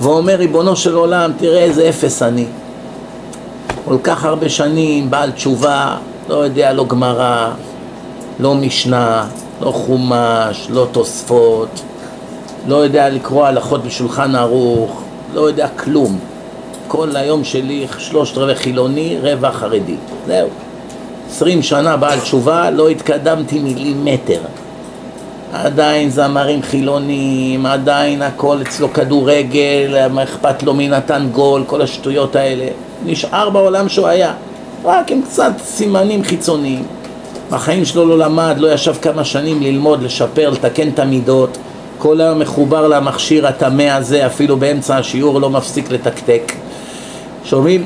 ואומר 0.00 0.34
ריבונו 0.34 0.76
של 0.76 0.94
עולם 0.94 1.32
תראה 1.38 1.62
איזה 1.62 1.88
אפס 1.88 2.22
אני 2.22 2.46
כל 3.84 3.96
כך 4.02 4.24
הרבה 4.24 4.48
שנים 4.48 5.10
בעל 5.10 5.30
תשובה 5.30 5.96
לא 6.28 6.34
יודע 6.34 6.72
לא 6.72 6.86
גמרא 6.88 7.50
לא 8.40 8.54
משנה 8.54 9.26
לא 9.60 9.70
חומש 9.70 10.66
לא 10.70 10.86
תוספות 10.92 11.68
לא 12.66 12.76
יודע 12.76 13.08
לקרוא 13.08 13.46
הלכות 13.46 13.84
בשולחן 13.84 14.34
ערוך 14.34 15.02
לא 15.34 15.40
יודע 15.40 15.68
כלום 15.68 16.18
כל 16.88 17.16
היום 17.16 17.44
שלי 17.44 17.86
שלושת 17.98 18.38
רבעי 18.38 18.54
חילוני, 18.54 19.18
רבע 19.22 19.52
חרדי. 19.52 19.96
זהו. 20.26 20.48
עשרים 21.30 21.62
שנה 21.62 21.96
בעל 21.96 22.20
תשובה, 22.20 22.70
לא 22.70 22.88
התקדמתי 22.88 23.58
מילימטר. 23.58 24.40
עדיין 25.52 26.10
זמרים 26.10 26.62
חילונים, 26.62 27.66
עדיין 27.66 28.22
הכל 28.22 28.56
אצלו 28.62 28.92
כדורגל, 28.92 30.08
מה 30.10 30.22
אכפת 30.22 30.62
לו 30.62 30.74
מי 30.74 30.88
נתן 30.88 31.28
גול, 31.32 31.64
כל 31.66 31.82
השטויות 31.82 32.36
האלה. 32.36 32.66
נשאר 33.04 33.50
בעולם 33.50 33.88
שהוא 33.88 34.06
היה, 34.06 34.32
רק 34.84 35.10
עם 35.10 35.22
קצת 35.22 35.52
סימנים 35.64 36.24
חיצוניים. 36.24 36.84
בחיים 37.50 37.84
שלו 37.84 38.06
לא 38.06 38.18
למד, 38.18 38.56
לא 38.58 38.72
ישב 38.72 38.94
כמה 39.02 39.24
שנים 39.24 39.62
ללמוד, 39.62 40.02
לשפר, 40.02 40.50
לתקן 40.50 40.88
את 40.88 40.98
המידות. 40.98 41.58
כל 41.98 42.20
היום 42.20 42.38
מחובר 42.38 42.88
למכשיר 42.88 43.46
הטמא 43.46 43.82
הזה, 43.82 44.26
אפילו 44.26 44.56
באמצע 44.56 44.96
השיעור 44.96 45.40
לא 45.40 45.50
מפסיק 45.50 45.90
לתקתק. 45.90 46.52
שומעים? 47.46 47.84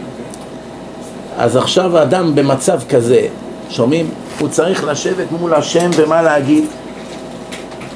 אז 1.38 1.56
עכשיו 1.56 1.98
האדם 1.98 2.34
במצב 2.34 2.80
כזה, 2.88 3.26
שומעים? 3.70 4.10
הוא 4.38 4.48
צריך 4.48 4.84
לשבת 4.84 5.32
מול 5.40 5.54
השם 5.54 5.90
ומה 5.96 6.22
להגיד? 6.22 6.64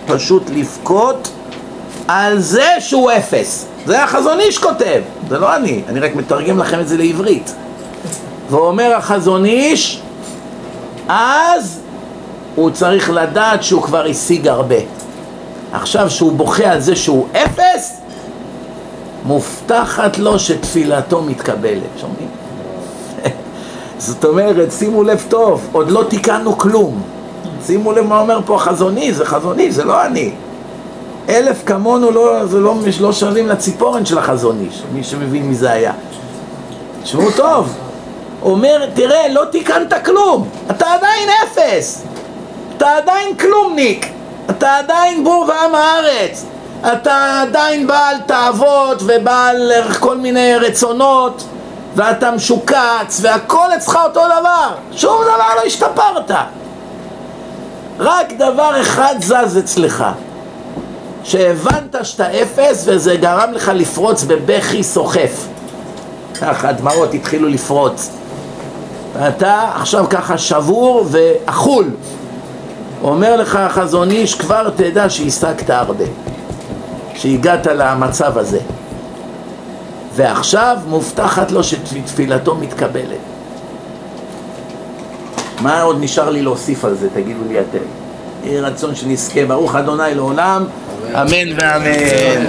פשוט 0.07 0.51
לבכות 0.51 1.31
על 2.09 2.39
זה 2.39 2.67
שהוא 2.79 3.11
אפס. 3.11 3.67
זה 3.87 4.05
החזון 4.05 4.41
איש 4.41 4.59
כותב, 4.59 5.03
זה 5.29 5.39
לא 5.39 5.57
אני, 5.57 5.83
אני 5.89 6.01
רק 6.01 6.15
מתרגם 6.15 6.59
לכם 6.59 6.81
את 6.81 6.89
זה 6.89 6.97
לעברית. 6.97 7.55
ואומר 8.51 8.95
החזון 8.97 9.45
איש, 9.45 10.01
אז 11.09 11.81
הוא 12.55 12.71
צריך 12.71 13.11
לדעת 13.11 13.63
שהוא 13.63 13.83
כבר 13.83 14.07
השיג 14.07 14.49
הרבה. 14.49 14.77
עכשיו 15.73 16.11
שהוא 16.11 16.33
בוכה 16.33 16.73
על 16.73 16.81
זה 16.81 16.97
שהוא 16.97 17.27
אפס, 17.33 18.01
מובטחת 19.25 20.19
לו 20.19 20.39
שתפילתו 20.39 21.23
מתקבלת, 21.23 21.99
שומעים? 22.01 22.29
זאת 23.99 24.25
אומרת, 24.25 24.73
שימו 24.73 25.03
לב 25.03 25.25
טוב, 25.29 25.69
עוד 25.73 25.91
לא 25.91 26.05
תיקנו 26.09 26.59
כלום. 26.59 27.03
שימו 27.67 27.93
לב 27.93 28.07
מה 28.07 28.21
אומר 28.21 28.41
פה 28.47 28.57
החזוני, 28.57 29.13
זה 29.13 29.25
חזוני, 29.25 29.73
זה 29.73 29.85
לא 29.85 30.07
אני. 30.07 30.33
אלף 31.29 31.63
כמונו 31.67 32.11
לא, 32.11 32.47
זה 32.47 32.61
לא, 32.61 32.75
לא 33.01 33.13
שווים 33.13 33.49
לציפורן 33.49 34.07
של 34.07 34.19
החזוני, 34.19 34.69
מי 34.93 35.05
שמבין 35.05 35.49
מי 35.49 35.55
זה 35.55 35.71
היה. 35.71 35.93
תשמעו 37.03 37.31
טוב, 37.37 37.75
אומר, 38.43 38.87
תראה, 38.95 39.29
לא 39.29 39.45
תיקנת 39.51 39.93
כלום, 40.05 40.49
אתה 40.71 40.93
עדיין 40.93 41.29
אפס, 41.45 42.03
אתה 42.77 42.97
עדיין 42.97 43.37
כלומניק, 43.37 44.07
אתה 44.51 44.79
עדיין 44.79 45.25
בור 45.25 45.47
ועם 45.49 45.75
הארץ, 45.75 46.45
אתה 46.93 47.41
עדיין 47.43 47.87
בעל 47.87 48.17
תאוות 48.27 49.03
ובעל 49.07 49.73
כל 49.99 50.17
מיני 50.17 50.57
רצונות 50.57 51.45
ואתה 51.97 52.31
משוקץ 52.31 53.21
והכל 53.21 53.67
אצלך 53.77 53.97
אותו 54.05 54.21
דבר. 54.41 54.75
שום 54.93 55.23
דבר 55.23 55.55
לא 55.57 55.63
השתפרת. 55.67 56.31
רק 57.99 58.33
דבר 58.33 58.81
אחד 58.81 59.15
זז 59.21 59.59
אצלך. 59.59 60.05
שהבנת 61.25 61.97
שאתה 62.03 62.43
אפס 62.43 62.85
וזה 62.87 63.17
גרם 63.17 63.53
לך 63.53 63.73
לפרוץ 63.75 64.25
בבכי 64.25 64.83
סוחף. 64.83 65.47
ככה 66.41 66.69
הדמעות 66.69 67.15
התחילו 67.15 67.49
לפרוץ. 67.49 68.11
ואתה 69.19 69.71
עכשיו 69.75 70.07
ככה 70.11 70.39
שבור 70.39 71.05
ואכול. 71.11 71.91
אומר 73.03 73.37
לך 73.37 73.57
החזון 73.57 74.11
איש 74.11 74.35
כבר 74.35 74.71
תדע 74.77 75.11
שהשגת 75.11 75.71
הרבה 75.71 76.05
שהגעת 77.15 77.67
למצב 77.67 78.39
הזה. 78.39 78.61
ועכשיו 80.15 80.77
מובטחת 80.89 81.51
לו 81.51 81.65
שתפילתו 81.65 82.55
מתקבלת. 82.55 83.19
מה 85.61 85.83
עוד 85.83 85.97
נשאר 86.01 86.31
לי 86.31 86.43
להוסיף 86.43 86.85
על 86.85 86.95
זה, 86.95 87.09
תגידו 87.15 87.41
לי 87.49 87.61
אתם? 87.61 87.79
יהי 88.45 88.61
רצון 88.61 88.95
שנזכה, 88.95 89.47
ברוך 89.47 89.75
אדוני 89.75 90.15
לעולם, 90.15 90.65
אמן 91.15 91.59
ואמן 91.61 92.45